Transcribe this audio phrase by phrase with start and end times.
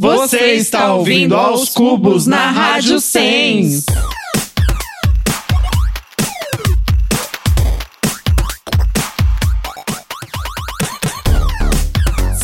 [0.00, 3.84] Você está ouvindo aos cubos na Rádio Sens.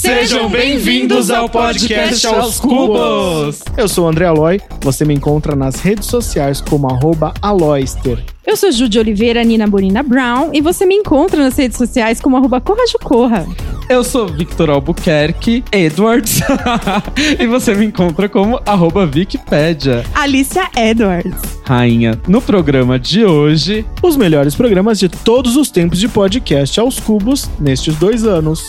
[0.01, 3.61] Sejam bem-vindos ao podcast Aos Cubos.
[3.77, 8.19] Eu sou o André Aloy, você me encontra nas redes sociais como arroba Aloyster.
[8.45, 12.37] Eu sou de Oliveira, Nina Bonina Brown, e você me encontra nas redes sociais como
[12.37, 13.47] arroba Corra de Corra.
[13.89, 16.41] Eu sou Victor Albuquerque Edwards
[17.39, 20.05] e você me encontra como arroba Wikipédia.
[20.15, 21.41] Alicia Edwards.
[21.65, 26.99] Rainha, no programa de hoje, Os melhores programas de todos os tempos de podcast aos
[26.99, 28.69] cubos nestes dois anos.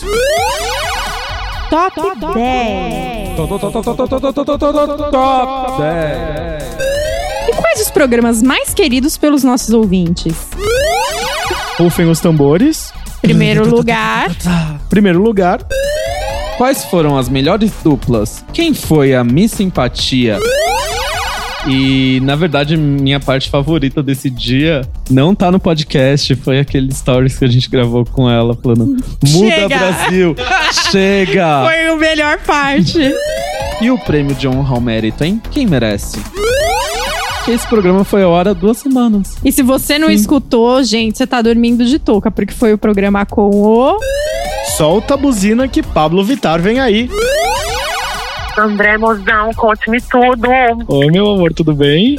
[1.70, 1.94] Top,
[2.34, 3.36] 10.
[5.10, 6.76] Top 10.
[7.48, 10.34] E quais os programas mais queridos pelos nossos ouvintes?
[11.78, 12.92] Rufem os tambores.
[13.22, 14.30] Primeiro lugar,
[14.88, 15.60] Primeiro lugar,
[16.56, 18.42] Quais foram as melhores duplas?
[18.52, 20.40] Quem foi a Miss Simpatia?
[21.68, 27.38] E, na verdade, minha parte favorita desse dia não tá no podcast, foi aquele stories
[27.38, 29.68] que a gente gravou com ela, falando: Muda Chega!
[29.68, 30.36] Brasil!
[30.90, 31.64] Chega!
[31.66, 33.12] foi a melhor parte.
[33.80, 35.42] E o prêmio de honra ao mérito, hein?
[35.50, 36.18] Quem merece?
[37.48, 39.36] Esse programa foi a hora duas semanas.
[39.44, 43.24] E se você não escutou, gente, você tá dormindo de touca, porque foi o programa
[43.24, 43.98] com o.
[44.76, 47.08] solta a buzina que Pablo Vittar vem aí.
[48.58, 50.48] André Mozão, conte-me tudo.
[50.88, 52.16] Oi, meu amor, tudo bem?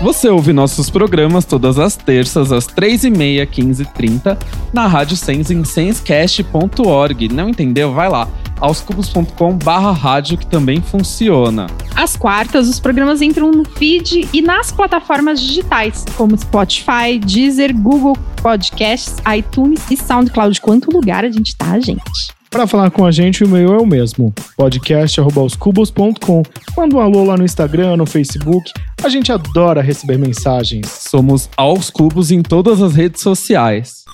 [0.00, 4.38] Você ouve nossos programas todas as terças, às 3h30, 15h30,
[4.72, 7.28] na Rádio Sens em senscast.org.
[7.28, 7.92] Não entendeu?
[7.92, 8.28] Vai lá.
[8.60, 11.66] aoscubos.com barra rádio que também funciona.
[11.94, 18.16] Às quartas, os programas entram no feed e nas plataformas digitais, como Spotify, Deezer, Google
[18.42, 20.60] Podcasts, iTunes e SoundCloud.
[20.60, 22.36] Quanto lugar a gente tá, gente?
[22.50, 26.42] Para falar com a gente, o e-mail é o mesmo: podcast@oscubos.com.
[26.76, 28.72] Manda um alô lá no Instagram, no Facebook.
[29.02, 30.86] A gente adora receber mensagens.
[30.88, 34.04] Somos aos cubos em todas as redes sociais.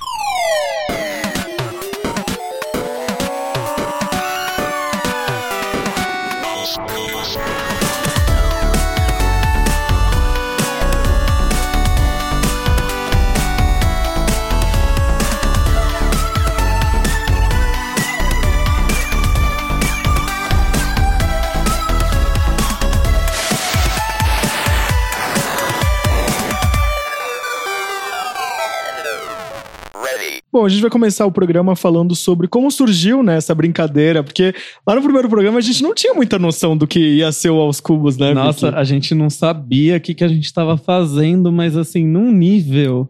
[30.52, 34.54] Bom, a gente vai começar o programa falando sobre como surgiu né, essa brincadeira, porque
[34.86, 37.58] lá no primeiro programa a gente não tinha muita noção do que ia ser o
[37.58, 38.34] aos cubos, né?
[38.34, 38.78] Nossa, Vicky?
[38.78, 43.08] a gente não sabia o que, que a gente estava fazendo, mas assim, num nível.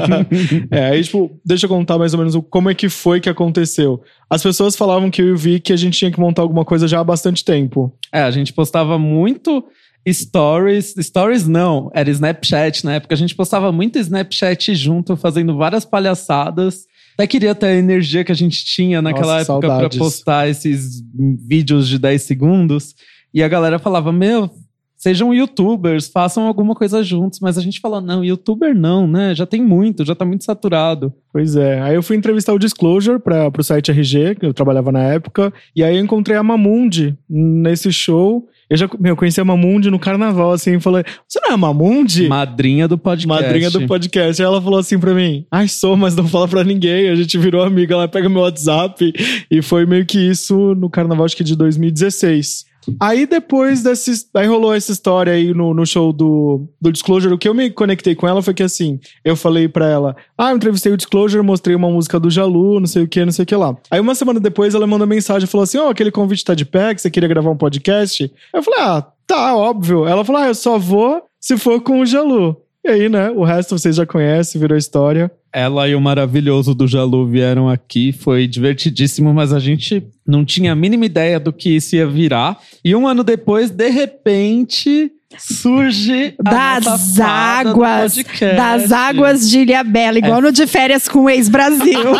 [0.70, 4.02] é, aí, tipo, deixa eu contar mais ou menos como é que foi que aconteceu.
[4.28, 7.00] As pessoas falavam que eu vi que a gente tinha que montar alguma coisa já
[7.00, 7.90] há bastante tempo.
[8.12, 9.64] É, a gente postava muito
[10.08, 10.94] stories.
[10.98, 13.14] Stories não, era Snapchat na época.
[13.14, 16.86] A gente postava muito Snapchat junto, fazendo várias palhaçadas.
[17.14, 21.02] Até queria ter a energia que a gente tinha naquela Nossa, época pra postar esses
[21.46, 22.94] vídeos de 10 segundos.
[23.32, 24.50] E a galera falava: Meu,
[24.96, 27.38] sejam youtubers, façam alguma coisa juntos.
[27.40, 29.34] Mas a gente falou: Não, youtuber não, né?
[29.34, 31.12] Já tem muito, já tá muito saturado.
[31.32, 31.80] Pois é.
[31.82, 35.52] Aí eu fui entrevistar o Disclosure para pro site RG, que eu trabalhava na época.
[35.76, 38.48] E aí eu encontrei a Mamundi nesse show.
[38.70, 41.54] Eu já meu, eu conheci a Mamundi no carnaval, assim, e falei: Você não é
[41.54, 42.28] a Mamundi?
[42.28, 43.42] Madrinha do podcast.
[43.42, 44.40] Madrinha do podcast.
[44.40, 47.08] Aí ela falou assim pra mim: Ai, sou, mas não fala pra ninguém.
[47.08, 49.12] A gente virou amiga, ela pega meu WhatsApp.
[49.50, 52.69] E foi meio que isso no carnaval, acho que de 2016.
[52.98, 54.28] Aí depois desses.
[54.34, 57.34] Aí rolou essa história aí no, no show do, do Disclosure.
[57.34, 60.50] O que eu me conectei com ela foi que assim, eu falei pra ela: Ah,
[60.50, 63.42] eu entrevistei o Disclosure, mostrei uma música do Jalu, não sei o que, não sei
[63.42, 63.76] o que lá.
[63.90, 66.64] Aí uma semana depois ela mandou mensagem e falou assim: Ó, aquele convite tá de
[66.64, 68.30] pé, que você queria gravar um podcast.
[68.52, 70.06] Eu falei: Ah, tá, óbvio.
[70.06, 72.56] Ela falou: Ah, eu só vou se for com o Jalu.
[72.84, 73.30] E aí, né?
[73.30, 75.30] O resto vocês já conhecem, virou história.
[75.52, 80.72] Ela e o maravilhoso do Jalu vieram aqui, foi divertidíssimo, mas a gente não tinha
[80.72, 82.60] a mínima ideia do que isso ia virar.
[82.84, 88.16] E um ano depois, de repente, surge Das águas,
[88.56, 92.00] das águas de Ilha Bela, igual no de férias com o ex-Brasil.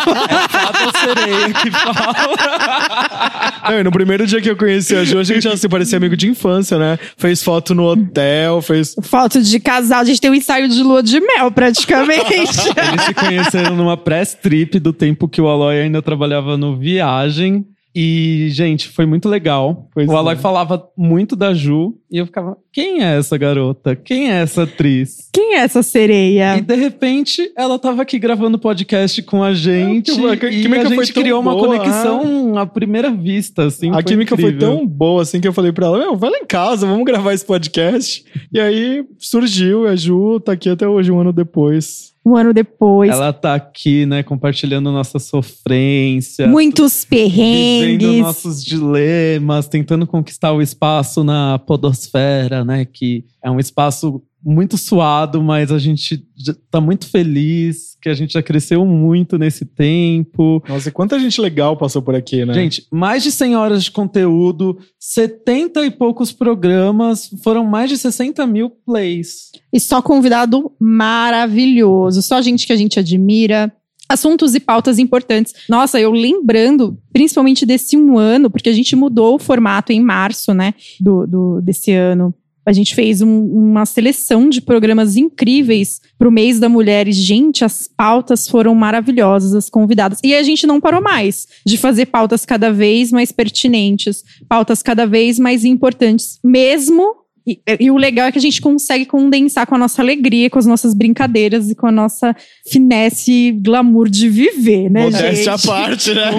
[3.63, 3.71] É.
[3.71, 5.97] Não, e no primeiro dia que eu conheci a Ju, a gente já se parecia
[5.97, 6.97] amigo de infância, né?
[7.17, 8.95] Fez foto no hotel, fez.
[9.01, 12.33] Foto de casal, a gente tem um ensaio de lua de mel, praticamente.
[12.33, 17.65] Eles se conheceram numa press trip do tempo que o Aloy ainda trabalhava no Viagem.
[17.93, 19.89] E, gente, foi muito legal.
[19.93, 20.37] Pois o Aloy é.
[20.37, 23.95] falava muito da Ju e eu ficava, quem é essa garota?
[23.95, 25.29] Quem é essa atriz?
[25.33, 26.57] Quem é essa sereia?
[26.57, 30.11] E de repente ela tava aqui gravando podcast com a gente.
[30.11, 33.65] Ah, que- a e química a foi gente criou uma boa, conexão à primeira vista,
[33.65, 33.91] assim.
[33.91, 34.77] a química foi incrível.
[34.77, 37.33] tão boa assim que eu falei pra ela: Meu, vai lá em casa, vamos gravar
[37.33, 38.23] esse podcast.
[38.53, 42.10] E aí surgiu, a Ju tá aqui até hoje, um ano depois.
[42.23, 43.09] Um ano depois.
[43.09, 46.47] Ela tá aqui, né, compartilhando nossa sofrência.
[46.47, 48.21] Muitos Vivendo perrengues.
[48.21, 52.85] nossos dilemas, tentando conquistar o espaço na podosfera, né?
[52.85, 56.23] Que é um espaço muito suado, mas a gente
[56.69, 60.63] tá muito feliz, que a gente já cresceu muito nesse tempo.
[60.67, 62.53] Nossa, e quanta gente legal passou por aqui, né?
[62.53, 68.45] Gente, mais de 100 horas de conteúdo, 70 e poucos programas, foram mais de 60
[68.47, 69.51] mil plays.
[69.71, 72.21] E só convidado maravilhoso.
[72.21, 73.71] Só gente que a gente admira.
[74.09, 75.53] Assuntos e pautas importantes.
[75.69, 80.53] Nossa, eu lembrando, principalmente desse um ano, porque a gente mudou o formato em março,
[80.53, 80.73] né?
[80.99, 82.33] Do, do- desse ano.
[82.65, 87.07] A gente fez um- uma seleção de programas incríveis pro mês da mulher.
[87.07, 90.19] E, gente, as pautas foram maravilhosas, as convidadas.
[90.23, 95.05] E a gente não parou mais de fazer pautas cada vez mais pertinentes, pautas cada
[95.07, 99.75] vez mais importantes, mesmo e, e o legal é que a gente consegue condensar com
[99.75, 102.35] a nossa alegria, com as nossas brincadeiras e com a nossa
[102.67, 105.67] finesse e glamour de viver, né, Modéstia à gente?
[105.67, 106.31] parte, né?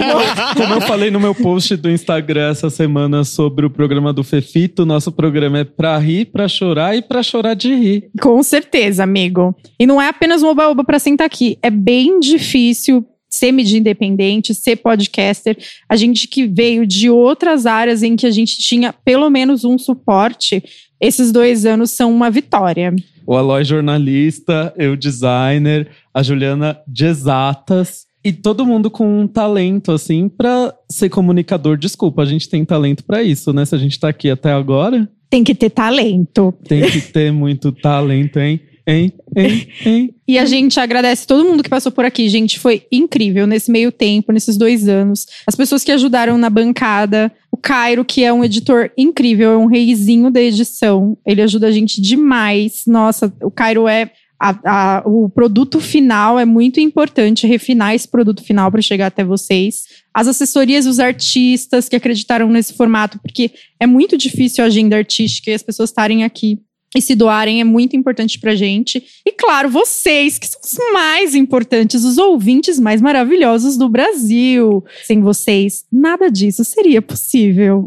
[0.56, 4.86] Como eu falei no meu post do Instagram essa semana sobre o programa do Fefito,
[4.86, 8.10] nosso programa é pra rir, pra chorar e pra chorar de rir.
[8.20, 9.54] Com certeza, amigo.
[9.78, 11.58] E não é apenas um oba-oba pra sentar aqui.
[11.62, 15.56] É bem difícil ser mídia independente, ser podcaster.
[15.88, 19.78] A gente que veio de outras áreas em que a gente tinha pelo menos um
[19.78, 20.62] suporte,
[21.00, 22.94] esses dois anos são uma vitória.
[23.26, 28.06] O Aloy jornalista, eu designer, a Juliana de exatas.
[28.24, 31.76] E todo mundo com um talento, assim, pra ser comunicador.
[31.76, 33.64] Desculpa, a gente tem talento pra isso, né?
[33.64, 36.54] Se a gente tá aqui até agora, Tem que ter talento.
[36.68, 38.60] tem que ter muito talento, hein?
[38.86, 39.12] Hein?
[39.36, 40.14] Hein?
[40.26, 42.58] E a gente agradece todo mundo que passou por aqui, gente.
[42.58, 45.26] Foi incrível nesse meio tempo, nesses dois anos.
[45.46, 47.30] As pessoas que ajudaram na bancada.
[47.50, 51.18] O Cairo, que é um editor incrível, é um reizinho da edição.
[51.26, 52.84] Ele ajuda a gente demais.
[52.86, 54.10] Nossa, o Cairo é.
[54.44, 59.22] a- a- o produto final é muito importante, refinar esse produto final para chegar até
[59.22, 59.84] vocês.
[60.12, 65.48] As assessorias os artistas que acreditaram nesse formato, porque é muito difícil a agenda artística
[65.50, 66.58] e as pessoas estarem aqui
[66.94, 69.02] e se doarem é muito importante pra gente.
[69.24, 74.84] E claro, vocês, que são os mais importantes, os ouvintes mais maravilhosos do Brasil.
[75.04, 77.82] Sem vocês, nada disso seria possível.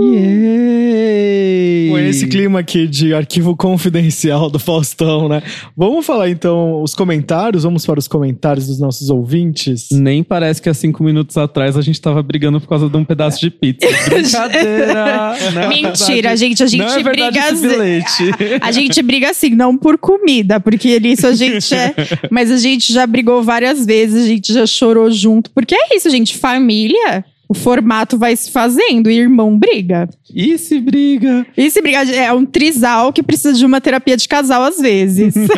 [0.00, 1.88] Yay!
[1.90, 5.42] Com esse clima aqui de arquivo confidencial do Faustão, né?
[5.76, 9.88] Vamos falar então os comentários, vamos para os comentários dos nossos ouvintes.
[9.90, 13.04] Nem parece que há cinco minutos atrás a gente tava brigando por causa de um
[13.04, 13.88] pedaço de pizza.
[14.08, 15.34] Brincadeira!
[15.52, 17.48] Não é Mentira, gente, a gente Não é briga.
[17.50, 18.24] esse bilhete.
[18.60, 21.94] A gente briga assim, não por comida, porque isso a gente é.
[22.30, 25.50] Mas a gente já brigou várias vezes, a gente já chorou junto.
[25.50, 27.24] Porque é isso, gente, família.
[27.48, 30.08] O formato vai se fazendo e irmão briga.
[30.34, 31.46] E se briga?
[31.56, 35.34] E se brigar é um trisal que precisa de uma terapia de casal às vezes.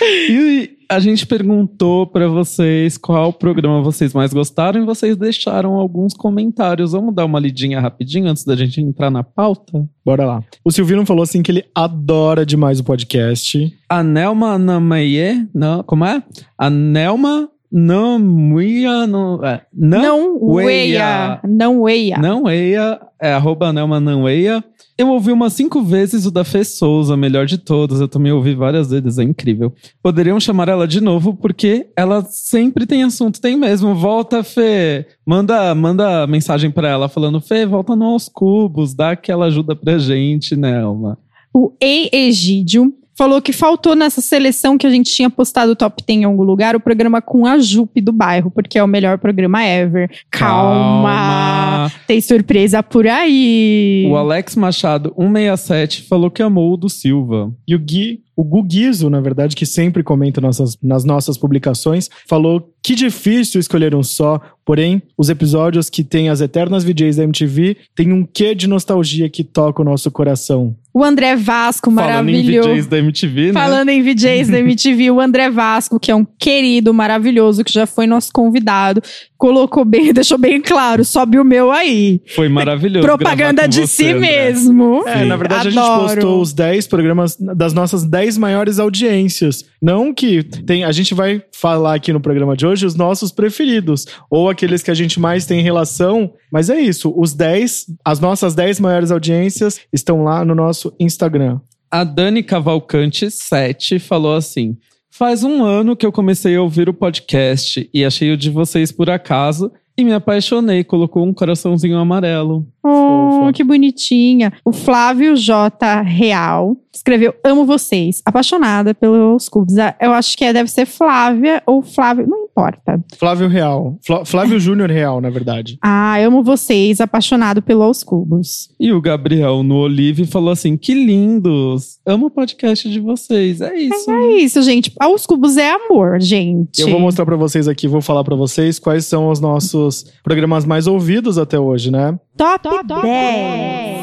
[0.30, 6.14] E a gente perguntou pra vocês qual programa vocês mais gostaram e vocês deixaram alguns
[6.14, 6.90] comentários.
[6.92, 9.88] Vamos dar uma lidinha rapidinho antes da gente entrar na pauta?
[10.04, 10.42] Bora lá.
[10.64, 13.72] O Silvino falou assim que ele adora demais o podcast.
[13.88, 16.22] A Nelma Namaye, não, como é?
[16.58, 21.40] A Nelma Namuia, não, é, não, não weia.
[21.46, 22.18] Não weia.
[22.18, 24.64] não eia, é arroba Nelma não eia.
[24.98, 28.00] Eu ouvi umas cinco vezes o da Fê Souza, melhor de todos.
[28.00, 29.72] Eu também ouvi várias vezes, é incrível.
[30.02, 33.94] Poderiam chamar ela de novo, porque ela sempre tem assunto, tem mesmo.
[33.94, 35.06] Volta, Fê.
[35.24, 39.96] Manda, manda mensagem pra ela falando, Fê, volta no aos cubos, dá aquela ajuda pra
[39.96, 41.16] gente, Nelma.
[41.54, 46.02] O Ei Egídio falou que faltou nessa seleção que a gente tinha postado o top
[46.06, 49.18] 10 em algum lugar, o programa com a Jupe do bairro, porque é o melhor
[49.18, 50.10] programa ever.
[50.30, 51.92] Calma!
[52.06, 54.08] Tem surpresa por aí.
[54.10, 57.52] O Alex Machado 167 falou que amou o do Silva.
[57.68, 62.72] E o Gui, o Guguizo, na verdade, que sempre comenta nossas, nas nossas publicações, falou
[62.82, 67.76] que difícil escolher um só, porém, os episódios que tem as eternas VJs da MTV
[67.94, 70.74] têm um quê de nostalgia que toca o nosso coração.
[70.92, 72.68] O André Vasco, Falando em maravilhoso.
[72.70, 73.52] VJs da MTV, né?
[73.52, 77.86] Falando em VJs da MTV, o André Vasco, que é um querido, maravilhoso, que já
[77.86, 79.00] foi nosso convidado,
[79.38, 82.20] colocou bem, deixou bem claro, sobe o meu aí.
[82.34, 83.06] Foi maravilhoso.
[83.06, 84.20] Propaganda de você, si André.
[84.50, 85.06] mesmo.
[85.06, 86.08] É, na verdade, a Adoro.
[86.08, 89.64] gente postou os 10 programas das nossas 10 maiores audiências.
[89.80, 90.82] Não que tem.
[90.82, 94.82] A gente vai falar aqui no programa de hoje hoje os nossos preferidos, ou aqueles
[94.82, 96.32] que a gente mais tem relação.
[96.50, 101.60] Mas é isso, os 10, as nossas 10 maiores audiências estão lá no nosso Instagram.
[101.90, 104.76] A Dani Cavalcante 7 falou assim:
[105.10, 108.92] Faz um ano que eu comecei a ouvir o podcast e achei o de vocês
[108.92, 110.84] por acaso e me apaixonei.
[110.84, 112.66] Colocou um coraçãozinho amarelo.
[112.82, 113.52] Oh, Fofa.
[113.52, 114.52] que bonitinha.
[114.64, 116.02] O Flávio J.
[116.02, 118.22] Real escreveu: Amo vocês.
[118.24, 119.76] Apaixonada pelos cubos.
[119.78, 123.02] Ah, Eu acho que é, deve ser Flávia ou Flávio, não importa.
[123.18, 123.96] Flávio Real.
[124.04, 125.78] Flá- Flávio Júnior Real, na verdade.
[125.82, 127.00] Ah, amo vocês.
[127.00, 128.68] Apaixonado pelos cubos.
[128.78, 131.98] E o Gabriel no Olive falou assim: Que lindos!
[132.06, 133.60] Amo o podcast de vocês.
[133.60, 134.10] É isso.
[134.10, 134.92] É isso, gente.
[134.98, 136.80] Aos cubos é amor, gente.
[136.82, 140.64] Eu vou mostrar pra vocês aqui, vou falar pra vocês quais são os nossos programas
[140.64, 142.18] mais ouvidos até hoje, né?
[142.40, 142.66] Top,
[143.02, 144.02] 10.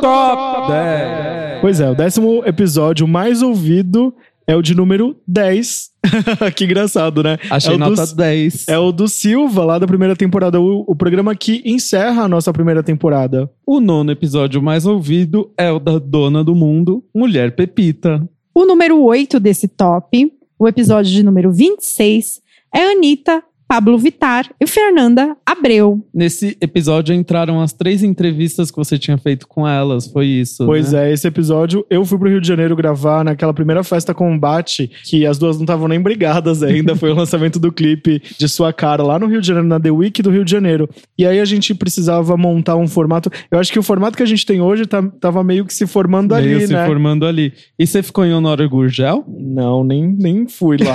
[0.00, 1.60] Top 10.
[1.60, 4.14] Pois é, o décimo episódio mais ouvido
[4.46, 5.90] é o de número 10.
[6.54, 7.36] que engraçado, né?
[7.50, 8.68] Achei é o nota do, 10.
[8.68, 12.52] É o do Silva, lá da primeira temporada, o, o programa que encerra a nossa
[12.52, 13.50] primeira temporada.
[13.66, 18.24] O nono episódio mais ouvido é o da Dona do Mundo, Mulher Pepita.
[18.54, 22.40] O número 8 desse top, o episódio de número 26,
[22.72, 23.42] é Anitta,
[23.72, 26.04] Pablo Vittar e Fernanda Abreu.
[26.12, 30.66] Nesse episódio entraram as três entrevistas que você tinha feito com elas, foi isso?
[30.66, 31.08] Pois né?
[31.08, 35.24] é, esse episódio eu fui pro Rio de Janeiro gravar naquela primeira festa combate, que
[35.24, 36.94] as duas não estavam nem brigadas ainda.
[36.94, 39.90] Foi o lançamento do clipe de Sua Cara lá no Rio de Janeiro, na The
[39.90, 40.86] Week do Rio de Janeiro.
[41.16, 43.30] E aí a gente precisava montar um formato.
[43.50, 45.86] Eu acho que o formato que a gente tem hoje tá, tava meio que se
[45.86, 46.84] formando Meio ali, se né?
[46.84, 47.54] formando ali.
[47.78, 49.24] E você ficou em Honório Gurgel?
[49.26, 50.94] Não, nem, nem fui lá.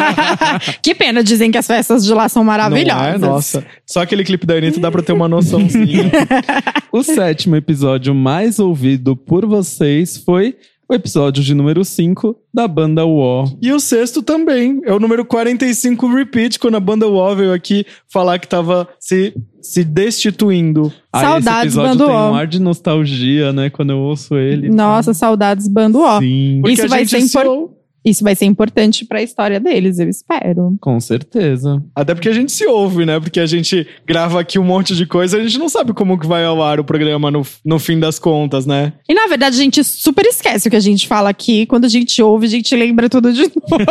[0.80, 3.20] que pena, dizem que as festas de lá são maravilhosas.
[3.20, 3.30] Não é?
[3.32, 3.64] Nossa.
[3.86, 6.10] Só aquele clipe da Anitta dá pra ter uma noçãozinha.
[6.90, 10.56] O sétimo episódio mais ouvido por vocês foi
[10.88, 13.46] o episódio de número 5 da banda War.
[13.60, 14.80] E o sexto também.
[14.86, 19.34] É o número 45 repeat, quando a banda War veio aqui falar que tava se,
[19.60, 20.90] se destituindo.
[21.12, 22.34] Aí Saudades, esse episódio Bando tem um O.
[22.34, 23.68] ar de nostalgia, né?
[23.68, 24.70] Quando eu ouço ele.
[24.70, 26.20] Nossa, saudades bando ó.
[26.20, 29.22] Sim, Porque Isso a vai gente ser se impor- ou- Isso vai ser importante pra
[29.22, 30.76] história deles, eu espero.
[30.80, 31.82] com certeza.
[31.94, 33.18] Até porque a gente se ouve, né?
[33.20, 36.26] Porque a gente grava aqui um monte de coisa, a gente não sabe como que
[36.26, 38.92] vai ao ar o programa no, no fim das contas, né?
[39.08, 41.66] E na verdade, a gente super esquece o que a gente fala aqui.
[41.66, 43.84] Quando a gente ouve, a gente lembra tudo de novo.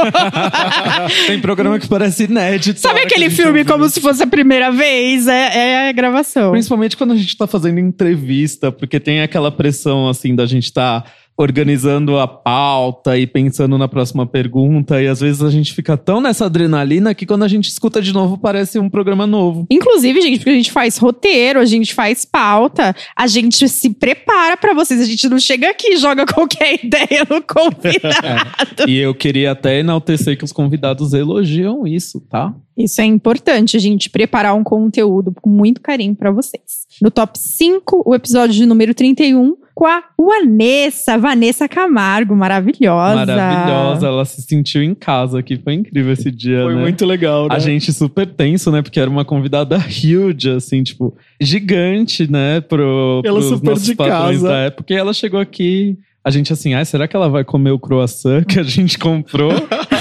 [1.28, 2.80] tem programa que parece inédito.
[2.80, 3.72] Sabe a aquele a filme ouve.
[3.72, 5.28] como se fosse a primeira vez?
[5.28, 6.52] É, é a gravação.
[6.52, 11.04] Principalmente quando a gente tá fazendo entrevista, porque tem aquela pressão, assim, da gente tá
[11.38, 15.02] organizando a pauta e pensando na próxima pergunta.
[15.02, 18.12] E às vezes a gente fica tão nessa adrenalina que quando a gente escuta de
[18.12, 19.68] novo parece um programa novo.
[19.70, 24.58] Inclusive, gente, porque a gente faz roteiro, a gente faz pauta, a gente se prepara
[24.58, 25.00] pra vocês.
[25.00, 28.48] A gente não chega aqui e joga qualquer ideia no convidado.
[28.88, 32.56] E eu queria até enaltecer que os convidados elogiam isso, tá?
[32.78, 36.86] Isso é importante, a gente preparar um conteúdo com muito carinho pra vocês.
[37.02, 43.28] No top 5, o episódio de número 31, com a Vanessa, Vanessa Camargo, maravilhosa.
[43.28, 44.08] Maravilhosa.
[44.08, 45.56] Ela se sentiu em casa aqui.
[45.56, 46.82] Foi incrível esse dia, Foi né?
[46.82, 47.54] muito legal, né?
[47.56, 48.82] A gente super tenso, né?
[48.82, 52.60] Porque era uma convidada huge, assim, tipo, gigante, né?
[52.60, 54.48] Pro, Ela pros super nossos de patrões casa.
[54.48, 54.92] da época.
[54.92, 58.46] E ela chegou aqui, a gente assim, ah, será que ela vai comer o croissant
[58.46, 59.52] que a gente comprou?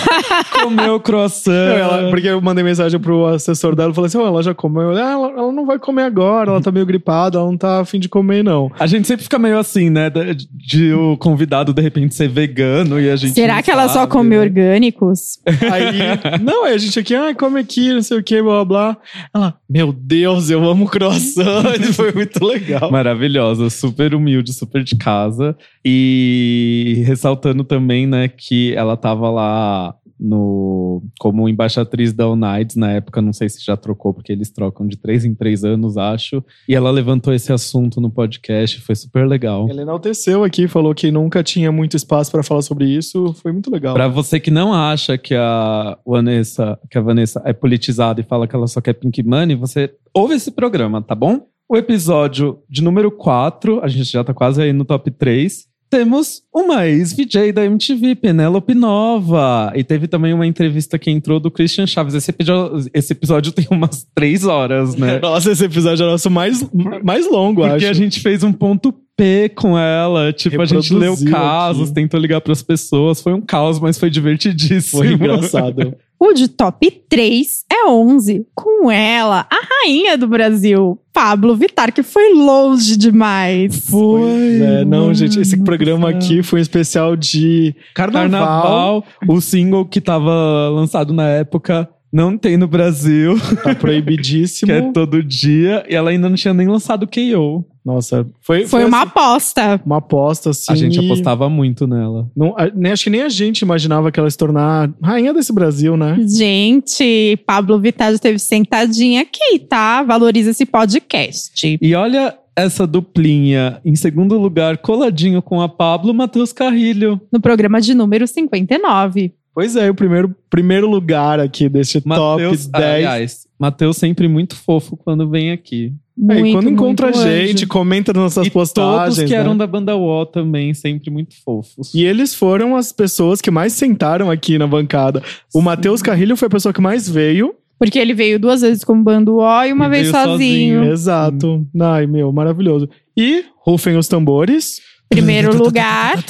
[0.52, 1.52] Comeu o croissant.
[1.52, 4.54] Não, ela- porque eu mandei mensagem pro assessor dela e falei assim: "Ó, ela já
[4.54, 4.90] comeu.
[4.90, 7.98] Ah, ela, ela não vai comer agora, ela tá meio gripada, ela não tá afim
[7.98, 8.70] de comer, não.
[8.78, 10.10] A gente sempre fica meio assim, né?
[10.10, 13.34] De, de o convidado de repente ser vegano e a gente.
[13.34, 14.40] Será que ela só come né?
[14.40, 15.38] orgânicos?
[15.46, 18.64] Aí, não, aí a gente aqui, ah, come aqui, não sei o que, blá blá
[18.64, 18.96] blá.
[19.34, 21.80] Ela, meu Deus, eu amo croissant.
[21.94, 22.90] Foi muito legal.
[22.90, 25.56] Maravilhosa, super humilde, super de casa.
[25.84, 33.20] E ressaltando também, né, que ela tava lá no como embaixatriz da Unides na época,
[33.20, 36.42] não sei se já trocou, porque eles trocam de três em três anos, acho.
[36.68, 39.66] E ela levantou esse assunto no podcast, foi super legal.
[39.68, 43.34] Ela enalteceu aqui, falou que nunca tinha muito espaço pra falar sobre isso.
[43.34, 43.94] Foi muito legal.
[43.94, 48.46] Pra você que não acha que a Vanessa, que a Vanessa é politizada e fala
[48.46, 51.46] que ela só quer Pink Money, você ouve esse programa, tá bom?
[51.68, 55.65] O episódio de número 4, a gente já tá quase aí no top 3.
[55.88, 59.72] Temos uma ex-VJ da MTV, Penélope Nova.
[59.74, 62.14] E teve também uma entrevista que entrou do Christian Chaves.
[62.14, 65.18] Esse episódio, esse episódio tem umas três horas, né?
[65.22, 66.68] Nossa, esse episódio é o nosso mais,
[67.04, 67.90] mais longo, Porque acho.
[67.90, 70.32] a gente fez um ponto P com ela.
[70.32, 71.94] Tipo, a gente leu casos, aqui.
[71.94, 73.20] tentou ligar pras pessoas.
[73.20, 75.02] Foi um caos, mas foi divertidíssimo.
[75.02, 75.94] Foi engraçado.
[76.18, 82.02] O de top 3 é 11, com ela, a rainha do Brasil, Pablo Vittar, que
[82.02, 83.88] foi longe demais.
[83.90, 84.60] Foi.
[84.60, 88.30] É, não, gente, esse programa aqui foi um especial de carnaval.
[88.30, 94.66] Carnaval, o single que tava lançado na época não tem no Brasil, Tá proibidíssimo.
[94.72, 97.64] que é todo dia, e ela ainda não tinha nem lançado KO.
[97.84, 99.80] Nossa, foi, Foi uma assim, aposta.
[99.86, 100.72] uma aposta, assim.
[100.72, 102.28] A gente apostava muito nela.
[102.36, 105.32] Não, a- nem, acho que nem a gente imaginava que ela ia se tornar rainha
[105.32, 106.16] desse Brasil, né?
[106.26, 110.02] Gente, Pablo Vittar esteve sentadinha aqui, tá?
[110.02, 111.78] Valoriza esse podcast.
[111.80, 117.20] E olha essa duplinha, em segundo lugar, coladinho com a Pablo, Matheus Carrilho.
[117.30, 119.32] No programa de número 59.
[119.56, 122.84] Pois é, o primeiro, primeiro lugar aqui desse Matheus, top 10.
[122.94, 125.94] aliás, Matheus sempre muito fofo quando vem aqui.
[126.30, 127.68] É, e Muito, quando encontra a muito gente, anjo.
[127.68, 129.14] comenta nas nossas e postagens.
[129.16, 129.40] todos que né?
[129.40, 131.94] eram da banda O também, sempre muito fofos.
[131.94, 135.22] E eles foram as pessoas que mais sentaram aqui na bancada.
[135.54, 137.54] O Matheus Carrilho foi a pessoa que mais veio.
[137.78, 140.80] Porque ele veio duas vezes como bando O e uma E vez sozinho.
[140.80, 140.84] sozinho.
[140.92, 141.66] Exato.
[141.80, 142.88] Ai, meu, maravilhoso.
[143.16, 144.80] E, rufem os tambores.
[145.08, 146.22] Primeiro lugar,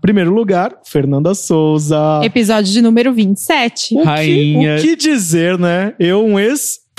[0.00, 2.20] Primeiro lugar, Fernanda Souza.
[2.22, 3.94] episódio de número 27.
[3.96, 5.94] O que- o que dizer, né?
[5.98, 6.38] Eu, um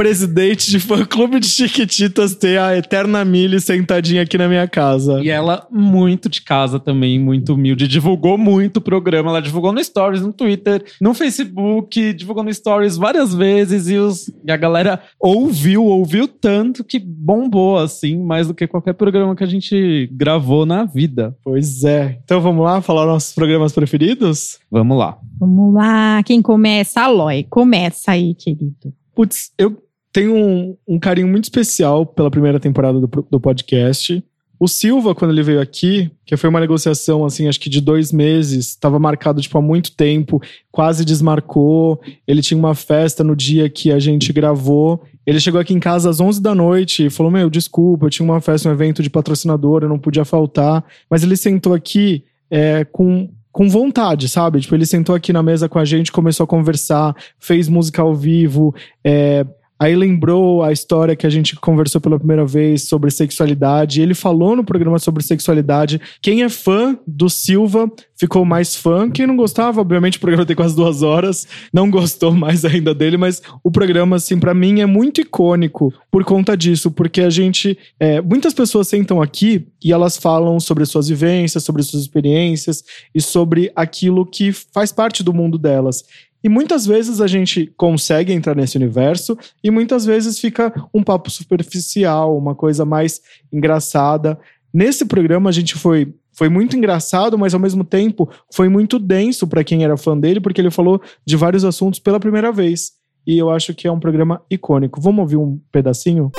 [0.05, 5.21] ex-presidente de fã-clube de Chiquititas, ter a Eterna Mili sentadinha aqui na minha casa.
[5.23, 7.87] E ela, muito de casa também, muito humilde.
[7.87, 9.29] Divulgou muito o programa.
[9.29, 13.89] Ela divulgou no Stories, no Twitter, no Facebook, divulgou no Stories várias vezes.
[13.89, 18.93] E, os, e a galera ouviu, ouviu tanto que bombou, assim, mais do que qualquer
[18.93, 21.35] programa que a gente gravou na vida.
[21.43, 22.19] Pois é.
[22.23, 24.59] Então vamos lá falar nossos programas preferidos?
[24.69, 25.17] Vamos lá.
[25.39, 27.01] Vamos lá, quem começa?
[27.01, 27.45] Aloy.
[27.49, 28.93] Começa aí, querido.
[29.15, 29.77] Putz, eu
[30.11, 34.23] tenho um, um carinho muito especial pela primeira temporada do, do podcast.
[34.59, 38.11] O Silva, quando ele veio aqui, que foi uma negociação, assim, acho que de dois
[38.11, 40.39] meses, estava marcado, tipo, há muito tempo,
[40.71, 41.99] quase desmarcou.
[42.27, 45.01] Ele tinha uma festa no dia que a gente gravou.
[45.25, 48.23] Ele chegou aqui em casa às 11 da noite e falou: Meu, desculpa, eu tinha
[48.23, 50.83] uma festa, um evento de patrocinador, eu não podia faltar.
[51.09, 53.29] Mas ele sentou aqui é, com.
[53.53, 54.61] Com vontade, sabe?
[54.61, 58.15] Tipo, ele sentou aqui na mesa com a gente, começou a conversar, fez música ao
[58.15, 59.45] vivo, é,
[59.81, 63.99] Aí lembrou a história que a gente conversou pela primeira vez sobre sexualidade.
[63.99, 65.99] Ele falou no programa sobre sexualidade.
[66.21, 69.09] Quem é fã do Silva ficou mais fã.
[69.09, 71.47] Quem não gostava, obviamente, o programa tem quase duas horas.
[71.73, 76.23] Não gostou mais ainda dele, mas o programa, assim, pra mim é muito icônico por
[76.23, 77.75] conta disso, porque a gente.
[77.99, 82.83] é, muitas pessoas sentam aqui e elas falam sobre suas vivências, sobre suas experiências
[83.15, 86.03] e sobre aquilo que faz parte do mundo delas.
[86.43, 91.29] E muitas vezes a gente consegue entrar nesse universo e muitas vezes fica um papo
[91.29, 94.39] superficial, uma coisa mais engraçada.
[94.73, 99.45] Nesse programa a gente foi foi muito engraçado, mas ao mesmo tempo foi muito denso
[99.45, 102.93] para quem era fã dele, porque ele falou de vários assuntos pela primeira vez.
[103.27, 104.99] E eu acho que é um programa icônico.
[104.99, 106.31] Vamos ouvir um pedacinho?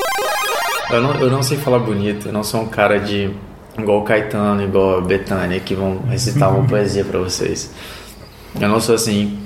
[0.91, 3.31] Eu não, eu não sei falar bonito, eu não sou um cara de.
[3.79, 7.73] igual o Caetano, igual a Betânia, que vão recitar uma poesia pra vocês.
[8.61, 9.38] Eu não sou assim.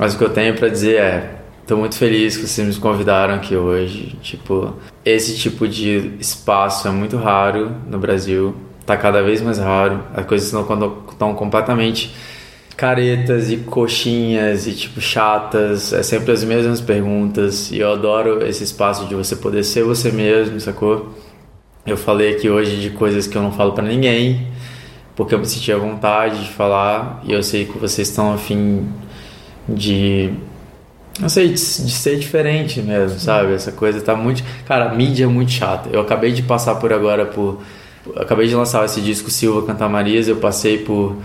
[0.00, 1.30] Mas o que eu tenho pra dizer é.
[1.66, 4.16] Tô muito feliz que vocês me convidaram aqui hoje.
[4.22, 8.56] Tipo, esse tipo de espaço é muito raro no Brasil.
[8.86, 10.02] Tá cada vez mais raro.
[10.14, 12.14] As coisas estão, completamente
[12.78, 18.64] caretas e coxinhas e tipo chatas, é sempre as mesmas perguntas e eu adoro esse
[18.64, 21.14] espaço de você poder ser você mesmo, sacou?
[21.84, 24.46] Eu falei aqui hoje de coisas que eu não falo pra ninguém,
[25.14, 28.88] porque eu me senti à vontade de falar e eu sei que vocês estão afim
[29.74, 30.32] de
[31.20, 31.58] não sei, de, de
[31.90, 33.52] ser diferente mesmo, sabe?
[33.52, 34.42] Essa coisa tá muito.
[34.66, 35.90] Cara, a mídia é muito chata.
[35.92, 37.60] Eu acabei de passar por agora por.
[38.16, 41.16] acabei de lançar esse disco Silva Cantar Marisa, eu passei por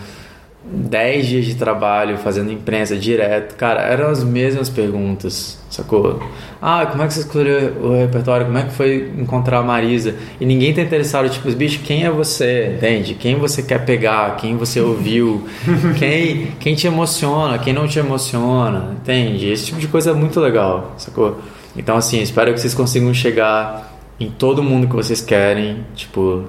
[0.68, 3.56] 10 dias de trabalho fazendo imprensa direto.
[3.56, 6.20] Cara, eram as mesmas perguntas, sacou?
[6.60, 8.48] Ah, como é que você escolheu o repertório?
[8.48, 10.16] Como é que foi encontrar a Marisa?
[10.40, 12.74] E ninguém tá interessado, tipo, bicho, quem é você?
[12.78, 13.14] Entende?
[13.14, 14.38] Quem você quer pegar?
[14.38, 15.48] Quem você ouviu?
[16.00, 17.60] quem, quem te emociona?
[17.60, 18.96] Quem não te emociona?
[19.00, 19.50] Entende?
[19.52, 21.40] Esse tipo de coisa é muito legal, sacou?
[21.78, 26.46] Então, assim, espero que vocês consigam chegar em todo mundo que vocês querem, tipo,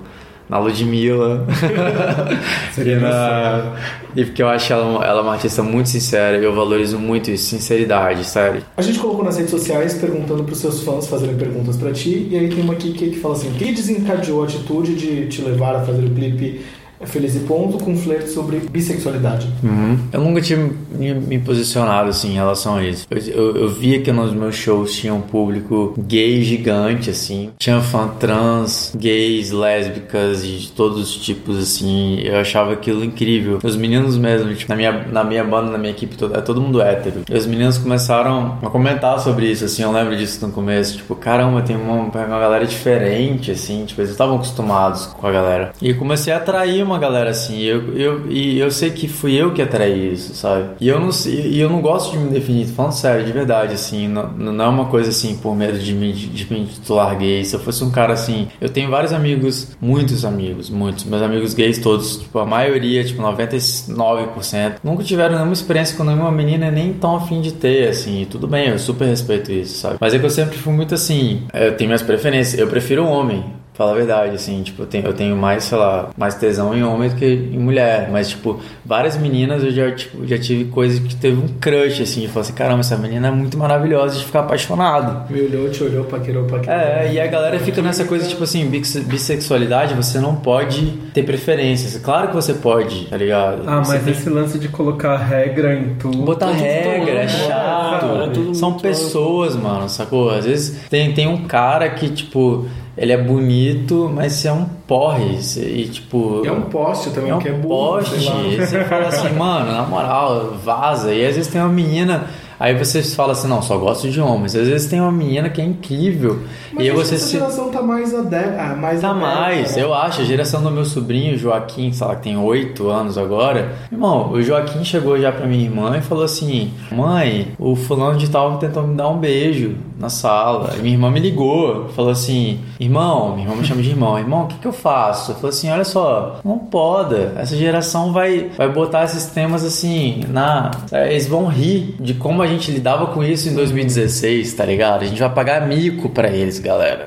[0.48, 1.46] na Ludmilla.
[2.78, 3.72] e, na...
[4.14, 7.50] e porque eu acho ela, ela uma artista muito sincera e eu valorizo muito isso,
[7.50, 8.62] sinceridade, sério.
[8.76, 12.38] A gente colocou nas redes sociais perguntando pros seus fãs fazerem perguntas pra ti, e
[12.38, 15.42] aí tem uma aqui que, que fala assim: o que desencadeou a atitude de te
[15.42, 16.60] levar a fazer o clipe
[17.04, 19.48] Feliz e Ponto com flerte sobre bissexualidade.
[19.62, 19.98] Uhum.
[20.12, 23.06] Eu nunca tinha me, posicionado assim em relação a isso.
[23.10, 27.50] Eu, eu, eu via que nos meus shows tinha um público gay gigante, assim.
[27.58, 32.20] Tinha fã trans, gays, lésbicas e de todos os tipos, assim.
[32.20, 33.58] Eu achava aquilo incrível.
[33.62, 36.60] Os meninos mesmo, tipo, na minha, na minha banda, na minha equipe, toda, é todo
[36.60, 37.22] mundo hétero.
[37.28, 39.82] E os meninos começaram a comentar sobre isso, assim.
[39.82, 40.96] Eu lembro disso no começo.
[40.96, 43.84] Tipo, caramba, tem uma, uma galera diferente, assim.
[43.84, 45.72] Tipo, eles estavam acostumados com a galera.
[45.80, 47.60] E comecei a atrair uma galera assim.
[47.60, 50.70] Eu, eu, e eu sei que fui eu que atraí isso, sabe?
[50.80, 54.08] E eu não, e eu não gosto de me definir, falando sério, de verdade, assim.
[54.08, 57.44] Não, não é uma coisa assim por medo de me, de me titular gay.
[57.44, 58.48] Se eu fosse um cara assim.
[58.60, 61.04] Eu tenho vários amigos, muitos amigos, muitos.
[61.04, 66.30] Meus amigos gays todos, tipo, a maioria, tipo, 99%, nunca tiveram nenhuma experiência com nenhuma
[66.30, 68.26] menina nem tão afim de ter, assim.
[68.30, 69.96] Tudo bem, eu super respeito isso, sabe?
[70.00, 71.42] Mas é que eu sempre fui muito assim.
[71.52, 72.58] Eu tenho minhas preferências.
[72.58, 73.44] Eu prefiro homem.
[73.76, 76.82] Fala a verdade, assim, tipo, eu tenho, eu tenho mais, sei lá, mais tesão em
[76.82, 78.08] homem do que em mulher.
[78.10, 82.22] Mas, tipo, várias meninas eu já, tipo, já tive coisa que teve um crush, assim,
[82.22, 85.30] de falar assim, caramba, essa menina é muito maravilhosa de ficar apaixonado.
[85.30, 86.74] Me olhou, te olhou, paquerou, paquerou.
[86.78, 91.22] É, e a galera fica nessa coisa, tipo assim, bis- bissexualidade, você não pode ter
[91.24, 92.00] preferências.
[92.02, 93.62] Claro que você pode, tá ligado?
[93.66, 96.18] Ah, Você mas tem esse lance de colocar regra em tudo.
[96.22, 98.06] Botar Tudo regra é chato.
[98.06, 100.30] cara, tudo São pessoas, mano, sacou?
[100.30, 104.64] Às vezes tem, tem um cara que, tipo, ele é bonito, mas você é um
[104.86, 105.36] porre.
[105.42, 106.42] você- E, tipo.
[106.44, 107.98] É um poste também, é um que é burro.
[107.98, 108.16] poste.
[108.58, 111.12] você fala assim, mano, na moral, vaza.
[111.12, 112.26] E às vezes tem uma menina.
[112.58, 114.54] Aí você fala assim, não, só gosto de homens.
[114.54, 116.40] Às vezes tem uma menina que é incrível.
[116.72, 117.32] Mas e você essa se.
[117.32, 118.56] geração tá mais adepta.
[118.60, 119.82] Ah, mais Tá aberta, mais, né?
[119.82, 120.20] eu acho.
[120.22, 123.72] A geração do meu sobrinho, Joaquim, sei lá, que tem 8 anos agora.
[123.92, 128.28] Irmão, o Joaquim chegou já pra minha irmã e falou assim: Mãe, o fulano de
[128.30, 130.74] tal tentou me dar um beijo na sala.
[130.76, 134.44] E minha irmã me ligou, falou assim: Irmão, minha irmã me chama de irmão, irmão,
[134.44, 135.34] o que, que eu faço?
[135.34, 137.32] Falei assim: Olha só, não poda.
[137.36, 140.70] Essa geração vai, vai botar esses temas assim na.
[140.92, 145.02] Eles vão rir de como a gente lidava com isso em 2016, tá ligado?
[145.02, 147.06] A gente vai pagar mico pra eles, galera.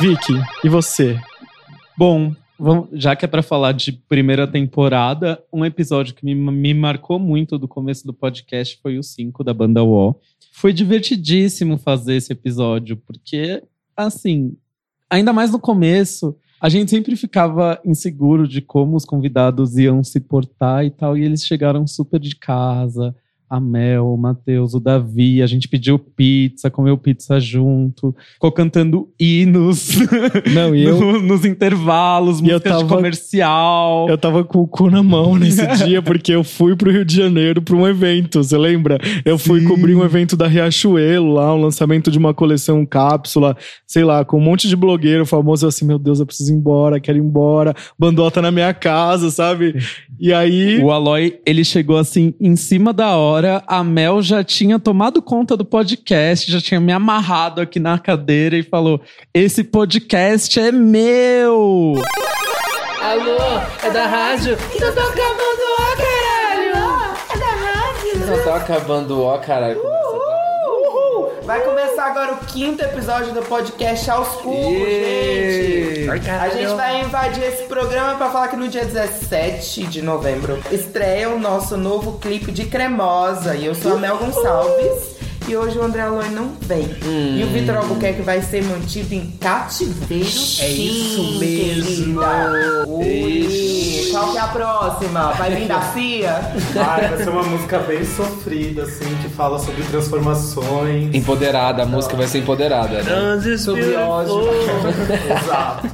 [0.00, 0.32] Vicky,
[0.64, 1.18] e você?
[1.98, 6.72] Bom, vamos- já que é pra falar de primeira temporada, um episódio que me, me
[6.74, 10.18] marcou muito do começo do podcast foi o 5 da banda Wall.
[10.52, 13.62] Foi divertidíssimo fazer esse episódio, porque,
[13.96, 14.56] assim,
[15.08, 20.20] ainda mais no começo, a gente sempre ficava inseguro de como os convidados iam se
[20.20, 23.14] portar e tal, e eles chegaram super de casa.
[23.50, 29.08] A Mel, o Matheus, o Davi, a gente pediu pizza, comeu pizza junto, ficou cantando
[29.18, 29.88] hinos
[30.54, 34.06] Não, e eu, no- nos intervalos, eu música de tava- comercial.
[34.08, 37.16] eu tava com o cu na mão nesse dia, porque eu fui pro Rio de
[37.16, 38.98] Janeiro pra um evento, você lembra?
[39.24, 44.04] Eu fui cobrir um evento da Riachuelo lá, um lançamento de uma coleção cápsula, sei
[44.04, 45.64] lá, com um monte de blogueiro famoso.
[45.64, 47.74] Eu assim, meu Deus, eu preciso ir embora, quero ir embora.
[47.98, 49.74] Bandota na minha casa, sabe?
[50.20, 50.80] E aí.
[50.82, 53.39] O Aloy, ele chegou assim, em cima da hora.
[53.66, 58.56] A Mel já tinha tomado conta do podcast, já tinha me amarrado aqui na cadeira
[58.56, 59.00] e falou:
[59.32, 61.94] Esse podcast é meu!
[63.00, 63.38] Alô,
[63.82, 64.58] é da rádio?
[64.74, 67.14] Então tô acabando ó, caralho!
[67.32, 68.22] É da rádio!
[68.22, 69.78] Então tô acabando ó, caralho.
[69.78, 70.09] Uhul!
[71.50, 76.04] Vai começar agora o quinto episódio do podcast Aos Cubos, Yay!
[76.04, 76.30] gente!
[76.30, 81.28] A gente vai invadir esse programa pra falar que no dia 17 de novembro estreia
[81.28, 83.56] o nosso novo clipe de Cremosa.
[83.56, 85.16] E eu sou a Mel Gonçalves.
[85.50, 86.88] E hoje o André Aloy não vem.
[87.02, 90.24] E o Vitor Albuquerque vai ser mantido em cativeiro.
[90.60, 92.20] É isso mesmo.
[92.86, 95.32] Ui, qual que é a próxima?
[95.32, 96.52] Vai vir da CIA?
[96.76, 101.12] Ai, vai ser uma música bem sofrida, assim, que fala sobre transformações.
[101.12, 103.56] Empoderada, a música vai ser empoderada, né?
[103.58, 104.48] Sobre ódio.
[105.36, 105.88] Exato.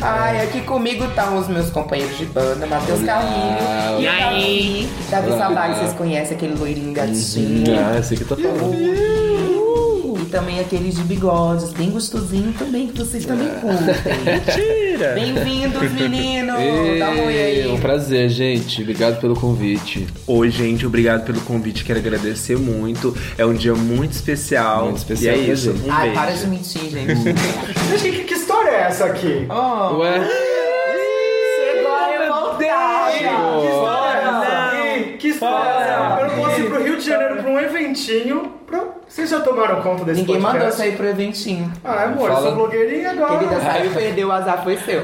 [0.00, 3.58] Ai, aqui comigo estão os meus companheiros de banda, Matheus Carlinho.
[4.00, 5.28] E o Davi.
[5.36, 7.64] Sabag, vocês conhecem aquele loirinho gatinho.
[7.78, 8.77] Ah, eu sei que tô falando.
[8.80, 13.86] E também aqueles de bigodes, bem gostosinho também, que vocês também curtem.
[14.24, 15.14] Mentira!
[15.14, 16.52] Bem-vindos, menino!
[16.98, 17.66] Dá um oi aí.
[17.72, 18.82] um prazer, gente.
[18.82, 20.06] Obrigado pelo convite.
[20.26, 21.82] Oi, gente, obrigado pelo convite.
[21.84, 23.16] Quero agradecer muito.
[23.38, 24.84] É um dia muito especial.
[24.84, 25.72] Muito especial E é pra isso.
[25.72, 25.88] gente.
[25.88, 26.20] Um Ai, beijo.
[26.20, 27.14] para de mentir, gente.
[27.90, 29.46] Mas que, que história é essa aqui?
[29.48, 30.20] Oh, Ué?
[31.56, 32.58] chegou a revoltada.
[33.18, 35.16] Que história é essa aqui?
[35.18, 36.27] Que história é essa?
[36.98, 38.52] De Janeiro pra um eventinho.
[38.66, 38.84] Pra...
[39.08, 40.76] Vocês já tomaram conta desse Ninguém mandou podcast?
[40.80, 41.72] sair pro eventinho.
[41.82, 42.46] Ah, amor, eu Fala.
[42.48, 43.38] sou blogueirinha agora.
[43.38, 45.02] Querida, saiu, perdeu, o azar foi seu.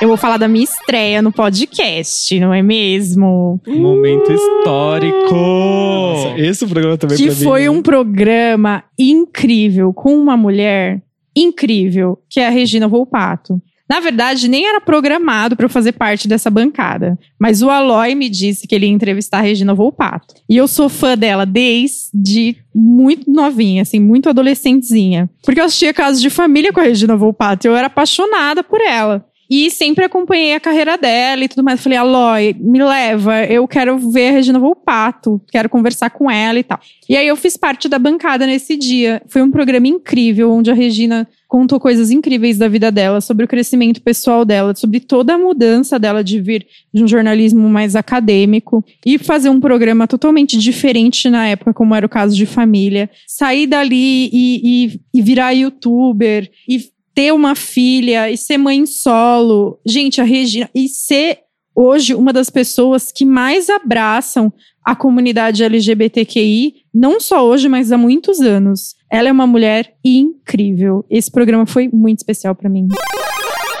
[0.00, 3.60] Eu vou falar da minha estreia no podcast, não é mesmo?
[3.66, 5.32] Momento histórico!
[5.34, 7.42] Nossa, esse programa também Que pra mim.
[7.44, 11.00] foi um programa incrível com uma mulher
[11.36, 13.60] incrível, que é a Regina Volpato.
[13.88, 17.18] Na verdade, nem era programado para eu fazer parte dessa bancada.
[17.38, 20.34] Mas o Aloy me disse que ele ia entrevistar a Regina Volpato.
[20.48, 25.28] E eu sou fã dela desde muito novinha, assim, muito adolescentezinha.
[25.44, 27.66] Porque eu assistia Casos de Família com a Regina Volpato.
[27.66, 29.26] E eu era apaixonada por ela.
[29.54, 31.78] E sempre acompanhei a carreira dela e tudo mais.
[31.82, 36.62] Falei, Aloy, me leva, eu quero ver a Regina Volpato, quero conversar com ela e
[36.62, 36.80] tal.
[37.06, 39.20] E aí eu fiz parte da bancada nesse dia.
[39.28, 43.48] Foi um programa incrível, onde a Regina contou coisas incríveis da vida dela, sobre o
[43.48, 48.82] crescimento pessoal dela, sobre toda a mudança dela de vir de um jornalismo mais acadêmico
[49.04, 53.10] e fazer um programa totalmente diferente na época, como era o caso de família.
[53.26, 56.80] Sair dali e, e, e virar youtuber e
[57.14, 59.78] ter uma filha e ser mãe solo.
[59.86, 60.68] Gente, a Regina.
[60.74, 61.40] E ser
[61.74, 64.52] hoje uma das pessoas que mais abraçam
[64.84, 68.96] a comunidade LGBTQI, não só hoje, mas há muitos anos.
[69.10, 71.04] Ela é uma mulher incrível.
[71.08, 72.88] Esse programa foi muito especial para mim.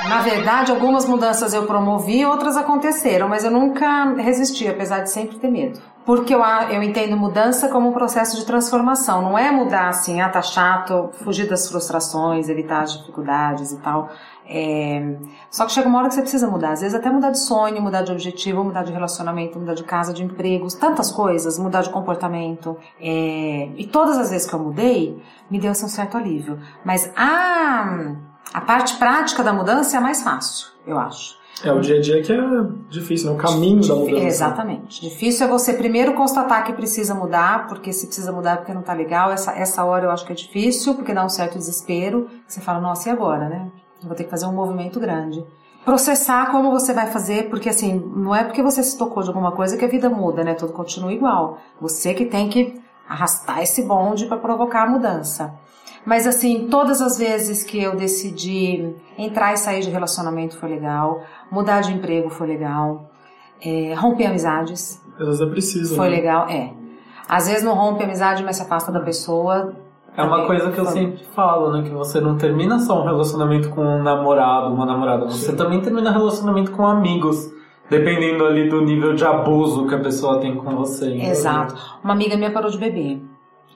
[0.08, 5.38] Na verdade, algumas mudanças eu promovi, outras aconteceram, mas eu nunca resisti, apesar de sempre
[5.38, 5.80] ter medo.
[6.04, 9.22] Porque eu, eu entendo mudança como um processo de transformação.
[9.22, 14.10] Não é mudar assim, ah, tá chato, fugir das frustrações, evitar as dificuldades e tal.
[14.44, 15.16] É,
[15.48, 16.72] Só que chega uma hora que você precisa mudar.
[16.72, 20.12] Às vezes até mudar de sonho, mudar de objetivo, mudar de relacionamento, mudar de casa,
[20.12, 22.76] de empregos, tantas coisas, mudar de comportamento.
[23.00, 26.58] É, E todas as vezes que eu mudei, me deu assim, um certo alívio.
[26.84, 28.14] Mas a,
[28.52, 31.40] a parte prática da mudança é a mais fácil, eu acho.
[31.64, 32.38] É o dia a dia que é
[32.88, 33.36] difícil, né?
[33.36, 34.24] O caminho da mudança.
[34.24, 35.00] Exatamente.
[35.02, 38.82] Difícil é você primeiro constatar que precisa mudar, porque se precisa mudar é porque não
[38.82, 39.30] tá legal.
[39.30, 42.28] Essa, essa hora eu acho que é difícil, porque dá um certo desespero.
[42.46, 43.70] Você fala, nossa, e agora, né?
[44.02, 45.44] Eu vou ter que fazer um movimento grande.
[45.84, 49.52] Processar como você vai fazer, porque assim, não é porque você se tocou de alguma
[49.52, 50.54] coisa que a vida muda, né?
[50.54, 51.58] Tudo continua igual.
[51.80, 55.54] Você que tem que arrastar esse bonde para provocar a mudança.
[56.04, 61.22] Mas assim, todas as vezes que eu decidi entrar e sair de relacionamento foi legal,
[61.50, 63.10] mudar de emprego foi legal,
[63.64, 65.96] é, romper amizades vezes é preciso.
[65.96, 66.16] foi né?
[66.16, 66.72] legal, é.
[67.28, 69.72] Às vezes não rompe a amizade, mas se afasta da pessoa.
[70.16, 70.94] É uma coisa que eu foi.
[70.94, 71.82] sempre falo, né?
[71.82, 75.26] Que você não termina só um relacionamento com um namorado, uma namorada.
[75.26, 77.50] Você também termina relacionamento com amigos.
[77.88, 81.12] Dependendo ali do nível de abuso que a pessoa tem com você.
[81.12, 81.74] Exato.
[82.02, 83.22] Uma amiga minha parou de beber.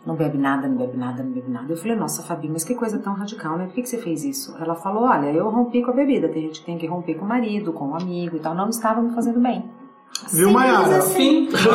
[0.06, 1.72] Não bebe nada, não bebe nada, não bebe nada.
[1.72, 3.64] Eu falei, nossa, Fabi, mas que coisa tão radical, né?
[3.66, 4.56] Por que, que você fez isso?
[4.60, 6.28] Ela falou, olha, eu rompi com a bebida.
[6.28, 8.54] Tem gente que tem que romper com o marido, com o amigo e tal.
[8.54, 9.68] Não estava me fazendo bem.
[10.32, 10.98] Viu, Mayara?
[10.98, 11.48] assim.
[11.50, 11.70] Eu ver.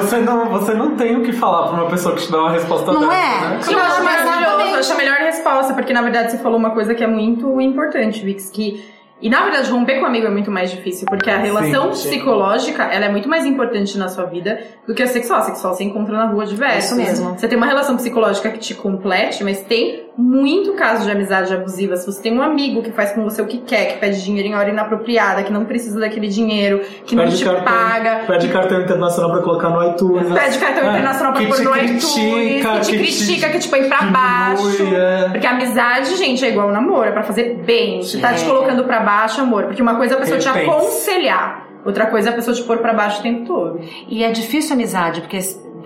[0.00, 2.50] você, não, você não tem o que falar pra uma pessoa que te dá uma
[2.50, 3.40] resposta Não dessa, é?
[3.48, 3.60] né?
[3.70, 4.72] Eu acho maravilhoso, Exatamente.
[4.72, 7.60] eu acho a melhor resposta, porque na verdade você falou uma coisa que é muito
[7.60, 8.92] importante, Vix, que.
[9.20, 12.08] E na verdade, romper com um amigo é muito mais difícil, porque a relação sim.
[12.08, 15.40] psicológica ela é muito mais importante na sua vida do que a sexual.
[15.40, 16.90] A sexual você encontra na rua diversos.
[16.90, 17.38] Isso mesmo.
[17.38, 21.96] Você tem uma relação psicológica que te complete, mas tem muito caso de amizade abusiva.
[21.96, 24.48] Se você tem um amigo que faz com você o que quer, que pede dinheiro
[24.48, 28.48] em hora inapropriada, que não precisa daquele dinheiro, que não Pede te cartão, paga, Pede
[28.48, 30.32] cartão internacional pra colocar no iTunes.
[30.32, 33.48] pede cartão É, internacional pra pôr te no iTunes, critica, que te que te critica,
[33.50, 34.94] que te põe pra baixo.
[34.94, 35.28] é.
[35.30, 38.02] Porque a amizade, gente, é igual ao namoro, é pra fazer bem.
[38.02, 38.46] Se tá te É.
[38.46, 39.64] colocando pra baixo, amor.
[39.64, 40.70] Porque uma coisa é a pessoa te Repense.
[40.70, 43.80] aconselhar, outra coisa é a pessoa te pôr pra baixo o tempo todo.
[44.08, 45.38] E é difícil a amizade, porque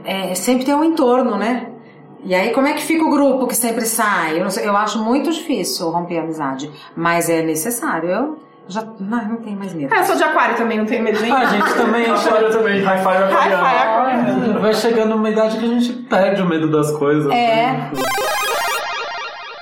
[0.05, 1.67] é, sempre tem um entorno, né?
[2.25, 4.39] E aí, como é que fica o grupo que sempre sai?
[4.39, 8.09] Eu, não sei, eu acho muito difícil romper a amizade, mas é necessário.
[8.09, 9.93] Eu já não, não tenho mais medo.
[9.93, 11.33] Ah, eu sou de aquário também, não tenho medo nem.
[11.33, 14.51] A gente também Agora também, high five aquariano.
[14.53, 17.31] Hi-fi, vai chegando numa idade que a gente perde o medo das coisas.
[17.31, 17.73] É.
[17.73, 17.93] né?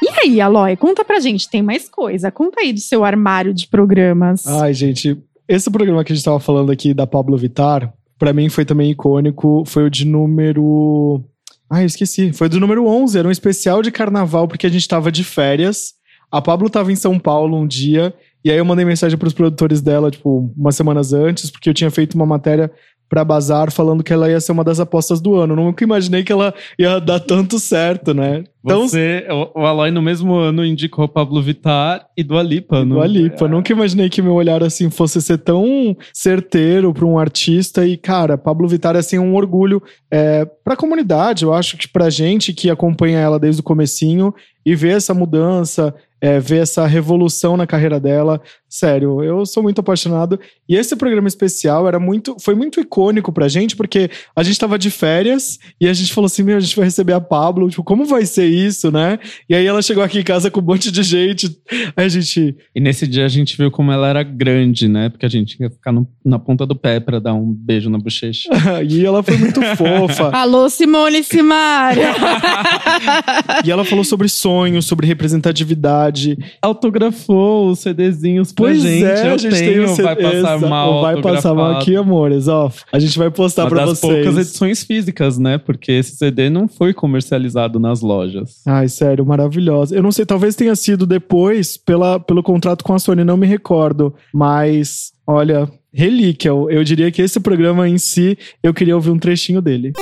[0.03, 2.31] E aí, Aloy, conta pra gente, tem mais coisa.
[2.31, 4.47] Conta aí do seu armário de programas.
[4.47, 5.17] Ai, gente,
[5.49, 8.91] esse programa que a gente tava falando aqui da Pablo Vittar, pra mim foi também
[8.91, 9.63] icônico.
[9.67, 11.23] Foi o de número.
[11.71, 12.33] Ai, eu esqueci.
[12.33, 13.19] Foi do número 11.
[13.19, 15.95] Era um especial de carnaval, porque a gente tava de férias.
[16.31, 18.15] A Pablo tava em São Paulo um dia.
[18.45, 21.91] E aí eu mandei mensagem pros produtores dela, tipo, umas semanas antes, porque eu tinha
[21.91, 22.71] feito uma matéria
[23.09, 25.57] pra Bazar falando que ela ia ser uma das apostas do ano.
[25.57, 28.45] Nunca imaginei que ela ia dar tanto certo, né?
[28.67, 29.25] Então, Você,
[29.55, 32.85] o, o Aloy no mesmo ano indicou Pablo Vittar e Dua Lipa.
[32.85, 33.47] não- Dua Lipa.
[33.49, 37.87] Nunca imaginei que meu olhar assim fosse ser tão certeiro para um artista.
[37.87, 41.45] E, cara, Pablo Vittar é assim, um orgulho é, para a comunidade.
[41.45, 45.95] Eu acho que pra gente que acompanha ela desde o comecinho e vê essa mudança,
[46.21, 48.41] é, ver essa revolução na carreira dela.
[48.69, 50.41] Sério, eu sou muito apaixonado.
[50.69, 54.77] E esse programa especial era muito, foi muito icônico pra gente, porque a gente tava
[54.79, 57.69] de férias e a gente falou assim: meu, a gente vai receber a Pablo.
[57.71, 59.19] Tipo, como vai ser isso, né?
[59.49, 61.57] E aí ela chegou aqui em casa com um monte de gente.
[61.97, 62.57] Aí a gente.
[62.75, 65.09] E nesse dia a gente viu como ela era grande, né?
[65.09, 67.99] Porque a gente ia ficar no- na ponta do pé pra dar um beijo na
[67.99, 68.49] bochecha.
[68.89, 70.31] e ela foi muito fofa.
[70.37, 72.15] Alô, Simone Simaria!
[73.65, 76.37] E ela falou sobre sonhos, sobre representatividade.
[76.63, 79.05] Autografou os CDzinhos pra Pois gente.
[79.05, 81.03] é, Eu a gente tenho, tem o C- vai passar mal.
[81.03, 82.49] Vai passar mal aqui, amores.
[82.49, 84.13] Ó, a gente vai postar Uma pra das vocês.
[84.25, 85.59] poucas edições físicas, né?
[85.59, 88.46] Porque esse CD não foi comercializado nas lojas.
[88.67, 89.95] Ai, sério, maravilhosa.
[89.95, 93.47] Eu não sei, talvez tenha sido depois pela, pelo contrato com a Sony, não me
[93.47, 94.15] recordo.
[94.33, 96.51] Mas, olha, relíquia.
[96.51, 99.93] Eu, eu diria que esse programa em si, eu queria ouvir um trechinho dele.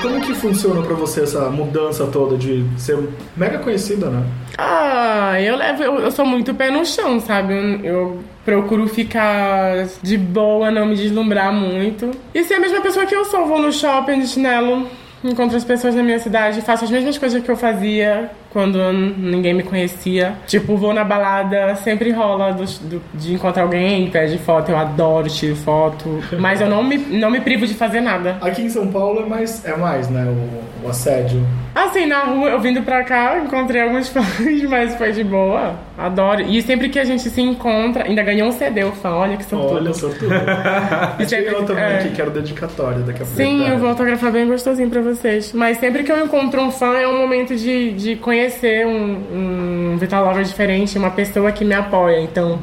[0.00, 2.98] Como que funciona pra você essa mudança toda de ser
[3.36, 4.24] mega conhecida, né?
[4.58, 7.54] Ah, eu levo, eu, eu sou muito pé no chão, sabe?
[7.54, 12.10] Eu, eu procuro ficar de boa, não me deslumbrar muito.
[12.34, 14.88] E ser a mesma pessoa que eu sou, vou no shopping de chinelo,
[15.24, 19.54] encontro as pessoas na minha cidade, faço as mesmas coisas que eu fazia quando ninguém
[19.54, 20.34] me conhecia.
[20.46, 25.28] Tipo, vou na balada, sempre rola do- do- de encontrar alguém, pede foto, eu adoro
[25.28, 26.20] tirar foto.
[26.38, 28.36] Mas eu não me, não me privo de fazer nada.
[28.40, 30.24] Aqui em São Paulo é mais, é mais né?
[30.24, 31.42] O, o assédio.
[31.74, 35.74] Assim, na rua, eu vindo pra cá, encontrei alguns fãs, mas foi de boa.
[36.02, 36.42] Adoro.
[36.42, 39.44] E sempre que a gente se encontra, ainda ganhou um CD, o fã, olha que
[39.44, 39.74] sortudo.
[39.74, 40.34] Olha, sortudo.
[41.20, 41.98] e tem eu também é.
[41.98, 43.36] aqui, quero dedicatória daqui a pouco.
[43.36, 45.52] Sim, eu vou autografar bem gostosinho pra vocês.
[45.52, 49.96] Mas sempre que eu encontro um fã, é um momento de, de conhecer um, um
[49.98, 52.20] Vital Lover diferente, uma pessoa que me apoia.
[52.20, 52.58] Então,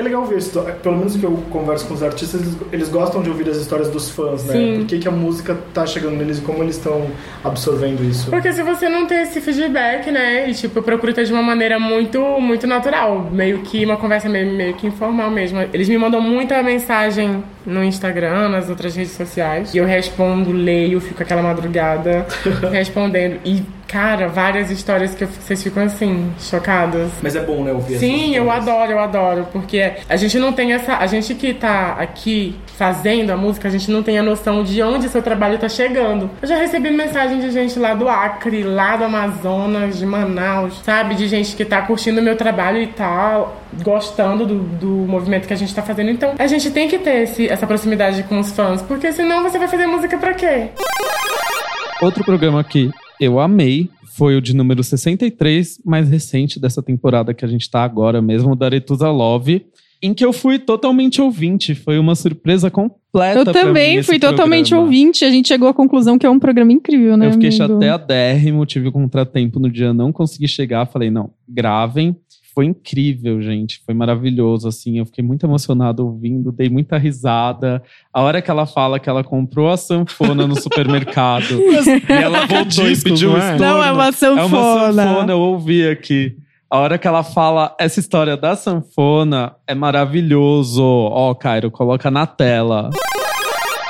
[0.00, 3.22] é legal ver, histó- pelo menos que eu converso com os artistas, eles, eles gostam
[3.22, 4.52] de ouvir as histórias dos fãs, né?
[4.52, 4.76] Sim.
[4.78, 7.06] Por que, que a música tá chegando neles e como eles estão
[7.44, 8.30] absorvendo isso.
[8.30, 10.48] Porque se você não tem esse feedback, né?
[10.50, 13.28] E tipo, eu procuro ter de uma maneira muito, muito natural.
[13.32, 15.58] Meio que uma conversa meio, meio que informal mesmo.
[15.72, 19.74] Eles me mandam muita mensagem no Instagram, nas outras redes sociais.
[19.74, 22.26] E eu respondo, leio, fico aquela madrugada
[22.72, 23.38] respondendo.
[23.44, 27.10] E, cara, várias histórias que vocês ficam assim, chocadas.
[27.22, 29.48] Mas é bom, né, ouvir essas Sim, eu adoro, eu adoro.
[29.50, 30.96] Porque a gente não tem essa.
[30.98, 34.80] A gente que tá aqui fazendo a música, a gente não tem a noção de
[34.82, 36.30] onde seu trabalho tá chegando.
[36.42, 41.14] Eu já recebi mensagem de gente lá do Acre, lá do Amazonas, de Manaus, sabe?
[41.14, 43.44] De gente que tá curtindo o meu trabalho e tá
[43.82, 46.10] gostando do, do movimento que a gente tá fazendo.
[46.10, 49.58] Então, a gente tem que ter esse- essa proximidade com os fãs, porque senão você
[49.58, 50.68] vai fazer música pra quê?
[52.00, 57.44] Outro programa que eu amei foi o de número 63, mais recente dessa temporada que
[57.44, 59.64] a gente tá agora mesmo, o da Aretusa Love,
[60.02, 61.72] em que eu fui totalmente ouvinte.
[61.72, 63.38] Foi uma surpresa completa.
[63.38, 64.86] Eu também fui totalmente programa.
[64.86, 65.24] ouvinte.
[65.24, 67.28] A gente chegou à conclusão que é um programa incrível, né?
[67.28, 67.64] Eu fiquei amigo?
[67.64, 70.86] chateadérrimo, tive um contratempo no dia, não consegui chegar.
[70.86, 72.16] Falei, não, gravem.
[72.58, 73.80] Foi incrível, gente.
[73.86, 74.98] Foi maravilhoso, assim.
[74.98, 77.80] Eu fiquei muito emocionado ouvindo, dei muita risada.
[78.12, 82.90] A hora que ela fala que ela comprou a sanfona no supermercado e ela voltou
[82.90, 83.52] e pediu não um é?
[83.52, 83.64] estorno.
[83.64, 84.92] Não, é uma É uma sanfona.
[85.04, 86.34] sanfona, eu ouvi aqui.
[86.68, 90.82] A hora que ela fala essa história da sanfona é maravilhoso.
[90.82, 92.90] Ó, Cairo, coloca na tela.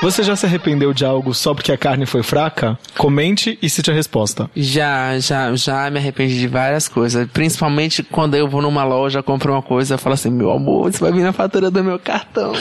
[0.00, 2.78] Você já se arrependeu de algo só porque a carne foi fraca?
[2.96, 4.48] Comente e cite a resposta.
[4.54, 7.28] Já, já, já me arrependi de várias coisas.
[7.32, 11.00] Principalmente quando eu vou numa loja, compro uma coisa, eu falo assim, meu amor, isso
[11.00, 12.52] vai vir na fatura do meu cartão.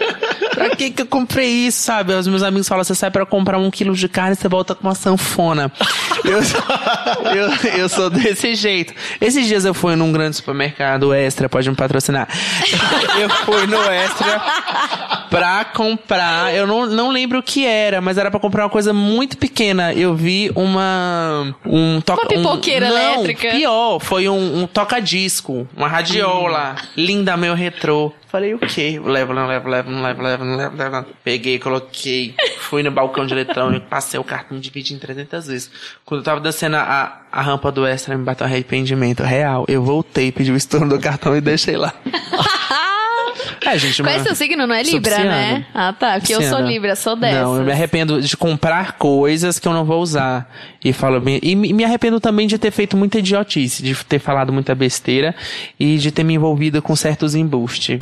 [0.54, 2.14] pra que que eu comprei isso, sabe?
[2.14, 4.86] Os meus amigos falam, você sai pra comprar um quilo de carne, você volta com
[4.88, 5.70] uma sanfona.
[6.24, 6.62] eu, sou-
[7.34, 8.94] eu, eu sou desse jeito.
[9.20, 12.26] Esses dias eu fui num grande supermercado, Extra, pode me patrocinar.
[13.20, 18.30] eu fui no Extra pra comprar, eu não, não lembro o que era, mas era
[18.30, 19.92] pra comprar uma coisa muito pequena.
[19.92, 23.50] Eu vi uma um toca Uma pipoqueira um, não, elétrica.
[23.50, 28.12] Pior, foi um, um toca-disco, uma radiola, linda meu retrô.
[28.28, 29.00] Falei, o quê?
[29.02, 31.06] Levo, não levo, levo, não levo, levo, não levo, levo.
[31.22, 35.70] Peguei, coloquei, fui no balcão de eletrônico, passei o cartão, dividi em 300 vezes.
[36.04, 39.64] Quando eu tava descendo a, a rampa do extra, me bateu um arrependimento real.
[39.68, 41.94] Eu voltei, pedi o estorno do cartão e deixei lá.
[43.66, 44.66] É, gente, Qual é seu signo?
[44.66, 45.66] Não é Libra, né?
[45.74, 46.18] Ah, tá.
[46.18, 46.60] Porque eu sou.
[46.60, 47.42] Libra, sou dessas.
[47.42, 50.50] Não, eu me arrependo de comprar coisas que eu não vou usar.
[50.84, 51.40] E falo bem.
[51.42, 55.34] E me me arrependo também de ter feito muita idiotice, de ter falado muita besteira
[55.78, 57.98] e de ter me envolvido com certos embustes.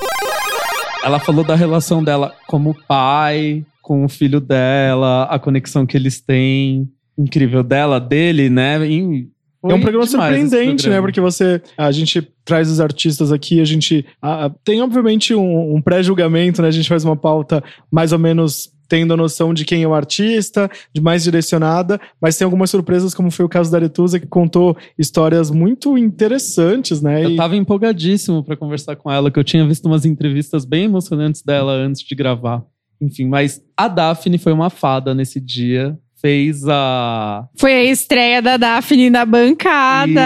[1.03, 6.21] Ela falou da relação dela como pai, com o filho dela, a conexão que eles
[6.21, 6.89] têm.
[7.17, 8.85] Incrível dela, dele, né?
[8.87, 9.29] E
[9.71, 10.57] É um foi programa surpreendente,
[10.89, 10.97] né?
[10.97, 11.03] programa.
[11.07, 11.63] Porque você.
[11.77, 14.05] A gente traz os artistas aqui, a gente.
[14.21, 16.69] ah, tem, obviamente, um, um pré-julgamento, né?
[16.69, 19.95] A gente faz uma pauta mais ou menos tendo a noção de quem é o
[19.95, 24.27] artista, de mais direcionada, mas tem algumas surpresas, como foi o caso da Aretusa, que
[24.27, 27.25] contou histórias muito interessantes, né?
[27.25, 30.85] Eu E- tava empolgadíssimo pra conversar com ela, que eu tinha visto umas entrevistas bem
[30.85, 32.63] emocionantes dela antes de gravar.
[33.01, 35.99] Enfim, mas a Daphne foi uma fada nesse dia.
[36.25, 37.47] Fez a.
[37.55, 40.23] Foi a estreia da Daphne na bancada.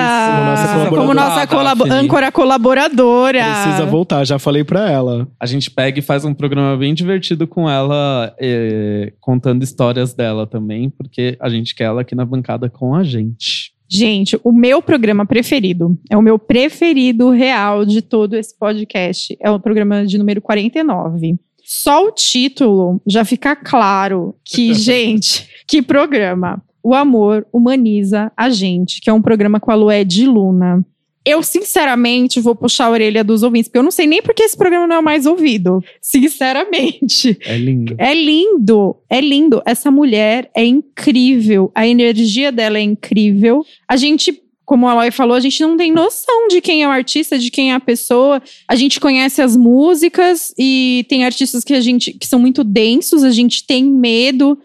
[0.90, 1.74] Como nossa Como colaboradora.
[1.74, 3.42] nossa Ah, âncora colaboradora.
[3.64, 5.26] Precisa voltar, já falei pra ela.
[5.40, 10.46] A gente pega e faz um programa bem divertido com ela, eh, contando histórias dela
[10.46, 13.72] também, porque a gente quer ela aqui na bancada com a gente.
[13.90, 19.50] Gente, o meu programa preferido, é o meu preferido real de todo esse podcast, é
[19.50, 21.34] o programa de número 49.
[21.70, 26.62] Só o título já fica claro que, gente, que programa.
[26.82, 30.84] O Amor Humaniza a Gente, que é um programa com a Lued Luna.
[31.24, 34.56] Eu, sinceramente, vou puxar a orelha dos ouvintes, porque eu não sei nem porque esse
[34.56, 35.84] programa não é mais ouvido.
[36.00, 37.36] Sinceramente.
[37.44, 37.94] É lindo.
[37.98, 39.62] É lindo, é lindo.
[39.66, 41.70] Essa mulher é incrível.
[41.74, 43.62] A energia dela é incrível.
[43.86, 46.90] A gente, como a Aloy falou, a gente não tem noção de quem é o
[46.90, 48.42] artista, de quem é a pessoa.
[48.68, 53.24] A gente conhece as músicas e tem artistas que a gente que são muito densos,
[53.24, 54.58] a gente tem medo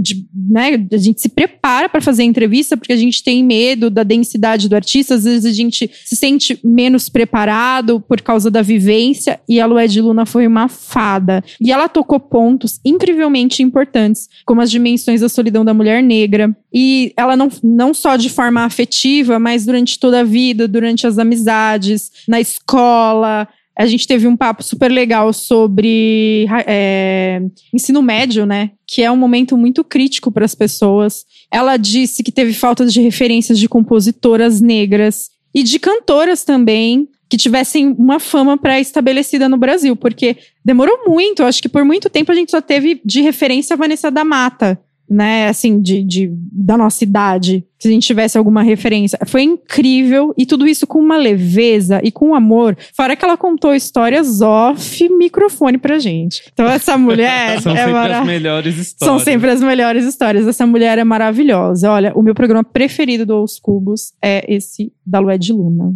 [0.00, 3.90] de, né, a gente se prepara para fazer a entrevista porque a gente tem medo
[3.90, 8.62] da densidade do artista, às vezes a gente se sente menos preparado por causa da
[8.62, 11.42] vivência e a Lued Luna foi uma fada.
[11.60, 16.56] E ela tocou pontos incrivelmente importantes, como as dimensões da solidão da mulher negra.
[16.72, 21.18] E ela não, não só de forma afetiva, mas durante toda a vida, durante as
[21.18, 27.40] amizades, na escola, a gente teve um papo super legal sobre é,
[27.72, 28.72] ensino médio, né?
[28.86, 31.24] Que é um momento muito crítico para as pessoas.
[31.50, 37.36] Ela disse que teve falta de referências de compositoras negras e de cantoras também que
[37.38, 41.42] tivessem uma fama pré-estabelecida no Brasil, porque demorou muito.
[41.42, 44.78] Acho que por muito tempo a gente só teve de referência a Vanessa da Mata
[45.12, 49.18] né, assim, de, de, da nossa idade, se a gente tivesse alguma referência.
[49.26, 52.76] Foi incrível e tudo isso com uma leveza e com amor.
[52.96, 56.42] Fora que ela contou histórias off microfone pra gente.
[56.52, 59.22] Então essa mulher São é sempre mara- as melhores São histórias.
[59.22, 60.46] sempre as melhores histórias.
[60.46, 61.90] Essa mulher é maravilhosa.
[61.90, 65.92] Olha, o meu programa preferido do Os Cubos é esse da Lued Luna.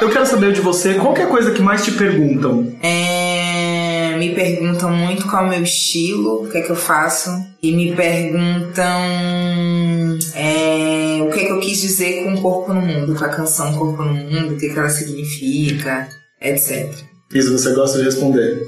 [0.00, 2.66] Eu quero saber de você, qual que é a coisa que mais te perguntam?
[2.82, 3.25] É,
[4.28, 7.30] me perguntam muito qual é o meu estilo, o que é que eu faço.
[7.62, 9.02] E me perguntam
[10.34, 13.28] é, o que é que eu quis dizer com o Corpo no Mundo, com a
[13.28, 16.08] canção Corpo no Mundo, o que, que ela significa,
[16.40, 16.92] etc.
[17.32, 18.66] Isso você gosta de responder.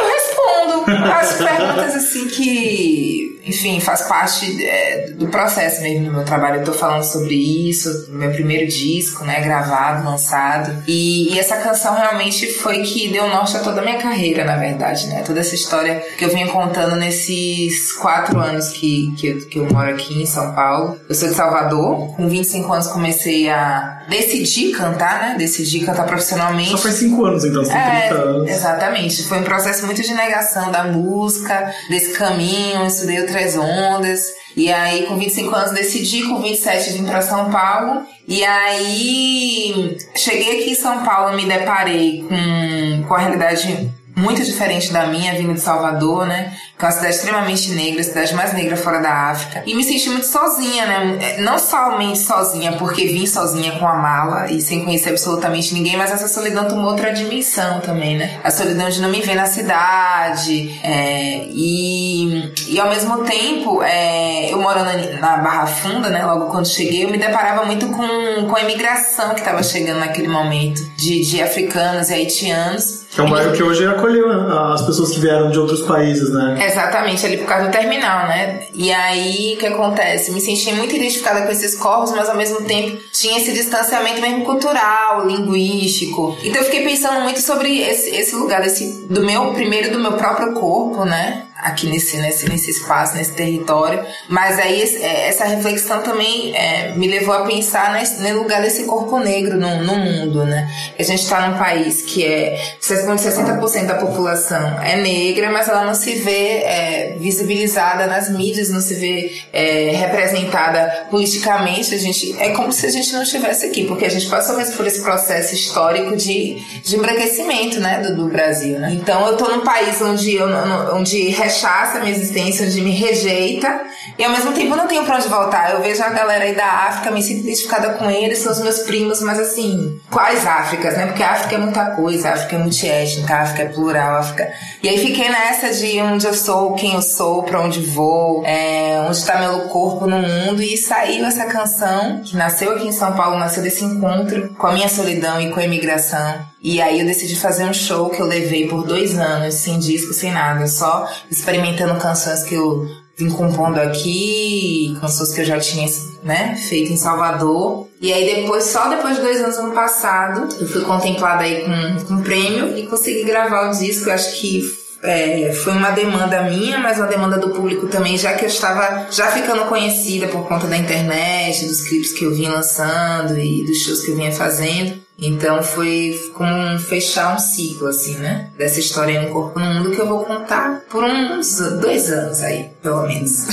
[0.00, 6.24] Eu respondo as perguntas assim que, enfim, faz parte é, do processo mesmo do meu
[6.24, 6.60] trabalho.
[6.60, 10.82] Eu tô falando sobre isso, meu primeiro disco, né, gravado, lançado.
[10.86, 14.56] E, e essa canção realmente foi que deu norte a toda a minha carreira, na
[14.56, 15.22] verdade, né?
[15.26, 19.66] Toda essa história que eu venho contando nesses quatro anos que, que, eu, que eu
[19.72, 20.98] moro aqui em São Paulo.
[21.08, 25.34] Eu sou de Salvador, com 25 anos comecei a decidir cantar, né?
[25.38, 26.70] Decidi cantar profissionalmente.
[26.70, 28.50] Só faz cinco anos então, você tem É, 30 anos.
[28.50, 29.22] exatamente.
[29.24, 34.20] Foi um processo muito de negação da música, desse caminho, estudei outras ondas.
[34.56, 38.02] E aí, com 25 anos, decidi, com 27 vim pra São Paulo.
[38.26, 44.92] E aí, cheguei aqui em São Paulo, me deparei com, com a realidade muito diferente
[44.92, 46.52] da minha, vindo de Salvador, né?
[46.78, 49.62] Que é uma cidade extremamente negra, a cidade mais negra fora da África.
[49.66, 51.36] E me senti muito sozinha, né?
[51.38, 56.10] Não somente sozinha, porque vim sozinha com a mala e sem conhecer absolutamente ninguém, mas
[56.10, 58.38] essa solidão tomou outra dimensão também, né?
[58.44, 60.78] A solidão de não me ver na cidade.
[60.82, 64.88] é, e, e ao mesmo tempo, é, eu morando
[65.20, 66.24] na Barra Funda, né?
[66.24, 70.28] Logo quando cheguei, eu me deparava muito com, com a imigração que estava chegando naquele
[70.28, 73.07] momento, de, de africanos e haitianos.
[73.10, 76.30] Que é um bairro que hoje acolheu né, as pessoas que vieram de outros países,
[76.30, 76.58] né?
[76.66, 78.66] Exatamente, ali por causa do terminal, né?
[78.74, 80.30] E aí, o que acontece?
[80.30, 84.44] Me senti muito identificada com esses corpos, mas ao mesmo tempo tinha esse distanciamento mesmo
[84.44, 86.36] cultural, linguístico.
[86.44, 90.12] Então eu fiquei pensando muito sobre esse, esse lugar, desse, do meu, primeiro do meu
[90.12, 91.47] próprio corpo, né?
[91.58, 94.04] Aqui nesse, nesse, nesse espaço, nesse território.
[94.28, 98.84] Mas aí é, essa reflexão também é, me levou a pensar nesse, no lugar desse
[98.84, 100.68] corpo negro no, no mundo, né?
[100.98, 105.94] A gente está num país que é 60% da população é negra, mas ela não
[105.94, 111.94] se vê é, visibilizada nas mídias, não se vê é, representada politicamente.
[111.94, 114.76] A gente, é como se a gente não estivesse aqui, porque a gente passou mesmo
[114.76, 118.78] por esse processo histórico de, de embranquecimento né, do, do Brasil.
[118.78, 118.92] Né?
[118.92, 120.46] Então eu tô num país onde, eu,
[120.92, 123.80] onde rechaça a minha existência, onde me rejeita,
[124.18, 125.72] e ao mesmo tempo eu não tenho pra onde voltar.
[125.72, 128.80] Eu vejo a galera aí da África, me sinto identificada com eles, são os meus
[128.80, 131.06] primos, mas assim, quais Áfricas, né?
[131.06, 134.18] Porque a África é muita coisa, a África é multiétnica, a África é plural, a
[134.18, 134.52] África.
[134.82, 139.04] E aí fiquei nessa de onde eu sou, quem eu sou, pra onde vou, é,
[139.08, 143.14] onde tá meu corpo no mundo, e saiu essa canção, que nasceu aqui em São
[143.14, 146.46] Paulo, nasceu desse encontro com a minha solidão e com a imigração.
[146.62, 150.12] E aí eu decidi fazer um show que eu levei por dois anos, sem disco,
[150.12, 155.88] sem nada, só experimentando canções que eu vim compondo aqui, canções que eu já tinha
[156.22, 157.88] né, feito em Salvador.
[158.00, 162.04] E aí depois, só depois de dois anos ano passado, eu fui contemplada aí com,
[162.04, 164.08] com um prêmio e consegui gravar o disco.
[164.08, 164.62] Eu acho que
[165.02, 169.08] é, foi uma demanda minha, mas uma demanda do público também, já que eu estava
[169.10, 173.78] já ficando conhecida por conta da internet, dos clipes que eu vinha lançando e dos
[173.78, 175.07] shows que eu vinha fazendo.
[175.20, 178.50] Então foi como um fechar um ciclo, assim, né?
[178.56, 182.70] Dessa história no Corpo no Mundo que eu vou contar por uns dois anos aí,
[182.80, 183.46] pelo menos.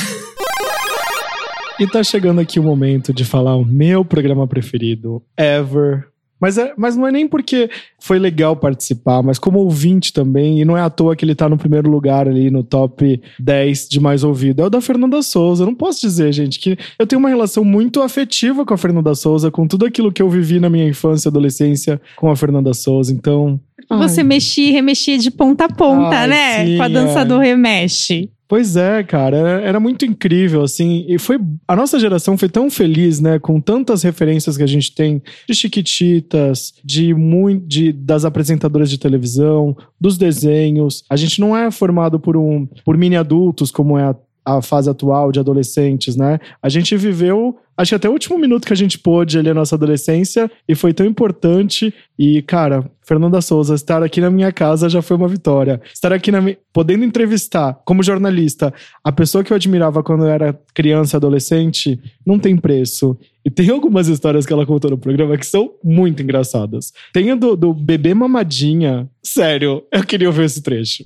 [1.78, 6.07] E tá chegando aqui o momento de falar o meu programa preferido, ever.
[6.39, 7.69] Mas, é, mas não é nem porque
[7.99, 11.47] foi legal participar, mas como ouvinte também, e não é à toa que ele tá
[11.47, 14.61] no primeiro lugar ali no top 10 de mais ouvido.
[14.61, 15.63] É o da Fernanda Souza.
[15.63, 19.15] Eu não posso dizer, gente, que eu tenho uma relação muito afetiva com a Fernanda
[19.15, 22.73] Souza, com tudo aquilo que eu vivi na minha infância e adolescência com a Fernanda
[22.73, 23.13] Souza.
[23.13, 23.59] Então.
[23.89, 26.65] Você mexia e remexia de ponta a ponta, Ai, né?
[26.65, 27.26] sim, Com a dança é.
[27.26, 28.30] do remexe.
[28.47, 32.69] Pois é, cara, era, era muito incrível, assim, e foi, a nossa geração foi tão
[32.69, 35.19] feliz, né, com tantas referências que a gente tem
[35.49, 41.71] de Chiquititas, de, muito, de das apresentadoras de televisão, dos desenhos, a gente não é
[41.71, 44.15] formado por um, por mini adultos, como é a,
[44.45, 48.65] a fase atual de adolescentes, né, a gente viveu, acho que até o último minuto
[48.65, 53.41] que a gente pôde ali a nossa adolescência, e foi tão importante, e, cara, Fernanda
[53.41, 55.82] Souza, estar aqui na minha casa já foi uma vitória.
[55.93, 58.73] Estar aqui na mi- podendo entrevistar, como jornalista,
[59.03, 63.17] a pessoa que eu admirava quando eu era criança adolescente, não tem preço.
[63.43, 66.91] E tem algumas histórias que ela contou no programa que são muito engraçadas.
[67.13, 69.07] Tem a do, do bebê mamadinha.
[69.23, 71.03] Sério, eu queria ouvir esse trecho.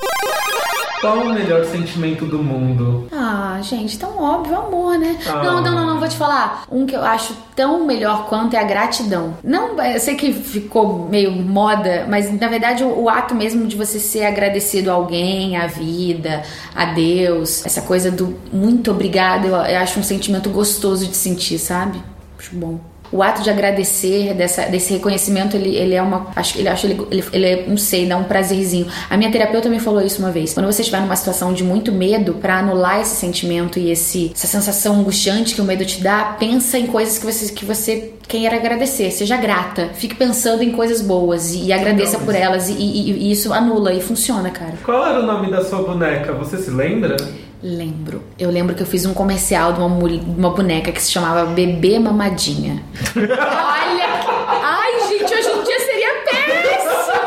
[1.02, 3.08] Qual o melhor sentimento do mundo?
[3.12, 5.18] Ah, gente, tão óbvio, amor, né?
[5.26, 5.44] Ah.
[5.44, 6.64] Não, não, não, não, vou te falar.
[6.70, 9.38] Um que eu acho tão melhor quanto é a gratidão.
[9.44, 13.76] Não, eu sei que ficou meio moda, mas na verdade o, o ato mesmo de
[13.76, 16.44] você ser agradecido a alguém, à vida,
[16.76, 21.58] a Deus, essa coisa do muito obrigado, eu, eu acho um sentimento gostoso de sentir,
[21.60, 22.02] sabe?
[22.38, 22.80] Acho bom.
[23.12, 26.28] O ato de agradecer, dessa, desse reconhecimento, ele, ele é uma.
[26.36, 28.88] Acho ele acho ele, ele, ele é, não sei, dá um prazerzinho.
[29.10, 30.54] A minha terapeuta me falou isso uma vez.
[30.54, 34.48] Quando você estiver numa situação de muito medo, pra anular esse sentimento e esse, essa
[34.48, 38.54] sensação angustiante que o medo te dá, pensa em coisas que você, que você quer
[38.54, 39.10] agradecer.
[39.12, 39.90] Seja grata.
[39.96, 42.70] Fique pensando em coisas boas e, e agradeça por elas.
[42.70, 44.74] E, e- e isso anula e funciona, cara.
[44.84, 46.34] Qual era o nome da sua boneca?
[46.34, 47.16] Você se lembra?
[47.62, 48.24] Lembro.
[48.38, 51.12] Eu lembro que eu fiz um comercial de uma, mul- de uma boneca que se
[51.12, 52.82] chamava Bebê Mamadinha.
[53.16, 54.30] Olha que...
[54.64, 57.20] Ai, gente, hoje em dia seria péssimo!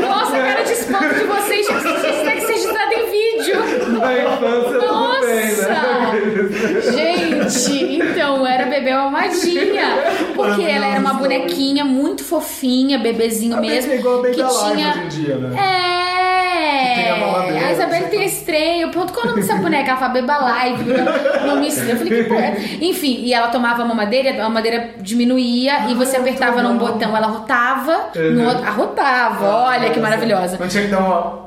[0.00, 1.66] Nossa, a cara de espanto de vocês.
[1.68, 3.60] Isso tem que ser editado em vídeo.
[3.98, 4.78] Na infância
[5.26, 6.80] bem, né?
[6.92, 9.96] Gente, então era bebê mamadinha.
[10.34, 13.92] Porque ela era uma bonequinha muito fofinha, bebezinho mesmo.
[13.92, 14.88] É igual a Baby que Alive tinha.
[14.90, 15.96] hoje em dia, né?
[15.96, 15.99] É.
[17.02, 18.80] Tem a mamadeira, A Isabelle tem esse trem.
[18.82, 19.90] Eu pergunto qual é o nome dessa boneca?
[19.90, 20.84] Ela fala Beba Live.
[21.46, 21.90] Nome estranho.
[21.92, 22.40] Eu falei, que porra.
[22.46, 22.56] é?
[22.80, 27.26] Enfim, e ela tomava a mamadeira, a mamadeira diminuía e você apertava num botão, ela
[27.26, 29.46] rotava, no outro, arrotava.
[29.48, 30.56] Olha que maravilhosa.
[30.58, 31.44] Não tinha que dar uma.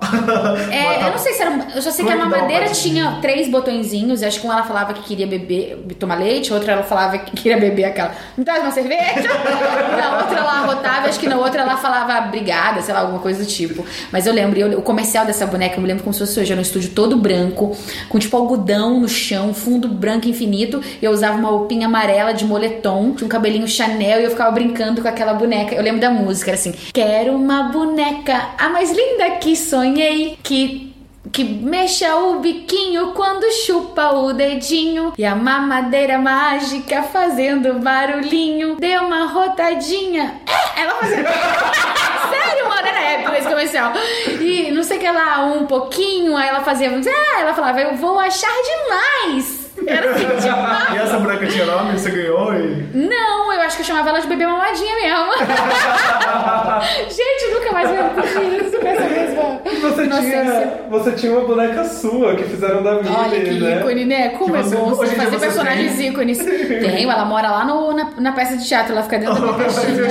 [0.72, 1.54] É, eu não sei se era.
[1.76, 4.22] Eu só sei que a Como é que mamadeira tinha três botõezinhos.
[4.24, 7.58] Acho que uma ela falava que queria beber, tomar leite, outra ela falava que queria
[7.58, 8.12] beber aquela.
[8.38, 9.28] Me traz uma cerveja?
[9.98, 13.44] na outra ela arrotava, acho que na outra ela falava obrigada, sei lá, alguma coisa
[13.44, 13.86] do tipo.
[14.12, 16.52] Mas eu lembro, eu- o comercial dessa boneca, eu me lembro como se fosse hoje.
[16.52, 17.76] Era um estúdio todo branco,
[18.10, 20.82] com tipo algodão no chão, fundo branco infinito.
[21.02, 24.52] E eu usava uma roupinha amarela de moletom, tinha um cabelinho Chanel e eu ficava
[24.52, 25.76] brincando com aquela boneca.
[25.76, 30.93] Eu lembro da música, era assim: Quero uma boneca, a mais linda que sonhei, que
[31.34, 35.14] que mexa o biquinho quando chupa o dedinho.
[35.18, 38.76] E a mamadeira mágica fazendo barulhinho.
[38.76, 41.26] Deu uma rotadinha É, ela fazia.
[42.30, 43.94] Sério mano era épico esse comercial.
[44.40, 47.96] E não sei o que lá um pouquinho aí ela fazia ah, ela falava eu
[47.96, 51.94] vou achar demais era assim demais E essa boneca tinha nome?
[51.98, 52.86] Você ganhou e.
[52.94, 55.32] não, eu acho que eu chamava ela de bebê mamadinha mesmo.
[57.10, 61.84] Gente, nunca mais me lembro isso com essa mesma Você tinha, você tinha uma boneca
[61.86, 63.80] sua que fizeram da Millie, Olha que né?
[63.80, 64.30] ícone, né?
[64.30, 66.08] Como Que é você- bom você fazer você personagens tem.
[66.10, 66.38] ícones.
[66.84, 69.54] Tenho, ela mora lá no, na, na peça de teatro, ela fica dentro da minha
[69.58, 70.02] caixinha.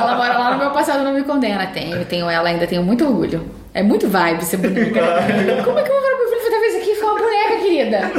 [0.00, 1.66] ela mora lá no meu passado não me condena.
[1.66, 3.44] Tenho, tenho ela ainda, tenho muito orgulho.
[3.74, 5.00] É muito vibe ser boneca.
[5.64, 7.55] Como é que eu vou falar pro meu filho toda vez aqui foi uma boneca,
[7.66, 8.10] querida?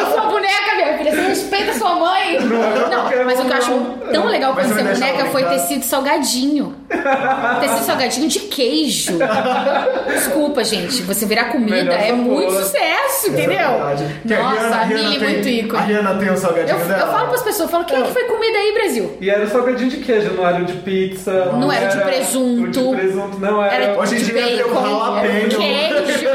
[0.00, 1.10] Eu sou uma boneca, minha filha.
[1.12, 2.38] Você respeita sua mãe.
[2.40, 3.80] Não, mas o que eu acho
[4.12, 6.74] tão legal quando você ser deixar boneca foi tecido salgadinho.
[7.60, 9.18] Tecido salgadinho de queijo.
[10.08, 11.02] Desculpa, gente.
[11.02, 13.58] Você virar comida Melhor é muito sucesso, entendeu?
[13.68, 13.94] a
[14.42, 15.78] Nossa, a Millie tem- muito ícone.
[15.82, 17.00] a Rihanna tem o salgadinho eu, dela?
[17.02, 19.16] eu falo pras pessoas, eu falo, quem é que foi comida aí, Brasil?
[19.20, 21.32] E era o salgadinho de queijo, não era o de pizza.
[21.56, 22.80] Não era o de presunto.
[22.80, 23.74] O de presunto não era.
[23.74, 25.48] Era Hoje em dia tem o jalapeno.
[25.48, 25.62] queijo,
[26.28, 26.33] é.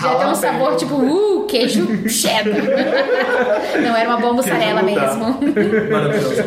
[0.00, 2.62] Já tem um sabor tipo, uh, queijo cheddar.
[3.82, 5.38] Não, era uma boa mussarela mesmo.
[5.90, 6.42] Maravilhoso.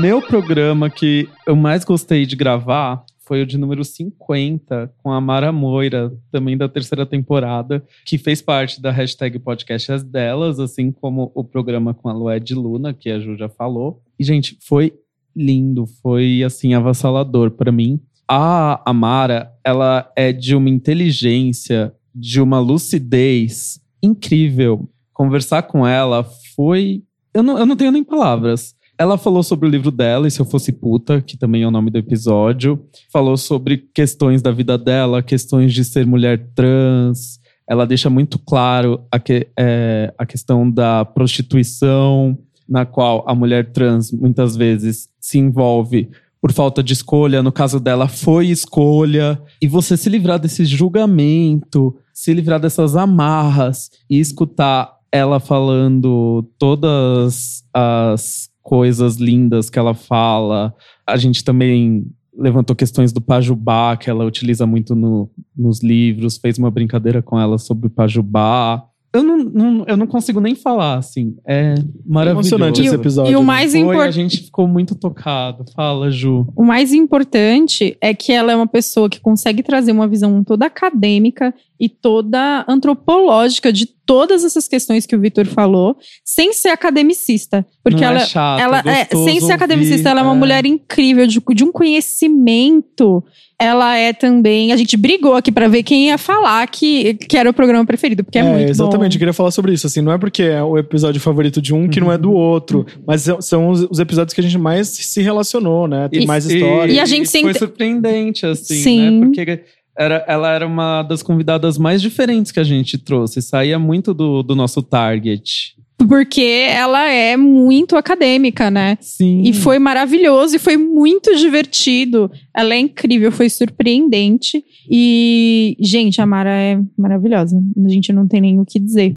[0.00, 5.20] Meu programa que eu mais gostei de gravar foi o de número 50, com a
[5.20, 10.90] Mara Moira, também da terceira temporada, que fez parte da hashtag podcast As Delas, assim
[10.90, 14.02] como o programa com a Lued Luna, que a Ju já falou.
[14.18, 14.92] E, gente, foi
[15.34, 18.00] lindo, foi, assim, avassalador para mim.
[18.32, 24.88] A Amara, ela é de uma inteligência, de uma lucidez incrível.
[25.12, 26.22] Conversar com ela
[26.54, 27.02] foi.
[27.34, 28.76] Eu não, eu não tenho nem palavras.
[28.96, 31.72] Ela falou sobre o livro dela, E Se Eu Fosse Puta, que também é o
[31.72, 32.80] nome do episódio.
[33.12, 37.40] Falou sobre questões da vida dela, questões de ser mulher trans.
[37.68, 43.72] Ela deixa muito claro a, que, é, a questão da prostituição, na qual a mulher
[43.72, 46.08] trans muitas vezes se envolve
[46.40, 47.42] por falta de escolha.
[47.42, 49.40] No caso dela, foi escolha.
[49.60, 57.64] E você se livrar desse julgamento, se livrar dessas amarras e escutar ela falando todas
[57.74, 60.74] as coisas lindas que ela fala.
[61.06, 66.56] A gente também levantou questões do Pajubá, que ela utiliza muito no, nos livros, fez
[66.56, 68.84] uma brincadeira com ela sobre o Pajubá.
[69.12, 71.34] Eu não, não- eu não consigo nem falar, assim.
[71.46, 71.74] É
[72.06, 72.54] maravilhoso.
[72.54, 73.44] Emocionante esse episódio, E o né?
[73.46, 75.64] mais Foi, impor- A gente ficou muito tocado.
[75.74, 76.46] Fala, Ju.
[76.54, 80.66] O mais importante é que ela é uma pessoa que consegue trazer uma visão toda
[80.66, 87.64] acadêmica e toda antropológica de todas essas questões que o Vitor falou, sem ser academicista.
[87.82, 90.34] Porque Não é ela, chato, ela é gostoso sem ser academicista, ouvir, ela é uma
[90.34, 90.38] é.
[90.38, 93.24] mulher incrível, de, de um conhecimento.
[93.58, 94.72] Ela é também.
[94.72, 98.24] A gente brigou aqui pra ver quem ia falar que, que era o programa preferido,
[98.24, 99.16] porque é, muito exatamente, bom.
[99.16, 99.86] eu queria falar sobre isso.
[99.86, 102.86] Assim, não é porque é o episódio favorito de um que não é do outro,
[103.06, 106.08] mas são- são os, os episódios que a gente mais se relacionou, né?
[106.08, 106.92] Tem E- mais e- história.
[106.92, 109.10] E a gente Foi sempre- surpreendente, assim, Sim.
[109.20, 109.26] né?
[109.26, 109.60] Porque
[109.96, 113.42] era, ela era uma das convidadas mais diferentes que a gente trouxe.
[113.42, 115.74] Saía muito do, do nosso target.
[116.08, 118.96] Porque ela é muito acadêmica, né?
[119.00, 119.42] Sim.
[119.44, 122.30] E foi maravilhoso e foi muito divertido.
[122.56, 124.64] Ela é incrível, foi surpreendente.
[124.90, 127.60] E, gente, a Mara é maravilhosa.
[127.84, 129.12] A gente não tem nem o que dizer.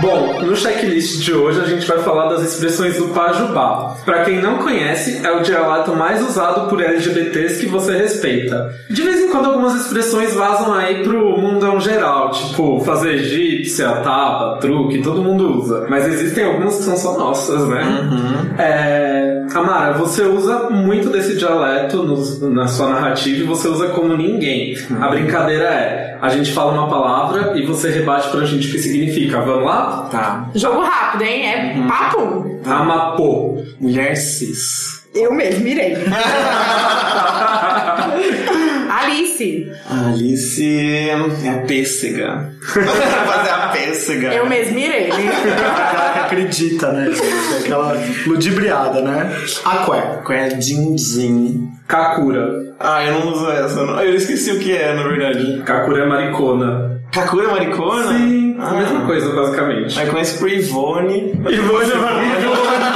[0.00, 3.94] Bom, no checklist de hoje a gente vai falar das expressões do Pajubá.
[4.04, 8.74] Pra quem não conhece, é o dialeto mais usado por LGBTs que você respeita.
[8.90, 14.58] De vez em quando algumas expressões vazam aí pro mundão geral, tipo fazer egípcia, tapa,
[14.60, 15.86] truque, todo mundo usa.
[15.88, 17.84] Mas existem algumas que são só nossas, né?
[18.58, 19.34] É...
[19.54, 24.74] Amara, você usa muito desse dialeto no- na sua narrativa e você usa como ninguém.
[25.00, 28.78] A brincadeira é, a gente fala uma palavra e você rebate pra gente o que
[28.80, 29.40] significa.
[29.40, 29.83] Vamos lá?
[30.10, 30.50] Tá.
[30.54, 31.46] Jogo rápido, hein?
[31.46, 32.60] É papo.
[32.64, 33.62] Amapô.
[33.80, 35.04] Mulher cis.
[35.14, 35.94] Eu mesmo, irei.
[38.90, 39.70] Alice.
[39.88, 42.52] Alice é a pêssega.
[42.62, 44.34] Fazer a pêssega.
[44.34, 45.08] Eu mesmo, irei.
[45.12, 47.08] Aquela que acredita, né?
[47.60, 49.30] Aquela ludibriada, né?
[49.64, 49.98] Aqué.
[49.98, 51.68] Aqué din din.
[51.86, 52.74] Kakura.
[52.80, 53.84] Ah, eu não uso essa.
[53.84, 54.00] não.
[54.00, 55.62] Eu esqueci o que é, na verdade.
[55.64, 56.93] Kakura é maricona.
[57.14, 58.08] Kakura é maricona?
[58.18, 58.68] Sim, Ah.
[58.70, 59.98] a mesma coisa, basicamente.
[60.00, 61.32] Aí conheço por Ivone.
[61.48, 62.94] Ivone é maricona.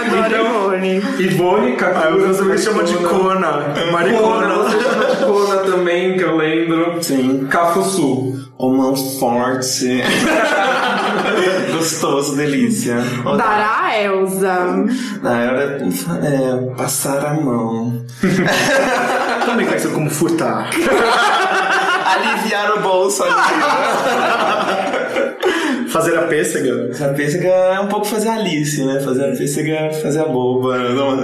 [0.00, 1.02] Adoro Ivone.
[1.18, 2.06] Ivone, Kakura.
[2.08, 3.08] Aí meus amigos chamam de Cona.
[3.08, 4.54] Cona, Maricona.
[4.54, 7.02] você chama de Cona também, que eu lembro.
[7.02, 7.46] Sim.
[7.50, 8.34] Cafuçu.
[8.58, 10.02] Uma forte.
[11.76, 12.96] Gostoso, delícia.
[13.36, 14.84] Dará Elza.
[15.22, 15.78] Na hora
[16.24, 18.02] é passar a mão.
[19.46, 20.70] Também conhecido como furtar.
[22.14, 23.34] Aliviar o bolso ali.
[25.88, 26.90] Fazer a pêssega.
[27.04, 29.00] A pêssega é um pouco fazer a Alice, né?
[29.00, 30.76] Fazer a pêssega é fazer a boba.
[30.76, 31.16] Não...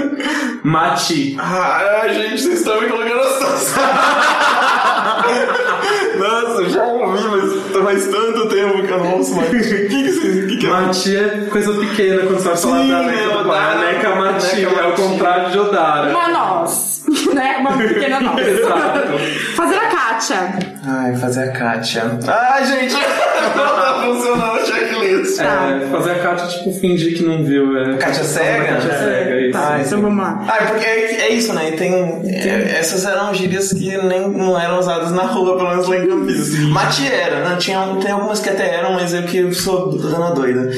[0.64, 1.36] Mati.
[1.38, 3.18] Ah, gente, vocês estão me colocando.
[6.18, 7.52] Nossa, já ouvi, mas
[7.84, 9.48] faz tanto tempo que eu não ouço mais.
[9.48, 9.58] O que,
[9.88, 10.70] que, vocês- que, que é?
[10.70, 14.74] Mati é coisa pequena quando você vai falar Sim, da né, Neca Mati, é o
[14.74, 15.02] Mati.
[15.02, 16.10] contrário de Odara.
[16.10, 16.87] Uma nós.
[17.34, 17.56] Né?
[17.60, 18.18] Uma pequena.
[18.40, 19.18] Exato.
[19.56, 20.36] Fazer a Kátia.
[20.84, 22.18] Ai, fazer a Kátia.
[22.26, 22.94] Ai, gente,
[23.56, 25.40] não tá funcionando o checklist.
[25.40, 27.76] É, fazer a Kátia, tipo, fingir que não viu.
[27.78, 27.96] É.
[27.96, 28.64] Kátia cega?
[28.74, 29.52] Kátia cega, isso.
[29.52, 30.44] Tá, Então vamos lá.
[30.48, 31.70] Ah, é porque é, é isso, né?
[31.70, 31.94] E tem,
[32.26, 36.06] é, essas eram gírias que nem não eram usadas na rua, pelo menos lá em
[36.06, 36.58] Campinas.
[36.70, 37.56] Mati era, né?
[37.58, 40.70] Tinha, tem algumas que até eram, mas eu que sou dona doida.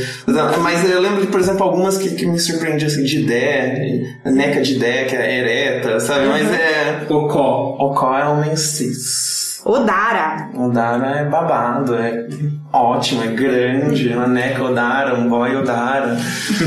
[0.60, 4.60] Mas eu lembro de, por exemplo, algumas que, que me surpreendiam assim, de ideia, neca
[4.60, 6.19] de ideia, que é ereta, sabe?
[6.28, 7.06] Mas é.
[7.08, 7.76] Ocó.
[7.78, 9.60] Ocó é homem cis.
[9.62, 10.48] Odara.
[10.56, 12.26] Odara é babado, é
[12.72, 16.16] ótimo, é grande, uma neca Odara, um boy Odara.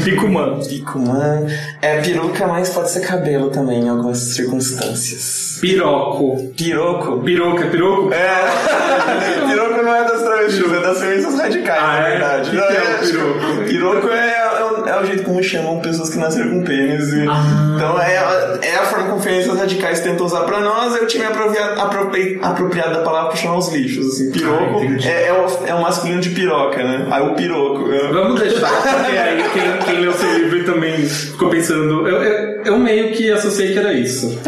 [0.03, 0.59] Picumã.
[0.59, 1.41] Picumã.
[1.81, 5.57] É peruca, mas pode ser cabelo também em algumas circunstâncias.
[5.59, 6.53] Piroco.
[6.55, 7.19] Piroco?
[7.21, 8.13] Piroca, piroco?
[8.13, 9.47] É.
[9.49, 12.09] piroco não é das travestis, é das feministas radicais, Ah, na é?
[12.11, 12.49] verdade.
[12.49, 13.63] O que Não, que é o piroco?
[13.67, 14.42] Piroco é,
[14.99, 17.11] é, o, jeito como chamam pessoas que nasceram com pênis.
[17.13, 17.73] e- Ah.
[17.75, 20.95] Então é, a- é a forma como feministas radicais tentam usar pra nós.
[20.95, 24.07] Eu tinha me apropria- apropri- apropriado da palavra pra chamar os lixos.
[24.07, 24.31] Assim.
[24.31, 27.07] Piroco Ah, é, é, o, é o masculino de piroca, né?
[27.11, 27.85] Aí o piroco.
[28.11, 32.07] Vamos deixar, porque aí quem, quem leu seu livro também ficou pensando.
[32.07, 34.39] Eu, eu, eu meio que associei que era isso.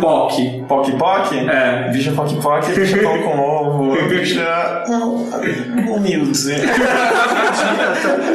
[0.00, 0.64] POC.
[0.68, 1.36] POC POC?
[1.48, 1.90] É.
[1.92, 4.84] Bicha POC POC, bicha pão com ovo, bicha
[5.90, 6.36] humilde.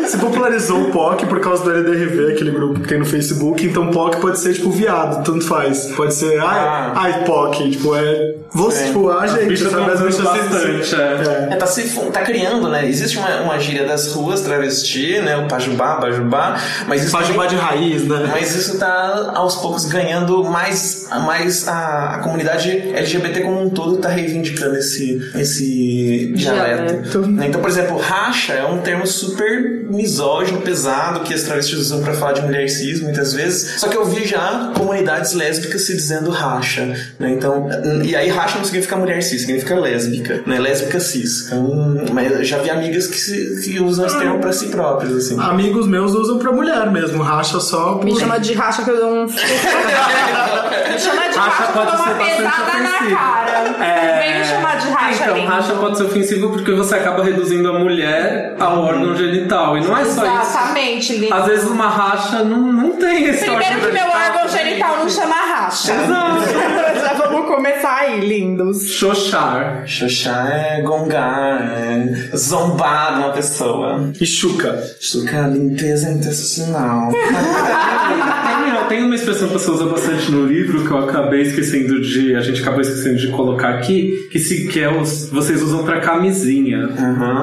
[0.07, 3.91] Se popularizou o POC por causa do LDRV, aquele grupo que tem no Facebook, então
[3.91, 5.91] POC pode ser tipo viado, tanto faz.
[5.95, 8.35] Pode ser ai, ai POC, tipo, é.
[8.51, 9.91] Você, tipo, a gente, bichas sabe?
[9.91, 12.87] As bichas bastante, É, tá, se, tá criando, né?
[12.87, 15.37] Existe uma, uma gíria das ruas travesti, né?
[15.37, 16.57] O pajubá, bajubá.
[16.87, 18.29] Mas isso Pajubá de raiz, né?
[18.31, 23.97] Mas isso tá aos poucos ganhando mais, mais a, a comunidade LGBT como um todo
[23.97, 27.19] tá reivindicando esse, esse dialeto.
[27.27, 27.47] Né?
[27.47, 32.13] Então, por exemplo, racha é um termo super misógino, pesado, que as travestis usam pra
[32.13, 33.79] falar de mulher cis muitas vezes.
[33.79, 36.85] Só que eu vi já comunidades lésbicas se dizendo racha.
[37.19, 37.31] Né?
[37.31, 37.67] Então,
[38.03, 40.59] e aí racha não significa mulher cis, significa lésbica, né?
[40.59, 41.47] Lésbica cis.
[41.47, 45.15] Então, mas eu já vi amigas que, se- que usam esse termo pra si próprias,
[45.15, 45.39] assim.
[45.39, 48.05] Amigos meus usam pra mulher mesmo, racha só por...
[48.05, 49.25] Me chama de racha que eu dou um.
[49.29, 53.15] me chama de Racha racha que eu pode ser bastante pesada na ofensivo.
[53.15, 53.85] cara.
[53.85, 54.19] É.
[54.21, 57.79] Vem me chamar de racha, Então, racha pode ser ofensivo porque você acaba reduzindo a
[57.79, 59.77] mulher ao órgão genital.
[59.77, 60.49] E não é só isso.
[60.49, 61.31] Exatamente, Lili.
[61.31, 65.35] Às vezes uma racha não, não tem esse Primeiro que meu órgão genital não chama
[65.35, 65.93] racha.
[65.93, 67.14] Exato.
[67.45, 68.89] Vamos começar aí, lindos.
[68.89, 69.83] Xoxar.
[69.85, 74.11] Xoxar é gongar, é zombar de uma pessoa.
[74.19, 74.81] E chuca?
[74.99, 77.11] Chuca é limpeza intestinal.
[77.11, 82.35] Tem, tem uma expressão que você usa bastante no livro que eu acabei esquecendo de.
[82.35, 85.99] A gente acabou esquecendo de colocar aqui, que, se, que é os, vocês usam pra
[85.99, 86.89] camisinha.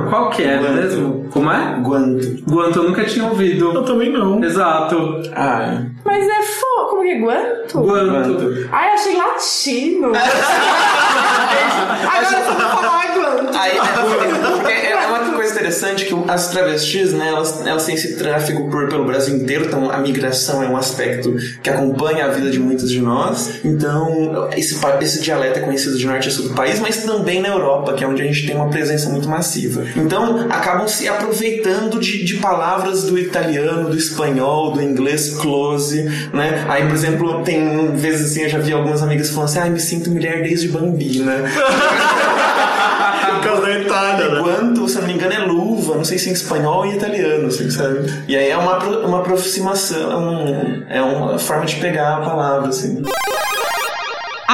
[0.09, 0.75] Qual que é Guanto.
[0.75, 1.27] mesmo?
[1.31, 1.79] Como é?
[1.81, 2.43] Guanto.
[2.45, 3.73] Guanto eu nunca tinha ouvido.
[3.73, 4.43] Eu também não.
[4.43, 5.23] Exato.
[5.33, 6.91] Ah, Mas é fo...
[6.91, 7.19] Como que é?
[7.19, 7.81] Guanto?
[7.81, 8.69] Guanto.
[8.73, 10.13] Ai, achei latino.
[12.03, 13.57] Agora eu vou falar guanto.
[13.57, 13.79] Aí,
[14.71, 18.89] é, é uma coisa interessante que as travestis, né, elas, elas têm esse tráfego por,
[18.89, 22.91] pelo Brasil inteiro, então a migração é um aspecto que acompanha a vida de muitos
[22.91, 23.61] de nós.
[23.65, 27.49] Então, esse, esse dialeto é conhecido de norte a sul do país, mas também na
[27.49, 29.85] Europa, que é onde a gente tem uma presença muito massiva.
[29.97, 35.92] Então, acabam se aproveitando de, de palavras do italiano, do espanhol, do inglês close,
[36.33, 36.65] né?
[36.69, 39.81] Aí, por exemplo, tem vezes assim, eu já vi algumas amigas falando assim, ai, me
[39.81, 41.33] sinto mulher desde bambina.
[43.33, 44.41] Por causa da Itália, né?
[44.41, 47.69] Quanto, se não me engano, é luva, não sei se em espanhol em italiano, assim,
[47.71, 48.09] sabe?
[48.29, 53.03] E aí é uma, uma aproximação, é é uma forma de pegar a palavra, assim.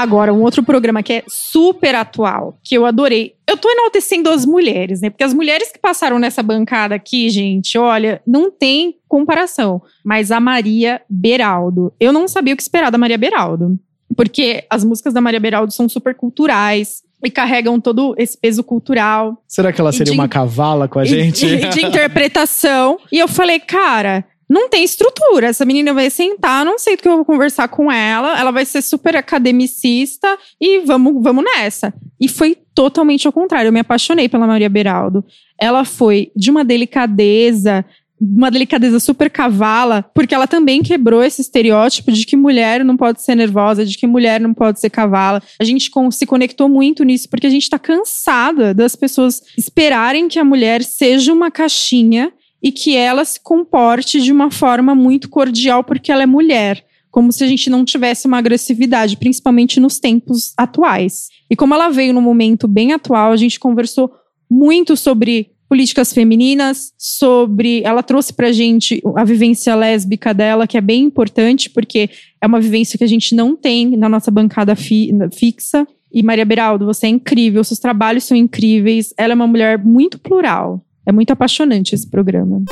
[0.01, 3.35] Agora, um outro programa que é super atual, que eu adorei.
[3.49, 5.11] Eu tô enaltecendo as mulheres, né?
[5.11, 9.83] Porque as mulheres que passaram nessa bancada aqui, gente, olha, não tem comparação.
[10.05, 11.93] Mas a Maria Beraldo.
[11.99, 13.77] Eu não sabia o que esperar da Maria Beraldo.
[14.17, 19.43] Porque as músicas da Maria Beraldo são super culturais e carregam todo esse peso cultural.
[19.49, 21.45] Será que ela seria de- uma cavala com a gente?
[21.45, 22.99] e de interpretação.
[23.11, 25.49] E eu falei, cara, não tem estrutura.
[25.49, 28.39] Essa menina vai sentar, não sei do que eu vou conversar com ela.
[28.39, 31.93] Ela vai ser super academicista e vamos, vamos nessa.
[32.19, 33.69] E foi totalmente ao contrário.
[33.69, 35.25] Eu me apaixonei pela Maria Beraldo.
[35.61, 37.85] Ela foi de uma delicadeza.
[38.21, 43.23] Uma delicadeza super cavala, porque ela também quebrou esse estereótipo de que mulher não pode
[43.23, 45.41] ser nervosa, de que mulher não pode ser cavala.
[45.57, 50.37] A gente se conectou muito nisso, porque a gente tá cansada das pessoas esperarem que
[50.37, 52.33] a mulher seja uma caixinha
[52.63, 56.85] e que ela se comporte de uma forma muito cordial porque ela é mulher.
[57.11, 61.29] Como se a gente não tivesse uma agressividade, principalmente nos tempos atuais.
[61.51, 64.11] E como ela veio num momento bem atual, a gente conversou
[64.51, 67.83] muito sobre políticas femininas, sobre.
[67.85, 72.61] Ela trouxe pra gente a vivência lésbica dela, que é bem importante, porque é uma
[72.61, 75.87] vivência que a gente não tem na nossa bancada fi- fixa.
[76.13, 79.13] E Maria Beraldo, você é incrível, seus trabalhos são incríveis.
[79.17, 80.83] Ela é uma mulher muito plural.
[81.09, 82.63] É muito apaixonante esse programa.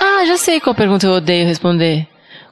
[0.00, 2.06] Ah, já sei qual pergunta eu odeio responder.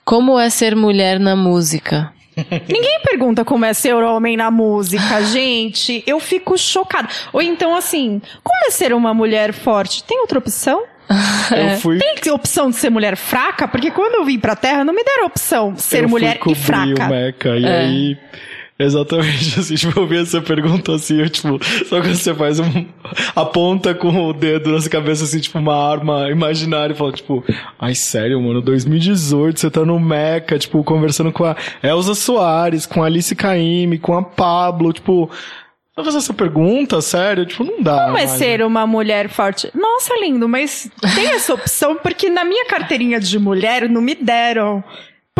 [0.04, 2.12] Como é ser mulher na música?
[2.68, 6.02] Ninguém pergunta como é ser homem na música, gente.
[6.04, 7.08] Eu fico chocada.
[7.32, 10.02] Ou então, assim, como é ser uma mulher forte?
[10.02, 10.82] Tem outra opção?
[11.56, 13.66] Eu fui- Tem opção de ser mulher fraca?
[13.66, 16.38] Porque quando eu vim pra Terra, não me deram opção de ser Eu fui mulher
[16.46, 17.04] e fraca.
[17.06, 17.78] o Meca, e É.
[17.78, 18.18] aí
[18.80, 22.86] Exatamente, assim, tipo, eu vi essa pergunta assim, eu, tipo, só quando você faz um.
[23.34, 27.44] aponta com o dedo na sua cabeça, assim, tipo, uma arma imaginária e fala, tipo,
[27.76, 33.02] ai, sério, mano, 2018, você tá no Meca, tipo, conversando com a Elza Soares, com
[33.02, 35.28] a Alice Caymmi, com a Pablo, tipo.
[35.96, 37.44] Vai fazer essa pergunta, sério?
[37.44, 38.04] Tipo, não dá.
[38.04, 39.68] Como é mais, ser uma mulher forte?
[39.74, 44.84] Nossa, lindo, mas tem essa opção porque na minha carteirinha de mulher não me deram.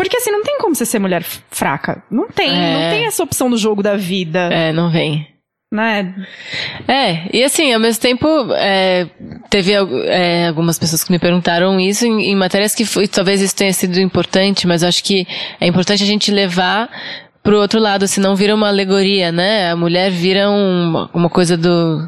[0.01, 2.01] Porque assim, não tem como você ser mulher fraca.
[2.09, 2.73] Não tem, É.
[2.73, 4.39] não tem essa opção do jogo da vida.
[4.51, 5.27] É, não vem.
[5.73, 6.15] Né?
[6.87, 9.07] É, e assim, ao mesmo tempo, é,
[9.49, 13.55] teve é, algumas pessoas que me perguntaram isso em, em matérias que foi, talvez isso
[13.55, 15.27] tenha sido importante, mas eu acho que
[15.59, 16.89] é importante a gente levar
[17.43, 19.69] pro outro lado, senão vira uma alegoria, né?
[19.69, 22.07] A mulher vira um- uma coisa do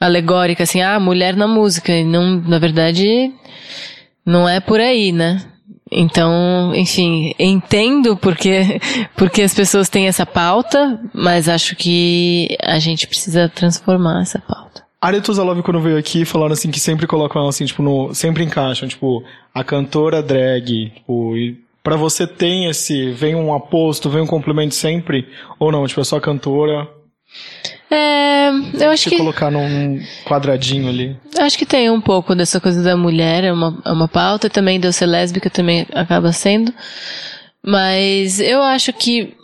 [0.00, 3.30] alegórica, assim, ah, mulher na música, e não, na verdade,
[4.24, 5.42] não é por aí, né?
[5.90, 8.80] Então, enfim, entendo porque,
[9.16, 14.86] porque as pessoas têm essa pauta, mas acho que a gente precisa transformar essa pauta.
[15.00, 18.42] Aretu Zalov, quando veio aqui, falaram assim que sempre colocam ela assim, tipo, no, sempre
[18.42, 19.22] encaixam, tipo,
[19.54, 21.34] a cantora drag, tipo,
[21.84, 25.28] pra você tem esse, vem um aposto, vem um complemento sempre,
[25.58, 26.88] ou não, tipo, é só cantora,
[27.90, 31.16] É, eu acho se que, colocar num quadradinho ali.
[31.38, 34.78] acho que tem um pouco dessa coisa da mulher, é uma, é uma pauta, também
[34.78, 36.72] de eu ser lésbica também acaba sendo,
[37.64, 39.34] mas eu acho que,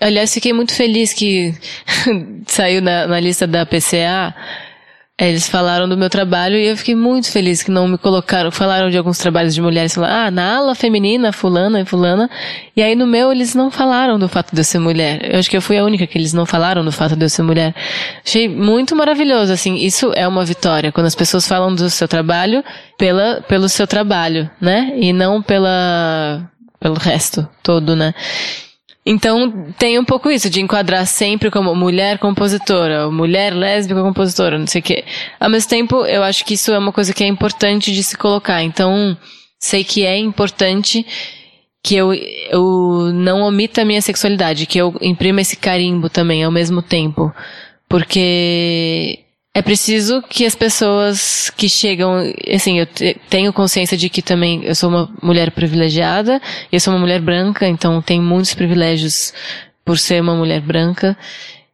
[0.00, 1.54] aliás, fiquei muito feliz que
[2.46, 4.34] saiu na, na lista da PCA,
[5.18, 8.50] Eles falaram do meu trabalho e eu fiquei muito feliz que não me colocaram.
[8.50, 12.28] Falaram de alguns trabalhos de mulheres, falaram, ah, na ala feminina, fulana e fulana.
[12.76, 15.32] E aí no meu eles não falaram do fato de eu ser mulher.
[15.32, 17.30] Eu acho que eu fui a única que eles não falaram do fato de eu
[17.30, 17.74] ser mulher.
[18.22, 19.76] Achei muito maravilhoso, assim.
[19.76, 20.92] Isso é uma vitória.
[20.92, 22.62] Quando as pessoas falam do seu trabalho
[22.98, 24.92] pela, pelo seu trabalho, né?
[24.96, 26.46] E não pela,
[26.78, 28.12] pelo resto todo, né?
[29.08, 34.58] Então, tem um pouco isso, de enquadrar sempre como mulher compositora, ou mulher lésbica compositora,
[34.58, 35.04] não sei o quê.
[35.38, 38.18] Ao mesmo tempo, eu acho que isso é uma coisa que é importante de se
[38.18, 38.64] colocar.
[38.64, 39.16] Então,
[39.60, 41.06] sei que é importante
[41.84, 46.50] que eu, eu não omita a minha sexualidade, que eu imprima esse carimbo também ao
[46.50, 47.32] mesmo tempo.
[47.88, 49.20] Porque
[49.56, 54.62] é preciso que as pessoas que chegam, assim, eu te- tenho consciência de que também
[54.62, 59.32] eu sou uma mulher privilegiada, eu sou uma mulher branca, então tenho muitos privilégios
[59.82, 61.16] por ser uma mulher branca.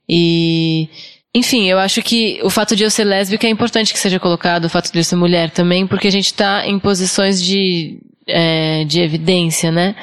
[0.09, 0.89] E,
[1.35, 4.66] enfim, eu acho que o fato de eu ser lésbica é importante que seja colocado,
[4.66, 8.85] o fato de eu ser mulher também, porque a gente está em posições de, é,
[8.85, 9.97] de evidência, né?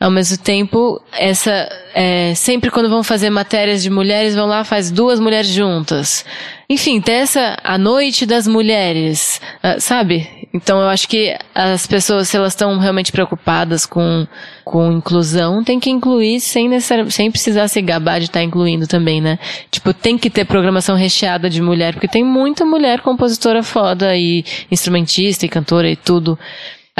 [0.00, 4.90] Ao mesmo tempo, essa é, sempre quando vão fazer matérias de mulheres, vão lá faz
[4.90, 6.24] duas mulheres juntas.
[6.70, 10.26] Enfim, tem essa a noite das mulheres, ah, sabe?
[10.54, 14.26] Então eu acho que as pessoas, se elas estão realmente preocupadas com
[14.64, 19.20] com inclusão, tem que incluir sem necessari- sem precisar se gabar de estar incluindo também,
[19.20, 19.38] né?
[19.70, 24.44] Tipo, tem que ter programação recheada de mulher, porque tem muita mulher compositora foda e
[24.70, 26.38] instrumentista e cantora e tudo.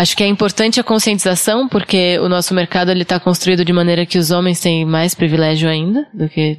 [0.01, 4.07] Acho que é importante a conscientização, porque o nosso mercado ele está construído de maneira
[4.07, 6.59] que os homens têm mais privilégio ainda do que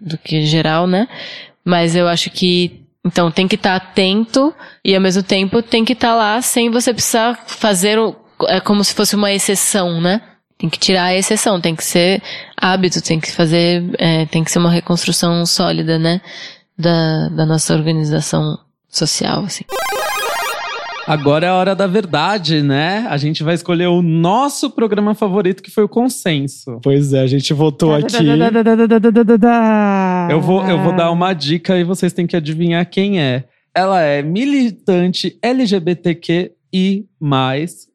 [0.00, 1.06] do que geral, né?
[1.62, 5.92] Mas eu acho que então tem que estar atento e ao mesmo tempo tem que
[5.92, 8.16] estar lá sem você precisar fazer o,
[8.48, 10.22] é como se fosse uma exceção, né?
[10.56, 12.22] Tem que tirar a exceção, tem que ser
[12.56, 16.22] hábito, tem que fazer, é, tem que ser uma reconstrução sólida, né?
[16.78, 18.58] Da, da nossa organização
[18.88, 19.64] social, assim.
[21.06, 23.06] Agora é a hora da verdade, né?
[23.08, 26.78] A gente vai escolher o nosso programa favorito, que foi o Consenso.
[26.82, 28.16] Pois é, a gente votou aqui.
[30.30, 33.44] Eu vou, eu vou dar uma dica e vocês têm que adivinhar quem é.
[33.74, 37.06] Ela é militante LGBTQI,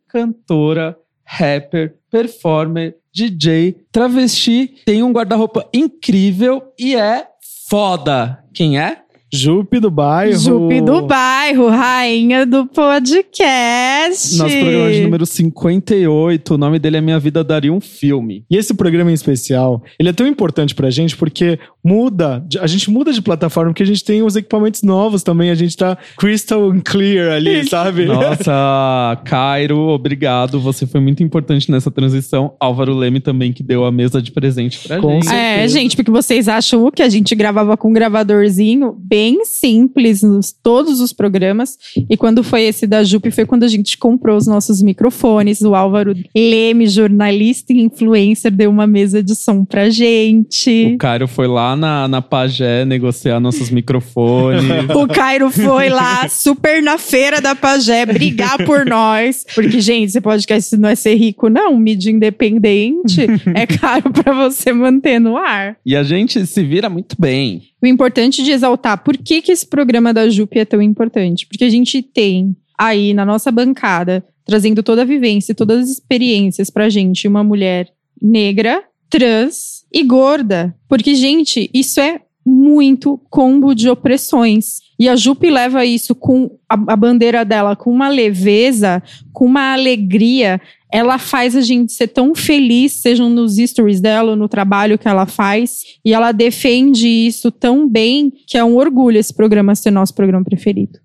[0.07, 7.25] cantora, rapper, performer, DJ, travesti, tem um guarda-roupa incrível e é
[7.69, 8.43] foda.
[8.53, 9.04] Quem é?
[9.35, 10.39] Jupe do bairro.
[10.39, 14.37] Jupe do bairro, rainha do podcast.
[14.37, 16.53] Nosso programa de número 58.
[16.53, 18.45] O nome dele é Minha Vida Daria um Filme.
[18.49, 22.89] E esse programa em especial, ele é tão importante pra gente porque muda, a gente
[22.89, 26.73] muda de plataforma porque a gente tem os equipamentos novos também, a gente tá crystal
[26.83, 28.05] clear ali, sabe?
[28.05, 30.61] Nossa, Cairo, obrigado.
[30.61, 32.55] Você foi muito importante nessa transição.
[32.57, 35.33] Álvaro Leme também, que deu a mesa de presente pra Com gente.
[35.33, 40.21] É, gente, porque vocês acham que a gente gravava com um gravadorzinho bem bem simples
[40.21, 41.77] nos todos os programas.
[42.07, 45.61] E quando foi esse da Jupe, foi quando a gente comprou os nossos microfones.
[45.61, 50.93] O Álvaro Leme, jornalista e influencer, deu uma mesa de som pra gente.
[50.93, 54.63] O Cairo foi lá na, na Pagé negociar nossos microfones.
[54.95, 59.43] O Cairo foi lá, super na feira da Pagé, brigar por nós.
[59.55, 61.75] Porque, gente, esse podcast não é ser rico, não.
[61.77, 63.21] Mídia independente
[63.55, 65.77] é caro pra você manter no ar.
[65.85, 67.63] e a gente se vira muito bem.
[67.85, 71.45] O importante de exaltar, por que, que esse programa da Jupe é tão importante?
[71.45, 75.89] Porque a gente tem aí na nossa bancada, trazendo toda a vivência, e todas as
[75.91, 77.87] experiências pra gente, uma mulher
[78.19, 80.75] negra, trans e gorda.
[80.89, 84.79] Porque, gente, isso é muito combo de opressões.
[84.97, 89.73] E a Jupe leva isso com a, a bandeira dela com uma leveza, com uma
[89.73, 90.59] alegria.
[90.95, 95.09] Ela faz a gente ser tão feliz, sejam nos stories dela ou no trabalho que
[95.09, 95.81] ela faz.
[96.05, 100.45] E ela defende isso tão bem que é um orgulho esse programa ser nosso programa
[100.45, 100.97] preferido.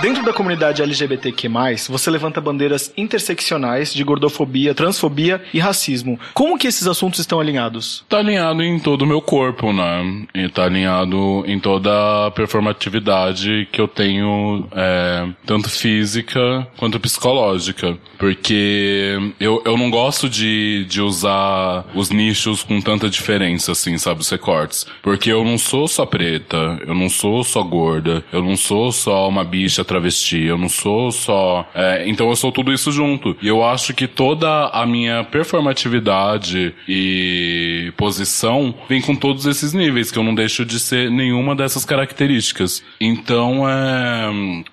[0.00, 1.48] Dentro da comunidade LGBTQ+,
[1.88, 6.20] você levanta bandeiras interseccionais de gordofobia, transfobia e racismo.
[6.32, 8.04] Como que esses assuntos estão alinhados?
[8.08, 10.24] Tá alinhado em todo o meu corpo, né?
[10.32, 17.98] E tá alinhado em toda a performatividade que eu tenho, é, tanto física quanto psicológica.
[18.18, 24.20] Porque eu, eu não gosto de, de usar os nichos com tanta diferença, assim, sabe?
[24.20, 24.86] Os recortes.
[25.02, 29.28] Porque eu não sou só preta, eu não sou só gorda, eu não sou só
[29.28, 31.68] uma bicha travesti, eu não sou só.
[31.74, 33.36] é, então eu sou tudo isso junto.
[33.42, 40.10] E eu acho que toda a minha performatividade e posição vem com todos esses níveis,
[40.10, 42.82] que eu não deixo de ser nenhuma dessas características.
[43.00, 44.28] Então é.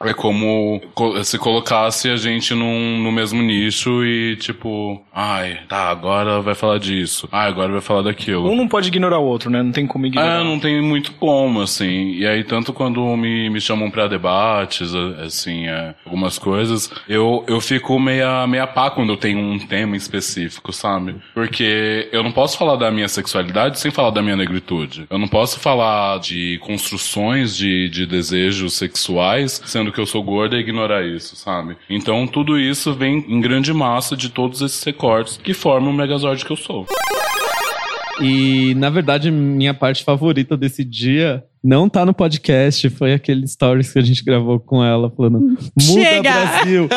[0.09, 5.89] É como co- se colocasse a gente num, no mesmo nicho e tipo, ai, tá,
[5.89, 7.28] agora vai falar disso.
[7.32, 8.49] Ai, agora vai falar daquilo.
[8.51, 9.61] Um não pode ignorar o outro, né?
[9.63, 10.41] Não tem como ignorar.
[10.41, 12.11] É, não tem muito como, assim.
[12.16, 17.60] E aí, tanto quando me, me chamam pra debates, assim, é, algumas coisas, eu, eu
[17.60, 21.16] fico meia, meia pá quando eu tenho um tema específico, sabe?
[21.34, 25.06] Porque eu não posso falar da minha sexualidade sem falar da minha negritude.
[25.10, 30.56] Eu não posso falar de construções de, de desejos sexuais, sendo que eu sou gorda
[30.56, 31.78] e ignorar isso, sabe?
[31.89, 36.43] Então, tudo isso vem em grande massa de todos esses recortes que formam o Megazord
[36.43, 36.86] que eu sou.
[38.22, 43.91] E, na verdade, minha parte favorita desse dia não tá no podcast, foi aquele stories
[43.91, 46.32] que a gente gravou com ela, falando: Muda Chega!
[46.32, 46.88] Brasil!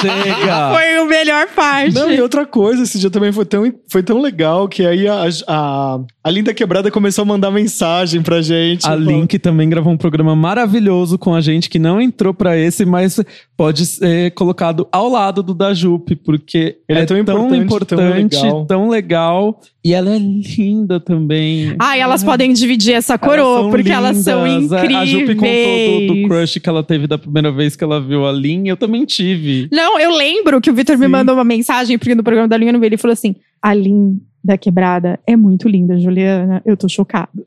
[0.00, 0.70] Chega!
[0.74, 1.94] Foi o melhor parte.
[1.94, 5.24] Não, e outra coisa, esse dia também foi tão, foi tão legal que aí a,
[5.46, 8.86] a, a Linda Quebrada começou a mandar mensagem pra gente.
[8.86, 12.56] A Falou- Link também gravou um programa maravilhoso com a gente que não entrou pra
[12.56, 13.20] esse, mas
[13.56, 18.48] pode ser colocado ao lado do da Jupe, porque Ele é tão importante, importante, tão
[18.48, 18.66] legal.
[18.66, 19.60] tão legal.
[19.82, 21.74] E ela é linda também.
[21.78, 24.72] Ai, elas podem dividir essa coroa, são porque elas são lindas.
[24.72, 25.02] É, incríveis.
[25.02, 28.26] A Jupe contou do, do crush que ela teve da primeira vez que ela viu
[28.26, 28.68] a Lin.
[28.68, 29.68] Eu também tive.
[29.72, 32.72] Não, eu lembro que o Vitor me mandou uma mensagem, porque no programa da Linha
[32.72, 36.62] no ele falou assim: a Lin da quebrada é muito linda, Juliana.
[36.64, 37.44] Eu tô chocado.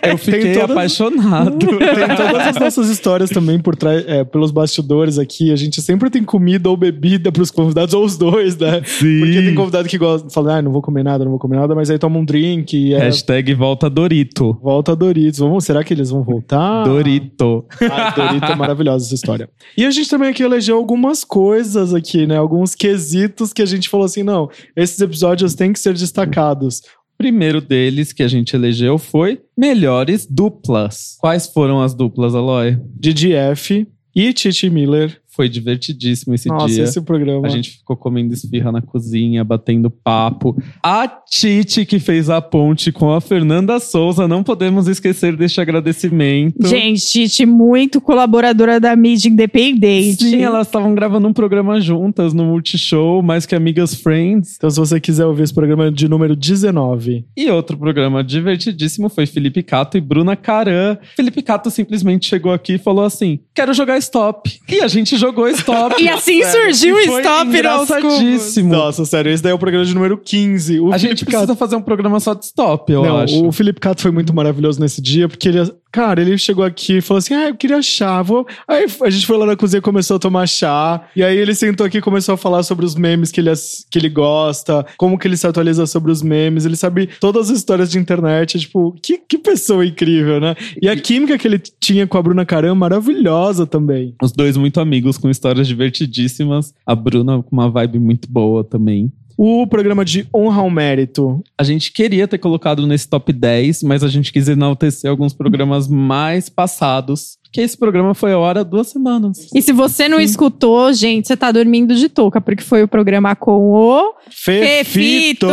[0.00, 1.58] Eu fiquei todas- apaixonado.
[1.66, 5.50] Tem todas as nossas histórias também por trás, é, pelos bastidores aqui.
[5.52, 8.80] A gente sempre tem comida ou bebida pros convidados, ou os dois, né?
[8.84, 9.18] Sim.
[9.18, 11.74] Porque tem convidado que gosta, fala, ah, não vou comer nada, não vou comer nada,
[11.74, 14.56] mas aí toma um drink e é, Hashtag volta Dorito.
[14.62, 15.40] volta Doritos.
[15.40, 16.84] Vamos, será que eles vão voltar?
[16.84, 17.64] Dorito.
[17.90, 19.48] Ah, Dorito é maravilhosa essa história.
[19.76, 22.36] E a gente também aqui elegeu algumas coisas aqui, né?
[22.36, 25.23] Alguns quesitos que a gente falou assim, não, esses episódios
[25.54, 26.80] têm que ser destacados.
[27.14, 31.16] O primeiro deles que a gente elegeu foi melhores duplas.
[31.20, 32.76] Quais foram as duplas, Aloy?
[32.98, 35.20] DDF e Titi Miller.
[35.34, 36.84] Foi divertidíssimo esse Nossa, dia.
[36.84, 37.44] esse programa.
[37.46, 40.56] A gente ficou comendo esfirra na cozinha, batendo papo.
[40.80, 46.64] A Titi que fez a ponte com a Fernanda Souza, não podemos esquecer deste agradecimento.
[46.64, 50.22] Gente, Titi, muito colaboradora da mídia independente.
[50.22, 54.54] Sim, elas estavam gravando um programa juntas no Multishow, mais que Amigas Friends.
[54.56, 57.24] Então, se você quiser ouvir esse programa de número 19.
[57.36, 60.96] E outro programa divertidíssimo foi Felipe Cato e Bruna Caran.
[61.16, 64.60] Felipe Cato simplesmente chegou aqui e falou assim: quero jogar stop.
[64.68, 66.02] E a gente jogou stop.
[66.02, 66.74] E assim Sério.
[66.74, 68.68] surgiu o E foi stop aos engraçadíssimo.
[68.70, 70.80] Nossa, sério, esse daí é o programa de número 15.
[70.80, 73.44] O a Felipe gente precisa fazer um programa só de stop, eu Não, acho.
[73.46, 77.00] o Felipe Cato foi muito maravilhoso nesse dia, porque ele, cara, ele chegou aqui e
[77.00, 78.20] falou assim: Ah, eu queria chá.
[78.22, 78.46] Vou...
[78.66, 81.02] Aí a gente foi lá na cozinha e começou a tomar chá.
[81.14, 83.52] E aí ele sentou aqui e começou a falar sobre os memes que ele,
[83.90, 86.64] que ele gosta, como que ele se atualiza sobre os memes.
[86.64, 88.58] Ele sabe todas as histórias de internet.
[88.58, 90.54] Tipo, que, que pessoa incrível, né?
[90.80, 94.14] E a química que ele tinha com a Bruna Caram, maravilhosa também.
[94.22, 96.74] Os dois muito amigos com histórias divertidíssimas.
[96.86, 99.12] A Bruna com uma vibe muito boa também.
[99.36, 101.42] O programa de honra ao mérito.
[101.58, 105.88] A gente queria ter colocado nesse top 10, mas a gente quis enaltecer alguns programas
[105.88, 107.36] mais passados.
[107.52, 109.48] Que esse programa foi a hora duas semanas.
[109.54, 113.34] E se você não escutou, gente, você tá dormindo de touca, porque foi o programa
[113.36, 115.46] com o Fefito!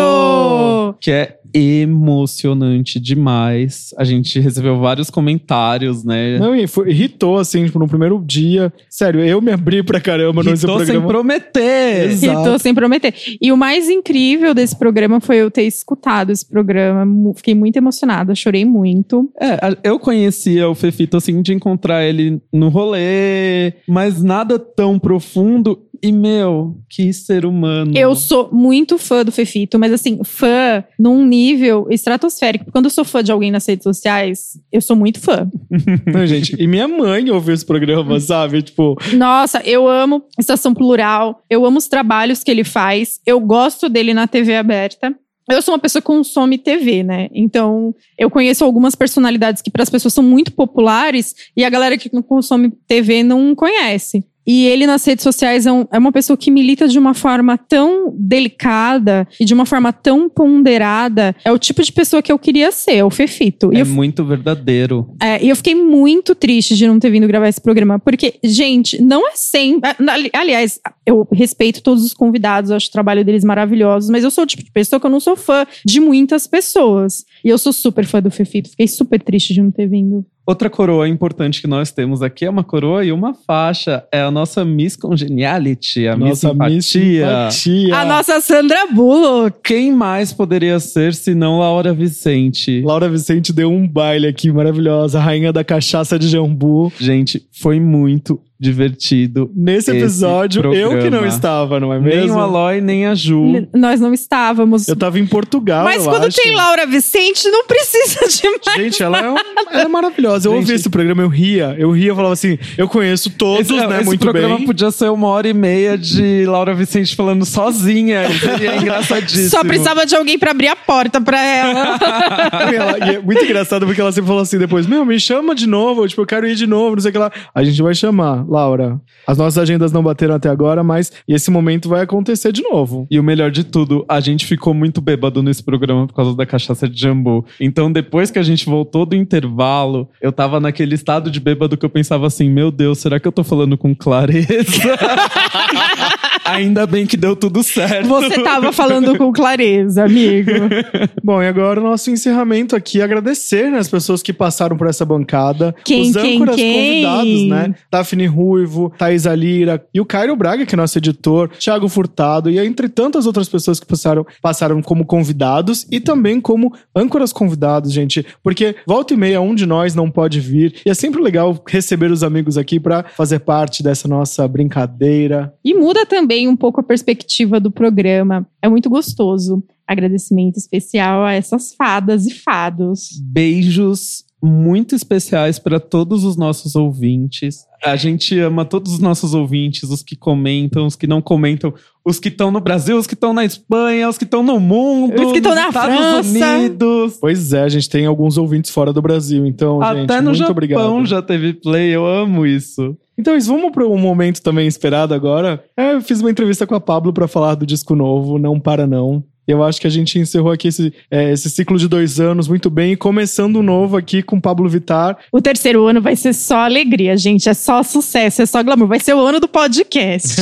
[1.00, 3.94] Que é emocionante demais.
[3.98, 6.40] A gente recebeu vários comentários, né?
[6.40, 8.72] Não, e foi, irritou, assim, tipo, no primeiro dia.
[8.90, 11.08] Sério, eu me abri pra caramba nesse Irritou sem programa.
[11.08, 12.12] prometer.
[12.12, 12.44] Exato.
[12.44, 13.14] Tô sem prometer.
[13.42, 17.06] E o mais incrível desse programa foi eu ter escutado esse programa.
[17.36, 19.30] Fiquei muito emocionada, chorei muito.
[19.40, 25.80] É, eu conhecia o Fefito assim de encontrar ele no rolê, mas nada tão profundo.
[26.04, 27.92] E, meu, que ser humano.
[27.96, 32.72] Eu sou muito fã do Fefito, mas assim, fã num nível estratosférico.
[32.72, 35.50] Quando eu sou fã de alguém nas redes sociais, eu sou muito fã.
[36.12, 38.62] Não, gente, e minha mãe ouviu esse programa, sabe?
[38.62, 43.88] Tipo, Nossa, eu amo Estação Plural, eu amo os trabalhos que ele faz, eu gosto
[43.88, 45.16] dele na TV aberta.
[45.50, 47.28] Eu sou uma pessoa que consome TV, né?
[47.34, 51.98] Então, eu conheço algumas personalidades que para as pessoas são muito populares e a galera
[51.98, 54.24] que não consome TV não conhece.
[54.46, 57.58] E ele nas redes sociais é, um- é uma pessoa que milita de uma forma
[57.58, 61.36] tão delicada e de uma forma tão ponderada.
[61.46, 63.72] É o tipo de pessoa que eu queria ser, é o Fefito.
[63.74, 65.08] E É eu muito verdadeiro.
[65.22, 69.02] é, e eu fiquei muito triste de não ter vindo gravar esse programa, porque, gente,
[69.02, 69.92] não é sempre.
[70.10, 74.44] ali- Aliás, eu respeito todos os convidados, acho o trabalho deles maravilhoso, mas eu sou
[74.44, 77.24] o tipo de pessoa que eu não sou fã de muitas pessoas.
[77.46, 80.26] E eu sou super fã do Fefito, fiquei super triste de não ter vindo.
[80.52, 84.04] Outra coroa importante que nós temos aqui é uma coroa e uma faixa.
[84.12, 87.50] É a nossa Miss Congeniality, a Nossa Miss Simpatia.
[87.50, 87.96] Simpatia.
[87.96, 89.60] A nossa Sandra Bullock.
[89.64, 92.82] Quem mais poderia ser se não Laura Vicente?
[92.82, 96.92] Laura Vicente deu um baile aqui maravilhosa, rainha da cachaça de jambu.
[97.00, 99.52] Gente, foi muito divertido.
[99.56, 101.28] Nesse esse episódio, eu que não programa.
[101.28, 102.36] estava, não é Nem mesmo?
[102.38, 103.44] o Aloy, nem a Ju.
[103.44, 104.88] N- Nós não estávamos.
[104.88, 106.38] Eu tava em Portugal, Mas eu quando acho.
[106.38, 108.78] tem Laura Vicente, não precisa de mais.
[108.82, 109.36] Gente, ela é, um-
[109.72, 110.48] ela é maravilhosa.
[110.48, 111.76] Eu ouvi esse programa, eu ria.
[111.80, 114.66] Eu ria, eu falava assim, eu conheço todos, Esse, né, esse muito programa bem.
[114.66, 118.28] podia ser uma hora e meia de Laura Vicente falando sozinha.
[118.40, 119.50] Seria engraçadíssimo.
[119.50, 121.98] Só precisava de alguém pra abrir a porta pra ela.
[122.72, 125.68] Ela- e é muito engraçado porque ela sempre falou assim depois: Meu, me chama de
[125.68, 126.08] novo.
[126.08, 127.32] Tipo, eu quero ir de novo, não sei o que lá.
[127.54, 129.00] A gente vai chamar, Laura.
[129.26, 133.08] As nossas agendas não bateram até agora, mas esse momento vai acontecer de novo.
[133.10, 136.46] E o melhor de tudo, a gente ficou muito bêbado nesse programa por causa da
[136.46, 137.46] cachaça de jambu.
[137.60, 141.86] Então, depois que a gente voltou do intervalo, eu tava naquele estado de bêbado que
[141.86, 144.50] eu pensava assim: Meu Deus, será que eu tô falando com clareza?
[146.44, 148.08] Ainda bem que deu tudo certo.
[148.08, 150.52] Você tava falando com clareza, amigo.
[151.24, 153.02] Bom, e agora o nosso encerramento aqui.
[153.02, 155.76] Agradecer né, as pessoas que passaram por essa bancada.
[155.86, 157.04] Quem, Os quem, âncoras quem?
[157.04, 157.76] convidados, né?
[157.92, 162.60] Daphne Ruivo, Thaís Alira e o Cairo Braga, que é nosso editor, Thiago Furtado, e
[162.60, 168.26] entre tantas outras pessoas que passaram, passaram como convidados e também como âncoras convidados, gente.
[168.44, 170.74] Porque volta e meia um de nós não pode vir.
[170.86, 175.54] E é sempre legal receber os amigos aqui para fazer parte dessa nossa brincadeira.
[175.64, 178.48] E muda também um pouco a perspectiva do programa.
[178.62, 179.64] É muito gostoso.
[179.88, 183.20] Agradecimento especial a essas fadas e fados.
[183.22, 187.66] Beijos muito especiais para todos os nossos ouvintes.
[187.84, 191.74] A gente ama todos os nossos ouvintes, os que comentam, os que não comentam,
[192.04, 195.22] os que estão no Brasil, os que estão na Espanha, os que estão no mundo,
[195.22, 196.30] Os que estão na Estados França.
[196.58, 197.18] Unidos.
[197.22, 200.38] Pois é, a gente tem alguns ouvintes fora do Brasil, então, gente, Até no muito
[200.38, 201.06] Japão obrigado.
[201.06, 202.98] já teve play, eu amo isso.
[203.18, 205.64] Então, isso, vamos para um momento também esperado agora.
[205.78, 208.88] É, eu fiz uma entrevista com a Pablo para falar do disco novo, Não Para
[208.88, 209.24] Não.
[209.48, 212.70] Eu acho que a gente encerrou aqui esse, é, esse ciclo de dois anos muito
[212.70, 215.18] bem, e começando um novo aqui com Pablo Vittar.
[215.32, 217.50] O terceiro ano vai ser só alegria, gente.
[217.50, 218.88] É só sucesso, é só glamour.
[218.88, 220.42] Vai ser o ano do podcast.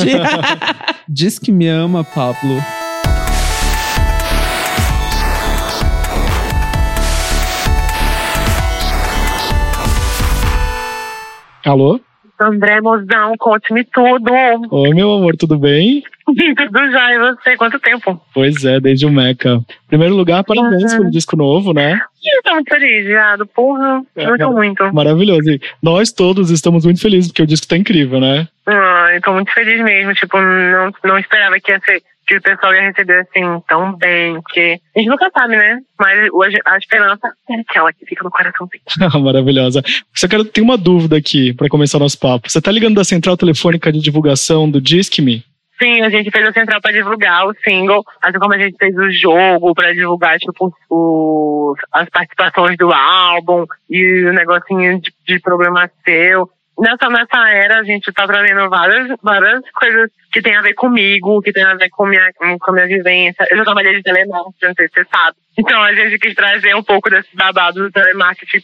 [1.08, 2.62] Diz que me ama, Pablo.
[11.66, 12.00] Alô?
[12.40, 14.32] André Mozão, conte-me tudo.
[14.72, 16.04] Oi, meu amor, tudo bem?
[16.26, 17.58] tudo já, e você?
[17.58, 18.22] Quanto tempo?
[18.34, 19.56] Pois é, desde o Meca.
[19.56, 21.00] Em primeiro lugar, parabéns Uhum.
[21.00, 22.00] pelo disco novo, né?
[22.36, 23.46] Eu tô muito feliz, viado.
[23.48, 24.94] Porra, É, muito, mar- muito.
[24.94, 25.50] Maravilhoso.
[25.50, 28.48] E nós todos estamos muito felizes, porque o disco tá incrível, né?
[28.68, 30.14] Ah, eu tô muito feliz mesmo.
[30.14, 34.36] Tipo, não, não esperava que ia ser que o pessoal ia receber assim tão bem.
[34.36, 35.80] Porque a gente nunca sabe, né?
[36.00, 38.84] Mas hoje a esperança é aquela que fica no coraçãozinho.
[39.24, 39.82] Maravilhosa.
[40.14, 42.48] Só quero ter uma dúvida aqui para começar o nosso papo.
[42.48, 45.44] Você tá ligando da central telefônica de divulgação do Disque Me?
[45.82, 48.94] Sim, a gente fez a central pra divulgar o single, assim como a gente fez
[48.98, 55.90] o jogo pra divulgar, tipo, as participações do álbum e o negocinho de, de programa
[56.06, 56.50] seu.
[56.80, 61.42] Nessa, nessa era a gente tá trazendo várias, várias coisas que tem a ver comigo,
[61.42, 63.46] que tem a ver com minha, com minha vivência.
[63.50, 65.38] Eu já trabalhei de telemarketing, não sei se você sabe.
[65.58, 68.62] Então a gente quis trazer um pouco desse babado do telemarketing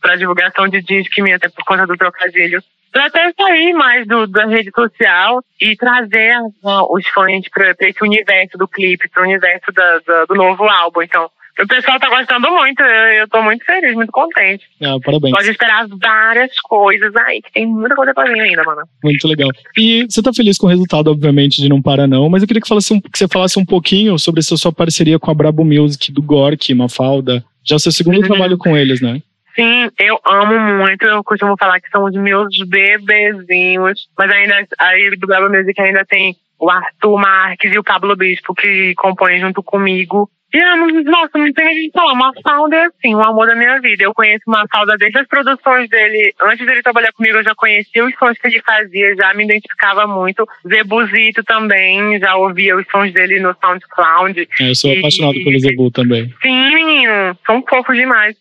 [0.00, 2.62] pra divulgação de disco minha, até por conta do trocadilho.
[2.90, 8.02] Pra até sair mais do, da rede social e trazer ó, os fãs pra esse
[8.02, 11.02] universo do clipe, pro universo da, da- do novo álbum.
[11.02, 11.30] Então,
[11.60, 14.64] o pessoal tá gostando muito, eu, eu tô muito feliz, muito contente.
[14.82, 15.34] Ah, parabéns.
[15.34, 18.82] Pode esperar várias coisas aí, que tem muita coisa pra vir ainda, mano.
[19.02, 19.48] Muito legal.
[19.76, 22.60] E você tá feliz com o resultado, obviamente, de Não Para Não, mas eu queria
[22.62, 25.64] que, falasse um- que você falasse um pouquinho sobre essa sua parceria com a Brabo
[25.64, 27.44] Music, do Gork, Mafalda.
[27.64, 29.20] Já é o seu segundo trabalho com eles, né?
[29.54, 31.02] Sim, eu amo muito.
[31.04, 34.08] Eu costumo falar que são os meus bebezinhos.
[34.16, 38.54] Mas ainda, aí do Brava Music ainda tem o Arthur Marques e o Pablo Bispo
[38.54, 40.28] que compõem junto comigo.
[40.52, 42.14] E amo, nossa, não tem nem falar.
[42.14, 44.04] Mafalda é assim, o amor da minha vida.
[44.04, 46.32] Eu conheço Mafalda desde as produções dele.
[46.40, 50.06] Antes dele trabalhar comigo, eu já conhecia os sons que ele fazia, já me identificava
[50.06, 50.48] muito.
[50.66, 54.48] Zebuzito também, já ouvia os sons dele no SoundCloud.
[54.58, 56.34] É, eu sou E- apaixonado pelo Zebu também.
[56.42, 58.34] Sim, menino, são fofos demais.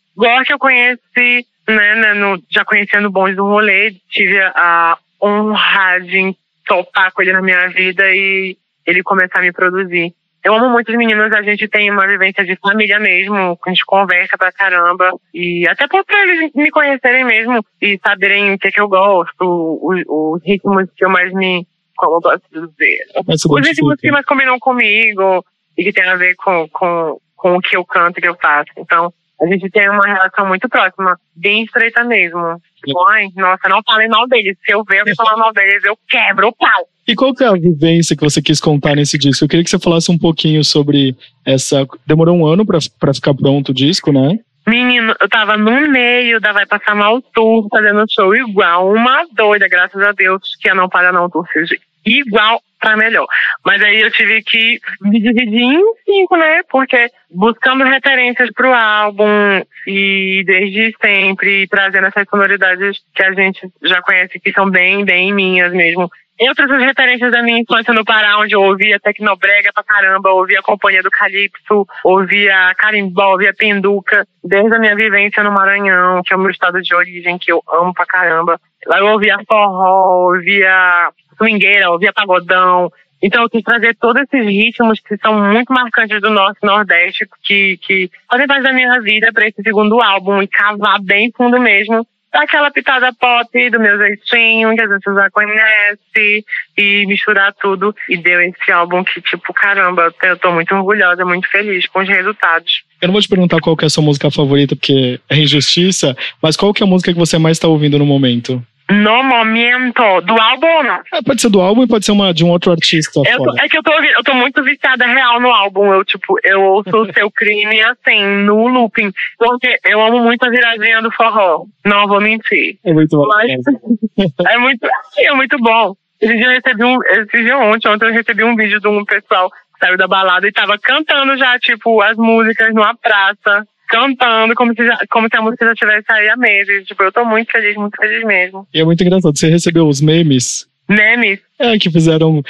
[0.45, 6.33] Que eu conheci, né, né, no, já conhecendo bons do rolê, tive a honra de
[6.67, 10.13] topar com ele na minha vida e ele começar a me produzir.
[10.43, 13.85] Eu amo muito os meninos, a gente tem uma vivência de família mesmo, a gente
[13.85, 15.11] conversa pra caramba.
[15.33, 19.79] E até pra eles me conhecerem mesmo e saberem o que, é que eu gosto,
[19.81, 21.67] os, os ritmos que eu mais me.
[21.97, 22.97] Como eu posso dizer?
[23.15, 23.97] Os ritmos identifica.
[23.97, 25.43] que mais combinam comigo
[25.77, 28.37] e que tem a ver com, com, com o que eu canto e que eu
[28.41, 28.71] faço.
[28.77, 29.11] Então,
[29.41, 32.61] a gente tem uma relação muito próxima, bem estreita mesmo.
[32.85, 34.57] Tipo, ai, nossa, não falem mal deles.
[34.65, 36.87] Se eu ver alguém falando mal deles, eu quebro o pau.
[37.07, 39.45] E qual que é a vivência que você quis contar nesse disco?
[39.45, 41.87] Eu queria que você falasse um pouquinho sobre essa.
[42.05, 44.39] Demorou um ano pra, pra ficar pronto o disco, né?
[44.67, 49.65] Menino, eu tava no meio da Vai Passar Mal Tour, fazendo show igual uma doida,
[49.69, 53.27] graças a Deus, que a Não Para Não Tour seja igual pra melhor.
[53.65, 56.61] Mas aí eu tive que me dividir em cinco, né?
[56.69, 64.01] Porque buscando referências pro álbum e desde sempre trazendo essas sonoridades que a gente já
[64.01, 66.09] conhece, que são bem, bem minhas mesmo.
[66.39, 70.29] Eu trouxe as referências da minha infância no Pará, onde eu ouvia Tecnobrega pra caramba,
[70.29, 76.21] ouvia a Companhia do Calypso, ouvia Carimbó, ouvia Penduca, desde a minha vivência no Maranhão,
[76.23, 78.61] que é o meu estado de origem, que eu amo pra caramba.
[78.85, 82.91] Lá eu ouvia forró, ouvia swingueira, ouvia pagodão.
[83.21, 87.77] Então eu quis trazer todos esses ritmos que são muito marcantes do nosso Nordeste, que,
[87.77, 92.05] que fazem parte da minha vida para esse segundo álbum e cavar bem fundo mesmo.
[92.31, 96.45] Aquela pitada pop do meu jeitinho, que a gente já conhece,
[96.77, 97.95] e misturar tudo.
[98.07, 102.07] E deu esse álbum que, tipo, caramba, eu tô muito orgulhosa, muito feliz com os
[102.07, 102.83] resultados.
[103.01, 106.15] Eu não vou te perguntar qual que é a sua música favorita, porque é injustiça,
[106.41, 108.61] mas qual que é a música que você mais tá ouvindo no momento?
[108.89, 111.01] No momento, do álbum ou não?
[111.13, 113.67] É, pode ser do álbum e pode ser uma de um outro artista tô- é
[113.67, 115.93] que eu tô, eu tô muito viciada real no álbum.
[115.93, 119.11] Eu, tipo, eu ouço o seu crime assim, no looping.
[119.37, 121.65] Porque eu amo muito a viradinha do forró.
[121.85, 122.77] Não vou mentir.
[122.85, 123.27] É muito bom.
[123.27, 123.51] Mas
[124.47, 124.87] é muito,
[125.19, 125.93] é muito bom.
[126.21, 126.97] Esse dia eu recebi um.
[127.03, 130.47] Esse dia ontem, ontem eu recebi um vídeo de um pessoal que saiu da balada
[130.47, 133.67] e tava cantando já, tipo, as músicas numa praça.
[133.87, 136.85] Cantando como se, já- como se a música já tivesse aí há meses.
[136.85, 138.67] Tipo, eu tô muito feliz, muito feliz mesmo.
[138.73, 139.37] E é muito engraçado.
[139.37, 140.67] Você recebeu os memes?
[140.89, 141.39] Memes.
[141.59, 142.41] É, que fizeram.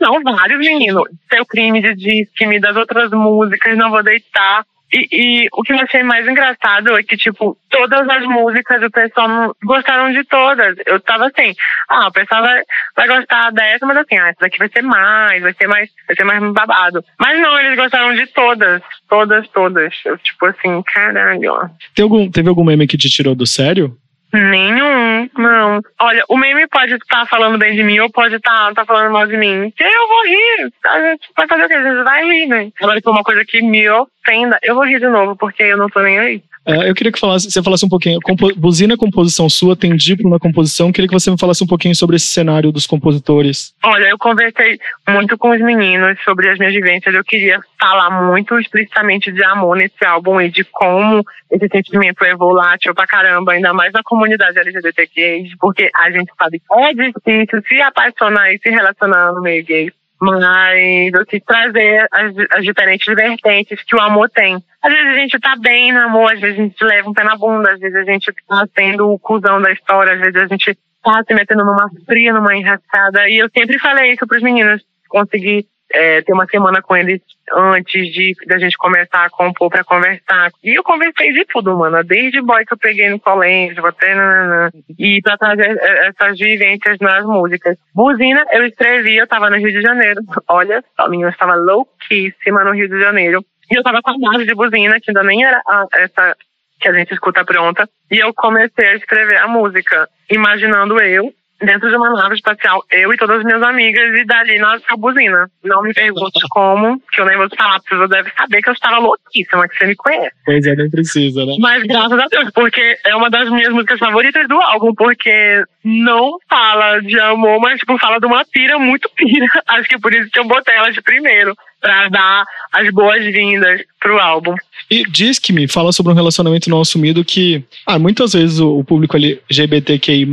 [0.00, 1.02] Não, vários meninos.
[1.32, 4.64] Seu crime de disque, das outras músicas, não vou deitar.
[4.92, 8.90] E, e o que eu achei mais engraçado é que, tipo, todas as músicas o
[8.90, 10.76] pessoal gostaram de todas.
[10.86, 11.54] Eu tava assim,
[11.88, 12.62] ah, o pessoal vai,
[12.96, 16.16] vai gostar dessa, mas assim, ah, essa daqui vai ser mais, vai ser mais, vai
[16.16, 17.04] ser mais babado.
[17.18, 18.82] Mas não, eles gostaram de todas.
[19.08, 19.94] Todas, todas.
[20.04, 21.70] Eu, tipo assim, caralho.
[21.94, 23.96] Tem algum, teve algum meme que te tirou do sério?
[24.32, 25.82] Nenhum, não.
[26.00, 29.26] Olha, o meme pode estar falando bem de mim ou pode estar tá falando mal
[29.26, 29.72] de mim.
[29.78, 30.72] Eu vou rir.
[30.86, 31.74] A gente vai fazer o quê?
[31.74, 32.72] A gente vai rir, né?
[32.80, 35.76] Agora, se for uma coisa que me ofenda, eu vou rir de novo, porque eu
[35.76, 36.42] não tô nem aí.
[36.66, 38.20] É, eu queria que falasse, você falasse um pouquinho.
[38.20, 40.92] Compo, buzina é composição sua, tem diplo na composição.
[40.92, 43.74] Queria que você me falasse um pouquinho sobre esse cenário dos compositores.
[43.82, 44.78] Olha, eu conversei
[45.08, 47.14] muito com os meninos sobre as minhas vivências.
[47.14, 52.36] Eu queria falar muito explicitamente de amor nesse álbum e de como esse sentimento é
[52.36, 57.62] volátil pra caramba, ainda mais na comunidade LGBTQ, porque a gente sabe que é difícil
[57.66, 59.90] se apaixonar e se relacionar no meio gay.
[60.20, 64.62] Mas quis trazer as, as diferentes vertentes que o amor tem.
[64.82, 67.24] Às vezes a gente tá bem no amor, às vezes a gente leva um pé
[67.24, 70.46] na bunda, às vezes a gente tá sendo o cuzão da história, às vezes a
[70.46, 73.28] gente tá se metendo numa fria, numa enrascada.
[73.30, 74.82] E eu sempre falei isso pros meninos.
[75.08, 77.20] Conseguir é, ter uma semana com eles
[77.52, 80.50] antes de da gente começar a compor pra conversar.
[80.62, 82.02] E eu conversei de tudo, mano.
[82.04, 85.76] Desde boy que eu peguei no colégio, até nananã, e pra trazer
[86.06, 87.76] essas vivências nas músicas.
[87.94, 90.20] Buzina, eu escrevi, eu tava no Rio de Janeiro.
[90.48, 93.44] Olha só, eu estava louquíssima no Rio de Janeiro.
[93.70, 96.36] E eu tava com a base de buzina, que ainda nem era a- essa
[96.80, 97.88] que a gente escuta pronta.
[98.10, 103.12] E eu comecei a escrever a música, imaginando eu dentro de uma nave espacial, eu
[103.12, 105.50] e todas as minhas amigas, e dali nasceu a buzina.
[105.64, 108.74] Não me pergunte como, que eu nem vou falar, porque você deve saber que eu
[108.74, 110.34] estava louquíssima, que você me conhece.
[110.44, 111.56] Pois é, nem precisa, né?
[111.58, 116.38] Mas graças a Deus, porque é uma das minhas músicas favoritas do álbum, porque não
[116.48, 119.46] fala de amor, mas tipo, fala de uma pira muito pira.
[119.68, 124.18] Acho que por isso que eu botei ela de primeiro, pra dar as boas-vindas pro
[124.18, 124.54] álbum.
[124.90, 128.78] E diz que me fala sobre um relacionamento não assumido que, ah, muitas vezes o,
[128.78, 130.26] o público LGBTQI+,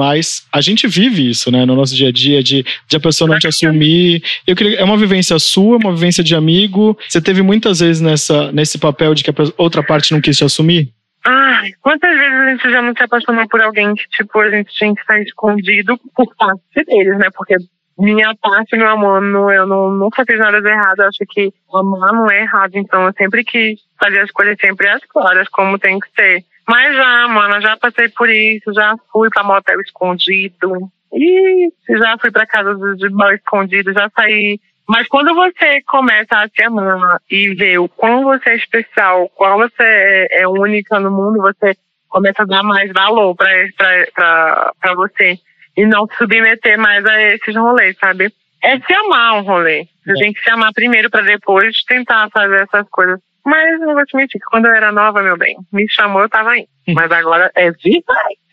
[0.52, 3.40] a gente vive isso, né, no nosso dia a dia, de, de a pessoa não
[3.40, 4.24] te assumir.
[4.46, 6.98] Eu queria, é uma vivência sua, uma vivência de amigo.
[7.08, 10.44] Você teve muitas vezes nessa, nesse papel de que a outra parte não quis te
[10.44, 10.92] assumir?
[11.26, 14.74] Ai, quantas vezes a gente já não se apaixonou por alguém que, tipo, a gente
[14.74, 17.28] tinha que estar escondido por parte deles, né?
[17.36, 17.56] Porque
[17.98, 21.00] minha parte, meu amor, não, eu não, nunca fiz nada de errado.
[21.00, 22.76] Eu acho que amar não é errado.
[22.76, 26.44] Então, eu sempre quis fazer as coisas sempre às claras, como tem que ser.
[26.68, 28.74] Mas já, mano, já passei por isso.
[28.74, 30.92] Já fui pra motel escondido.
[31.14, 34.60] E já fui pra casa de, mal escondido, já saí.
[34.88, 39.58] Mas quando você começa a se amar e ver o quão você é especial, quão
[39.58, 41.76] você é, é única no mundo, você
[42.08, 45.38] começa a dar mais valor pra, pra, pra, pra você.
[45.78, 48.34] E não se submeter mais a esses rolês, sabe?
[48.64, 49.88] É se amar um rolê.
[50.04, 53.20] Você tem que se amar primeiro pra depois tentar fazer essas coisas.
[53.46, 56.30] Mas não vou te mentir, que quando eu era nova, meu bem, me chamou, eu
[56.30, 56.68] tava indo.
[56.90, 58.04] Mas agora é de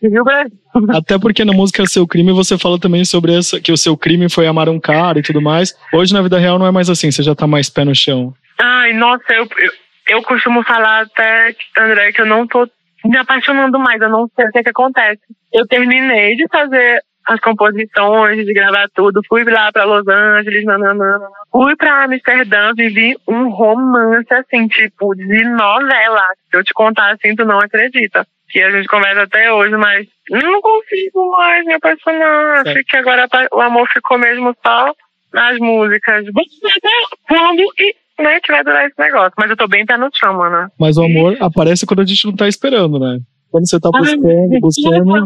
[0.01, 0.51] viu, Brasil?
[0.95, 4.29] Até porque na música Seu Crime você fala também sobre essa, que o seu crime
[4.29, 5.73] foi amar um cara e tudo mais.
[5.93, 8.33] Hoje na vida real não é mais assim, você já tá mais pé no chão.
[8.59, 9.71] Ai, nossa, eu, eu,
[10.09, 12.67] eu costumo falar até, André, que eu não tô
[13.03, 15.21] me apaixonando mais, eu não sei o que, é que acontece.
[15.53, 21.27] Eu terminei de fazer as composições, de gravar tudo, fui lá pra Los Angeles, nananana.
[21.51, 26.23] fui pra Amsterdã, vivi um romance, assim, tipo, de novela.
[26.49, 28.25] Se eu te contar assim, tu não acredita.
[28.49, 32.61] Que a gente conversa até hoje, mas não consigo mais me apaixonar.
[32.65, 34.93] Acho que agora o amor ficou mesmo só
[35.33, 36.25] nas músicas.
[37.27, 39.33] Quando e né, que vai durar esse negócio.
[39.37, 40.69] Mas eu tô bem pé no chão, mano.
[40.79, 43.19] Mas o amor aparece quando a gente não tá esperando, né?
[43.55, 44.95] Quando você tá buscando, buscando.
[44.97, 45.25] Eu não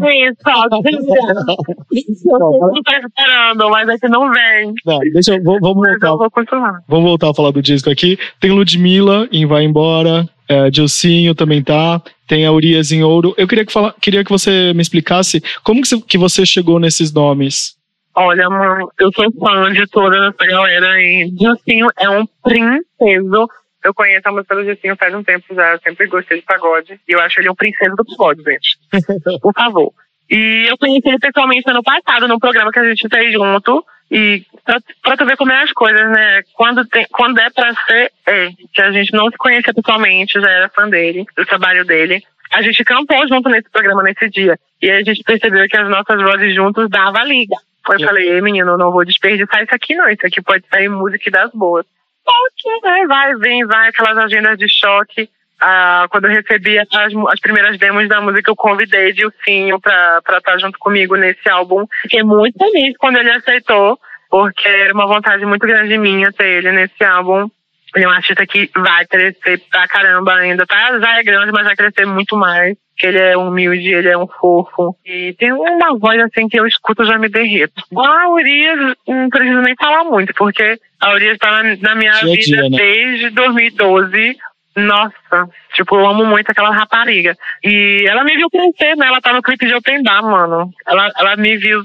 [2.80, 4.72] tô esperando, mas é que não vem.
[4.86, 6.06] Não, deixa eu, vou- vamos voltar.
[6.10, 6.78] Eu vou continuar.
[6.86, 8.16] Vamos voltar a falar do disco aqui.
[8.38, 13.34] Tem Ludmilla em Vai Embora, é, Dilcinho também tá, tem a Urias em Ouro.
[13.36, 16.78] Eu queria que, fala, queria que você me explicasse como que você, que você chegou
[16.78, 17.74] nesses nomes.
[18.14, 23.48] Olha, mano, eu sou fã de toda essa galera e Dilcinho é um princeso.
[23.84, 27.00] Eu conheço a música do Dilcinho faz um tempo já, eu sempre gostei de pagode.
[27.08, 28.78] E eu acho ele um princeso do pagode, gente.
[29.40, 29.92] Por favor.
[30.30, 33.84] E eu conheci ele pessoalmente ano passado, num programa que a gente fez junto.
[34.10, 36.42] E pra, pra tu ver como é as coisas, né?
[36.54, 38.50] Quando, tem, quando é pra ser, é.
[38.72, 42.22] Que a gente não se conhecia pessoalmente, já era fã dele, do trabalho dele.
[42.52, 44.58] A gente cantou junto nesse programa nesse dia.
[44.82, 47.54] E a gente percebeu que as nossas vozes juntos dava liga.
[47.88, 50.08] Eu falei, ei menino, não vou desperdiçar isso aqui não.
[50.08, 51.86] Isso aqui pode sair música das boas.
[52.30, 55.28] Só que, né, vai, vem, vai, aquelas agendas de choque.
[55.60, 56.88] Ah, quando eu recebi as,
[57.28, 61.86] as primeiras demos da música, eu convidei Dilcinho pra estar junto comigo nesse álbum.
[62.02, 63.98] Fiquei muito feliz quando ele aceitou,
[64.30, 67.50] porque era uma vontade muito grande minha ter ele nesse álbum.
[67.94, 70.98] Ele é um artista que vai crescer pra caramba ainda, tá?
[71.00, 72.76] Já é grande, mas vai crescer muito mais.
[72.96, 74.94] Que ele é humilde, ele é um fofo.
[75.04, 77.82] E tem uma voz assim que eu escuto e já me derreto.
[77.96, 82.34] A Urias, não preciso nem falar muito, porque a Urias tá na, na minha Dia
[82.34, 82.76] vida dia, né?
[82.76, 84.36] desde 2012.
[84.76, 87.36] Nossa, tipo, eu amo muito aquela rapariga.
[87.64, 89.06] E ela me viu crescer, né?
[89.06, 90.70] Ela tá no clipe de Open Bar, mano.
[90.86, 91.82] Ela, ela me viu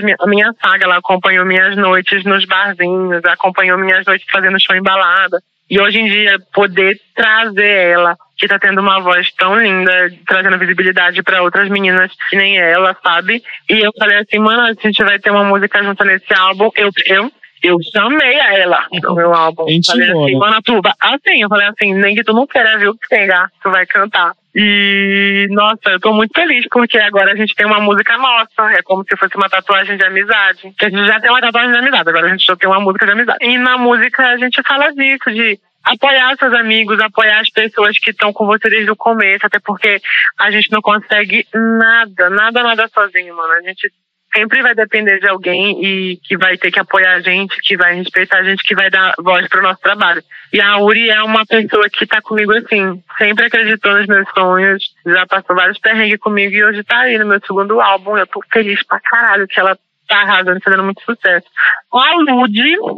[0.00, 4.76] minha, a minha saga, ela acompanhou minhas noites nos barzinhos, acompanhou minhas noites fazendo show
[4.76, 5.40] em balada.
[5.68, 10.58] E hoje em dia, poder trazer ela, que tá tendo uma voz tão linda, trazendo
[10.58, 13.42] visibilidade pra outras meninas que nem ela, sabe?
[13.68, 16.70] E eu falei assim, mano, a gente vai ter uma música junto nesse álbum.
[16.76, 17.32] Eu, eu,
[17.62, 19.64] eu chamei a ela no meu álbum.
[19.64, 22.78] Falei Intimou, assim, mano, tu, vai- assim, eu falei assim, nem que tu não queira,
[22.78, 24.32] viu, que pegar, tu vai cantar.
[24.58, 28.72] E, nossa, eu tô muito feliz, porque agora a gente tem uma música nossa.
[28.72, 30.74] É como se fosse uma tatuagem de amizade.
[30.80, 33.04] A gente já tem uma tatuagem de amizade, agora a gente só tem uma música
[33.04, 33.38] de amizade.
[33.42, 38.10] E na música a gente fala disso, de apoiar seus amigos, apoiar as pessoas que
[38.10, 40.00] estão com você desde o começo, até porque
[40.38, 43.52] a gente não consegue nada, nada, nada sozinho, mano.
[43.52, 43.92] A gente
[44.36, 47.94] sempre vai depender de alguém e que vai ter que apoiar a gente, que vai
[47.94, 50.22] respeitar a gente, que vai dar voz pro nosso trabalho.
[50.52, 54.84] E a Uri é uma pessoa que tá comigo assim, sempre acreditou nos meus sonhos,
[55.06, 58.18] já passou vários perrengues comigo e hoje tá aí no meu segundo álbum.
[58.18, 59.76] Eu tô feliz pra caralho que ela
[60.06, 61.46] tá arrasando, fazendo muito sucesso.
[61.92, 62.52] A Lud,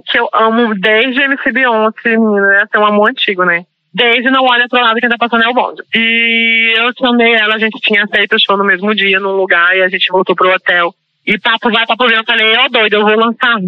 [0.06, 3.64] que eu amo desde MC Beyoncé, menina, essa é um amor antigo, né?
[3.94, 5.82] Desde Não Olha Pro Lado Quem Tá Passando é o Bonde.
[5.94, 9.74] E eu chamei ela, a gente tinha feito o show no mesmo dia, num lugar,
[9.76, 10.94] e a gente voltou pro hotel.
[11.28, 13.58] E papo vai, papo vem, eu falei, ó doido, eu vou lançar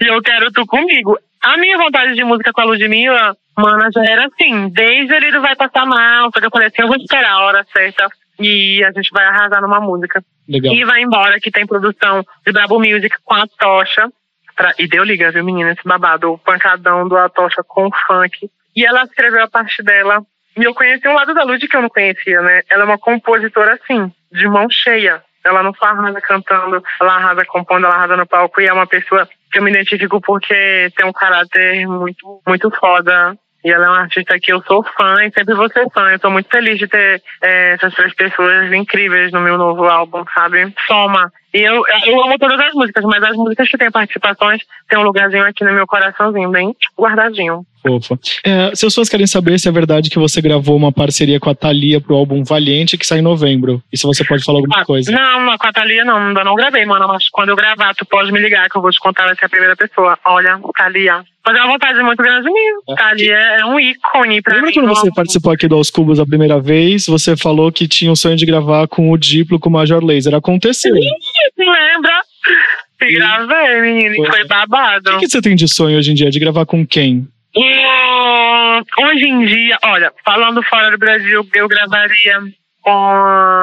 [0.00, 1.18] e eu quero tu comigo.
[1.42, 5.42] A minha vontade de música com a Ludmilla, mana, já era assim, desde ele não
[5.42, 8.08] vai passar mal, só que eu falei assim, eu vou esperar a hora certa
[8.38, 10.22] e a gente vai arrasar numa música.
[10.48, 10.72] Legal.
[10.72, 14.08] E vai embora, que tem produção de Brabo Music com a Tocha.
[14.54, 18.48] Pra, e deu liga, viu, menina, esse babado, o pancadão do Atocha com funk.
[18.76, 20.22] E ela escreveu a parte dela.
[20.56, 22.62] E eu conheci um lado da Lud que eu não conhecia, né?
[22.70, 25.22] Ela é uma compositora, assim, de mão cheia.
[25.46, 28.60] Ela não só arrasa cantando, ela arrasa compondo, ela arrasa no palco.
[28.60, 33.36] E é uma pessoa que eu me identifico porque tem um caráter muito, muito foda.
[33.64, 36.12] E ela é uma artista que eu sou fã e sempre vou ser fã.
[36.12, 40.24] Eu tô muito feliz de ter é, essas três pessoas incríveis no meu novo álbum,
[40.32, 40.72] sabe?
[40.86, 41.32] Soma.
[41.56, 44.60] E eu, eu amo todas as músicas, mas as músicas que têm participações
[44.90, 47.64] têm um lugarzinho aqui no meu coraçãozinho, bem guardadinho.
[47.86, 48.18] Fofa.
[48.44, 51.54] É, seus fãs querem saber se é verdade que você gravou uma parceria com a
[51.54, 53.82] Thalia pro álbum Valiente, que sai em novembro.
[53.92, 55.10] E se você pode falar alguma coisa.
[55.12, 57.06] Não, com a Thalia não, ainda não gravei, mano.
[57.08, 59.46] Mas quando eu gravar, tu pode me ligar que eu vou te contar, vai ser
[59.46, 60.18] a primeira pessoa.
[60.26, 61.24] Olha, Thalia.
[61.46, 62.96] Mas é uma vontade muito grande minha.
[62.96, 64.74] Thalia é um ícone pra Lembra mim.
[64.74, 67.06] quando você participou aqui do Aos Cubos a primeira vez?
[67.06, 70.34] Você falou que tinha o sonho de gravar com o Diplo, com o Major Laser.
[70.34, 70.96] Aconteceu.
[70.96, 71.00] Ih,
[71.86, 72.22] lembra?
[73.00, 75.16] E gravei, menino, e foi babado.
[75.16, 76.30] O que você tem de sonho hoje em dia?
[76.30, 77.28] De gravar com quem?
[77.56, 82.40] Hum, hoje em dia, olha, falando fora do Brasil, eu gravaria
[82.82, 82.90] com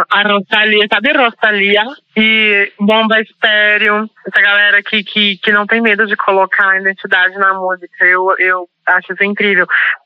[0.10, 1.84] a Rosalia, sabe Rosalia?
[2.18, 7.36] E Bomba Estéreo, essa galera aqui que, que não tem medo de colocar a identidade
[7.38, 8.04] na música.
[8.04, 9.66] Eu, eu acho isso incrível.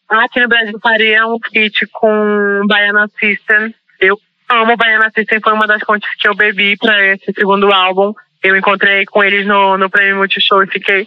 [0.09, 3.73] Aqui no Brasil faria um feat com Baiana System.
[3.99, 8.13] Eu amo Baiana System, foi uma das fontes que eu bebi pra esse segundo álbum.
[8.43, 11.05] Eu encontrei com eles no, no Prêmio Multishow e fiquei,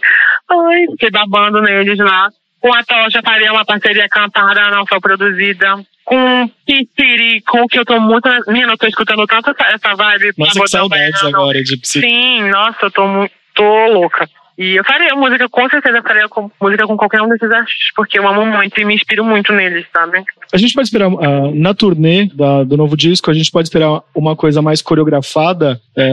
[0.49, 2.29] ai, fiquei babando neles lá.
[2.59, 5.83] Com a Tocha faria uma parceria cantada, não foi produzida.
[6.03, 8.29] Com Pisciri, com o que eu tô muito.
[8.47, 10.33] Menina, eu tô escutando tanto essa, essa vibe.
[10.37, 12.01] Nossa, que saudades agora de psi.
[12.01, 13.33] Sim, nossa, eu tô muito.
[13.55, 14.29] tô louca.
[14.61, 18.19] E eu faria música, com certeza, faria com- música com qualquer um desses artistas, porque
[18.19, 20.23] eu amo muito e me inspiro muito neles, sabe?
[20.53, 24.03] A gente pode esperar, ah, na turnê da- do novo disco, a gente pode esperar
[24.13, 26.11] uma coisa mais coreografada, é,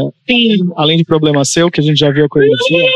[0.78, 2.88] além de Problema Seu, que a gente já viu a coreografia.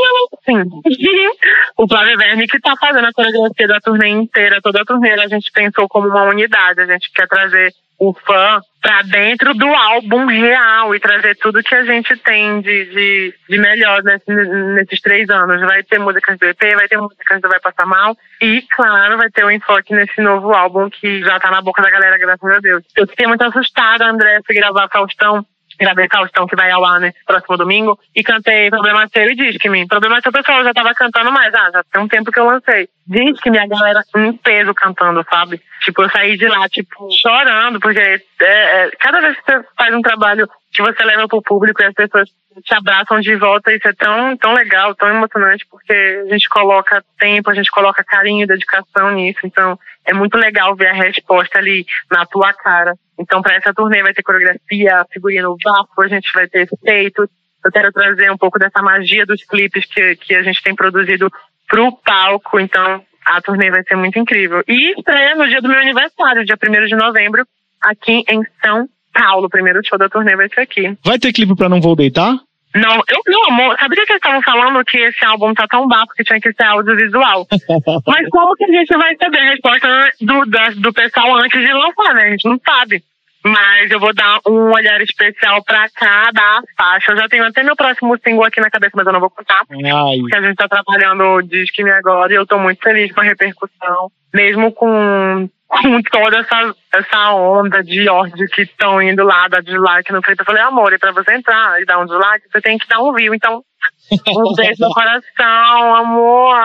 [0.46, 0.64] Sim.
[1.76, 5.28] o Flávio Verne que tá fazendo a coreografia da turnê inteira, toda a turnê, a
[5.28, 6.80] gente pensou como uma unidade.
[6.80, 7.74] A gente quer trazer
[8.04, 12.84] o fã pra dentro do álbum real e trazer tudo que a gente tem de,
[12.86, 14.34] de, de melhor nesse-
[14.74, 15.60] nesses três anos.
[15.60, 19.30] Vai ter músicas do EP, vai ter músicas do Vai Passar Mal e, claro, vai
[19.30, 22.58] ter o enfoque nesse novo álbum que já tá na boca da galera, graças a
[22.58, 22.82] Deus.
[22.96, 25.46] Eu fiquei muito assustada, André, fui gravar Faustão
[25.78, 29.86] gravei Faustão que vai ao ar nesse próximo domingo e cantei Problema Seu e Disque-me.
[29.86, 32.46] Problema Seu, pessoal, eu já tava cantando mais, ah, já tem um tempo que eu
[32.46, 32.88] lancei.
[33.06, 35.60] Disque-me, a galera em peso cantando, sabe?
[35.84, 39.94] Tipo, eu saí de lá, tipo, chorando, porque é, é, cada vez que você faz
[39.94, 42.28] um trabalho que você leva pro público e as pessoas
[42.64, 47.04] te abraçam de volta, isso é tão, tão legal, tão emocionante, porque a gente coloca
[47.18, 51.86] tempo, a gente coloca carinho, dedicação nisso, então é muito legal ver a resposta ali
[52.10, 52.94] na tua cara.
[53.18, 57.28] Então, para essa turnê vai ter coreografia, figurino bafo, a gente vai ter efeitos.
[57.64, 61.30] Eu quero trazer um pouco dessa magia dos clipes que, que a gente tem produzido
[61.68, 62.58] pro palco.
[62.58, 64.62] Então, a turnê vai ser muito incrível.
[64.66, 67.46] E estreia no dia do meu aniversário, dia 1 de novembro,
[67.80, 69.46] aqui em São Paulo.
[69.46, 70.98] O primeiro show da turnê vai ser aqui.
[71.04, 72.34] Vai ter clipe pra Não Vou Deitar?
[72.74, 76.12] Não, eu, meu amor, sabia que eles estavam falando que esse álbum tá tão bafo
[76.16, 77.46] que tinha que ser audiovisual?
[78.06, 81.72] Mas como que a gente vai saber a resposta do, da- do pessoal antes de
[81.72, 82.22] lançar, né?
[82.24, 83.02] A gente não sabe.
[83.44, 87.12] Mas eu vou dar um olhar especial pra cada faixa.
[87.12, 89.62] Eu já tenho até meu próximo single aqui na cabeça, mas eu não vou contar.
[89.70, 90.18] Ai.
[90.18, 93.20] Porque a gente tá trabalhando o Disque Me Agora e eu tô muito feliz com
[93.20, 94.10] a repercussão.
[94.32, 100.12] Mesmo com, com toda essa, essa onda de ódio que estão indo lá, dar dislike
[100.12, 100.40] no clipe.
[100.40, 103.02] Eu falei, amor, e pra você entrar e dar um dislike, você tem que dar
[103.02, 103.34] um view.
[103.34, 103.62] Então,
[104.28, 106.56] um beijo no coração, amor.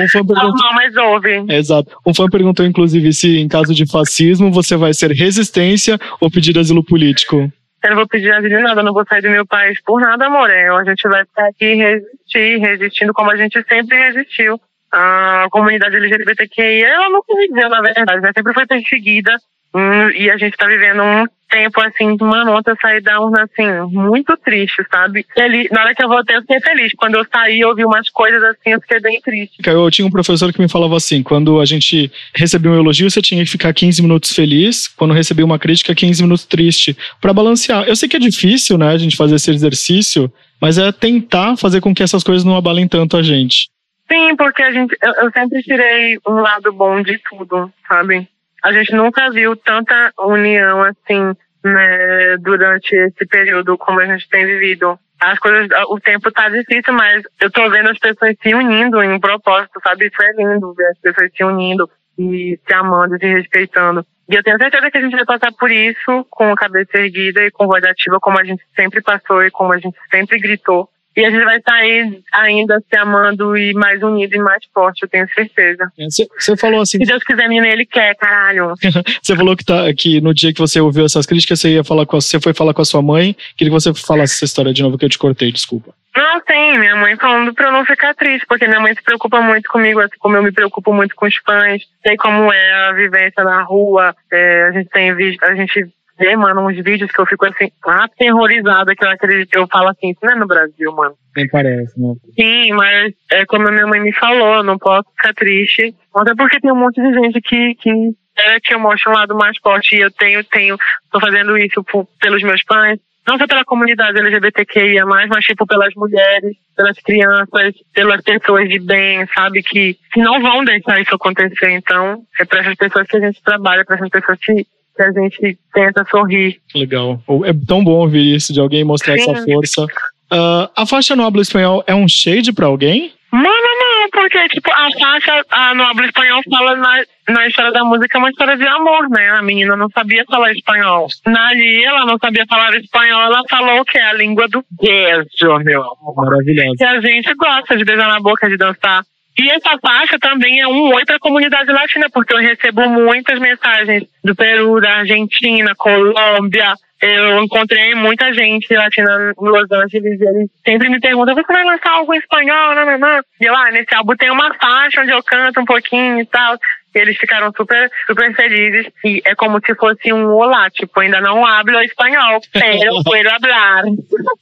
[0.00, 0.54] Um fã perguntou.
[0.54, 1.44] Não, mas ouve.
[1.48, 1.96] Exato.
[2.06, 6.58] Um fã perguntou, inclusive, se em caso de fascismo você vai ser resistência ou pedir
[6.58, 7.50] asilo político.
[7.82, 10.00] Eu não vou pedir asilo em nada, eu não vou sair do meu país por
[10.00, 10.50] nada, amor.
[10.50, 14.60] É, A gente vai ficar aqui resistir, resistindo como a gente sempre resistiu.
[14.92, 18.32] A comunidade LGBTQI, ela não resistiu, na verdade, né?
[18.34, 19.36] sempre foi perseguida.
[19.72, 23.42] Hum, e a gente tá vivendo um tempo, assim, mano, ontem eu saí da urna,
[23.42, 25.26] assim, muito triste, sabe?
[25.34, 25.68] Feliz.
[25.70, 26.92] Na hora que eu voltei, eu fiquei feliz.
[26.96, 29.56] Quando eu saí, eu ouvi umas coisas assim, eu fiquei bem triste.
[29.66, 33.20] Eu tinha um professor que me falava assim: quando a gente recebia um elogio, você
[33.20, 37.84] tinha que ficar 15 minutos feliz, quando recebia uma crítica, 15 minutos triste, Pra balancear.
[37.84, 41.80] Eu sei que é difícil, né, a gente fazer esse exercício, mas é tentar fazer
[41.80, 43.68] com que essas coisas não abalem tanto a gente.
[44.10, 48.28] Sim, porque a gente, eu, eu sempre tirei um lado bom de tudo, sabe?
[48.62, 51.34] A gente nunca viu tanta união assim,
[51.64, 54.98] né, durante esse período como a gente tem vivido.
[55.20, 59.12] As coisas, o tempo tá difícil, mas eu tô vendo as pessoas se unindo em
[59.12, 60.06] um propósito, sabe?
[60.06, 61.88] Isso é lindo ver as pessoas se unindo
[62.18, 64.04] e se amando, se respeitando.
[64.30, 67.44] E eu tenho certeza que a gente vai passar por isso com a cabeça erguida
[67.44, 70.88] e com voz ativa, como a gente sempre passou e como a gente sempre gritou.
[71.20, 75.08] E a gente vai sair ainda se amando e mais unido e mais forte, eu
[75.08, 75.92] tenho certeza.
[76.38, 76.96] Você falou assim.
[76.96, 78.72] Se Deus quiser, menina, ele quer, caralho.
[79.22, 82.06] Você falou que, tá, que no dia que você ouviu essas críticas, você ia falar
[82.06, 83.36] com a, você foi falar com a sua mãe.
[83.54, 85.92] Queria que você falasse essa história de novo que eu te cortei, desculpa.
[86.16, 86.78] Não, tem.
[86.78, 90.00] Minha mãe falando pra eu não ficar triste, porque minha mãe se preocupa muito comigo,
[90.00, 91.82] assim como eu me preocupo muito com os fãs.
[92.06, 94.14] Sei como é a vivência na rua.
[94.32, 95.86] É, a gente tem visto, a gente
[96.20, 100.10] vê, mano, uns vídeos que eu fico assim, aterrorizada, que eu acredito, eu falo assim,
[100.10, 101.14] isso não é no Brasil, mano.
[101.34, 102.14] Nem parece, né?
[102.38, 105.94] Sim, mas é como a minha mãe me falou, eu não posso ficar triste.
[106.14, 107.90] Até porque tem um monte de gente que, que
[108.36, 110.76] é que eu mostro um lado mais forte e eu tenho, tenho,
[111.10, 115.94] tô fazendo isso por, pelos meus pais, não só pela comunidade LGBTQIA+, mas tipo pelas
[115.94, 121.70] mulheres, pelas crianças, pelas pessoas de bem, sabe, que, que não vão deixar isso acontecer.
[121.70, 124.66] Então, é para essas pessoas que a gente trabalha, para essas pessoas que,
[125.00, 126.60] que a gente tenta sorrir.
[126.74, 127.22] Legal.
[127.44, 129.30] É tão bom ouvir isso, de alguém mostrar Sim.
[129.30, 129.84] essa força.
[130.32, 133.12] Uh, a faixa no habla espanhol é um shade pra alguém?
[133.32, 137.84] Mano, não, porque, tipo, a faixa a, no habla espanhol fala na, na história da
[137.84, 139.30] música uma história de amor, né?
[139.30, 141.06] A menina não sabia falar espanhol.
[141.26, 145.58] Na ali, ela não sabia falar espanhol, ela falou que é a língua do beijo,
[145.64, 146.16] meu amor.
[146.16, 146.76] Maravilhoso.
[146.76, 149.04] Que a gente gosta de beijar na boca, de dançar.
[149.38, 153.38] E essa faixa também é um oi para a comunidade latina, porque eu recebo muitas
[153.38, 156.74] mensagens do Peru, da Argentina, Colômbia.
[157.00, 161.64] Eu encontrei muita gente latina em Los Angeles e eles sempre me perguntam: você vai
[161.64, 162.74] lançar algo em espanhol?
[162.74, 163.22] Não, não, não.
[163.40, 166.58] E eu, ah, nesse álbum tem uma faixa onde eu canto um pouquinho e tal.
[166.94, 168.86] Eles ficaram super, super felizes.
[169.04, 173.82] E é como se fosse um olá, tipo, ainda não hablo espanhol, pero puedo hablar.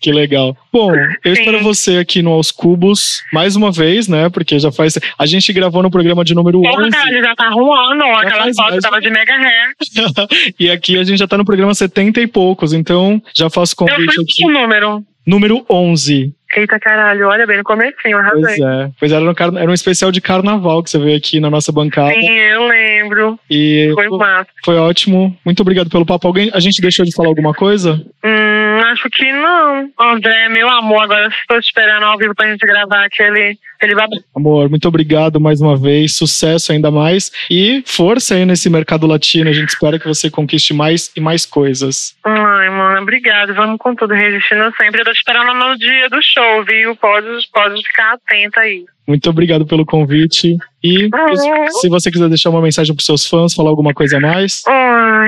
[0.00, 0.56] Que legal.
[0.72, 0.94] Bom,
[1.24, 1.40] eu Sim.
[1.42, 4.28] espero você aqui no Aos Cubos, mais uma vez, né?
[4.28, 4.98] Porque já faz.
[5.18, 6.90] A gente gravou no programa de número Porra, 11.
[6.90, 8.02] cara, já tá arrumando.
[8.04, 8.82] Aquela faz foto mais.
[8.82, 9.74] tava de mega hair.
[10.58, 13.86] e aqui a gente já tá no programa 70 e poucos, então já faço Eu
[13.86, 14.42] convite fui aqui.
[14.42, 15.04] com o número.
[15.28, 16.32] Número 11.
[16.56, 18.40] Eita caralho, olha bem no comecinho, arrasei.
[18.40, 18.90] Pois é.
[18.98, 22.14] Pois era, no era um especial de carnaval que você veio aqui na nossa bancada.
[22.14, 23.38] Sim, eu lembro.
[23.50, 24.48] E Foi massa.
[24.64, 25.36] foi ótimo.
[25.44, 26.26] Muito obrigado pelo papo.
[26.26, 28.02] Alguém, a gente deixou de falar alguma coisa?
[28.24, 28.47] Hum,
[28.98, 29.90] acho que não.
[29.98, 34.22] André, meu amor, agora estou esperando ao vivo pra gente gravar aquele, aquele babado.
[34.34, 36.16] Amor, muito obrigado mais uma vez.
[36.16, 37.30] Sucesso ainda mais.
[37.50, 39.48] E força aí nesse mercado latino.
[39.48, 42.16] A gente espera que você conquiste mais e mais coisas.
[42.24, 43.54] Ai, mano, obrigado.
[43.54, 45.00] Vamos com tudo, resistindo sempre.
[45.00, 46.96] Eu tô esperando no dia do show, viu?
[46.96, 48.84] Pode, pode ficar atenta aí.
[49.06, 50.58] Muito obrigado pelo convite.
[50.84, 51.08] E
[51.80, 54.62] se você quiser deixar uma mensagem pros seus fãs, falar alguma coisa a mais.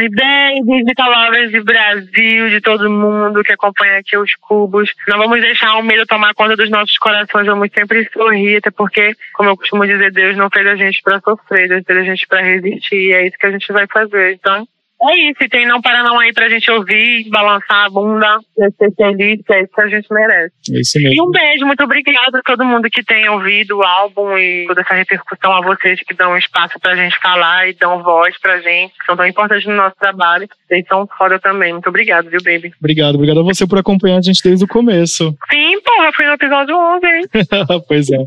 [0.00, 4.94] Ai, beijos de palavras de Brasil, de todo mundo que acompanha aqui os cubos.
[5.06, 9.14] Não vamos deixar o medo tomar conta dos nossos corações, vamos sempre sorrir, até porque,
[9.34, 12.26] como eu costumo dizer, Deus não fez a gente pra sofrer, Deus fez a gente
[12.26, 14.32] pra resistir, e é isso que a gente vai fazer.
[14.32, 14.66] Então,
[15.02, 18.92] é isso, e tem não para não aí pra gente ouvir, balançar a bunda, ser
[18.94, 20.52] feliz, que é isso que a gente merece.
[20.74, 21.28] É isso E mesmo.
[21.28, 24.94] um beijo, muito obrigada a todo mundo que tem ouvido o álbum e toda essa
[24.94, 29.04] repercussão a vocês que dão espaço pra gente falar e dão voz pra gente, que
[29.06, 30.48] são tão importantes no nosso trabalho.
[30.68, 31.72] Vocês são foda também.
[31.72, 32.72] Muito obrigada, viu, baby?
[32.78, 35.34] Obrigado, obrigado a você por acompanhar a gente desde o começo.
[35.50, 37.24] Sim, porra, fui no episódio 11, hein?
[37.88, 38.18] pois é.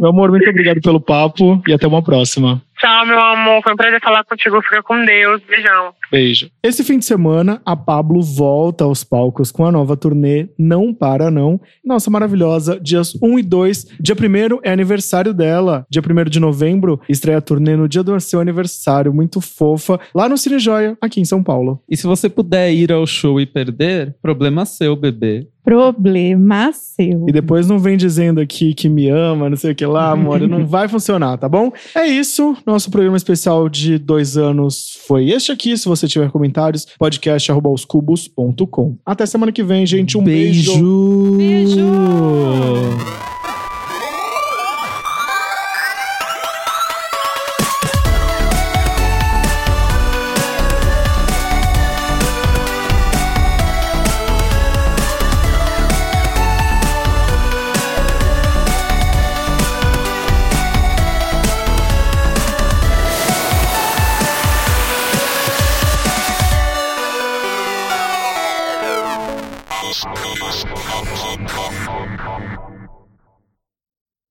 [0.00, 2.62] Meu amor, muito obrigado pelo papo e até uma próxima.
[2.82, 3.62] Tchau, meu amor.
[3.62, 4.60] Foi um prazer falar contigo.
[4.60, 5.40] Fica com Deus.
[5.48, 5.94] Beijão.
[6.10, 6.50] Beijo.
[6.64, 11.30] Esse fim de semana, a Pablo volta aos palcos com a nova turnê Não Para
[11.30, 11.60] Não.
[11.84, 12.80] Nossa, maravilhosa.
[12.80, 13.86] Dias 1 e 2.
[14.00, 15.86] Dia 1 é aniversário dela.
[15.88, 19.14] Dia 1 de novembro, estreia a turnê no dia do seu aniversário.
[19.14, 20.00] Muito fofa.
[20.12, 21.80] Lá no Cine Joia, aqui em São Paulo.
[21.88, 25.46] E se você puder ir ao show e perder, problema seu, bebê.
[25.64, 27.26] Problema seu.
[27.28, 30.40] E depois não vem dizendo aqui que me ama, não sei o que lá, amor.
[30.40, 31.72] não vai funcionar, tá bom?
[31.94, 32.56] É isso.
[32.66, 35.76] Nosso programa especial de dois anos foi este aqui.
[35.76, 38.96] Se você tiver comentários, podcast.com.
[39.06, 40.18] Até semana que vem, gente.
[40.18, 40.72] Um beijo.
[41.36, 41.36] Beijo.
[41.36, 43.31] beijo.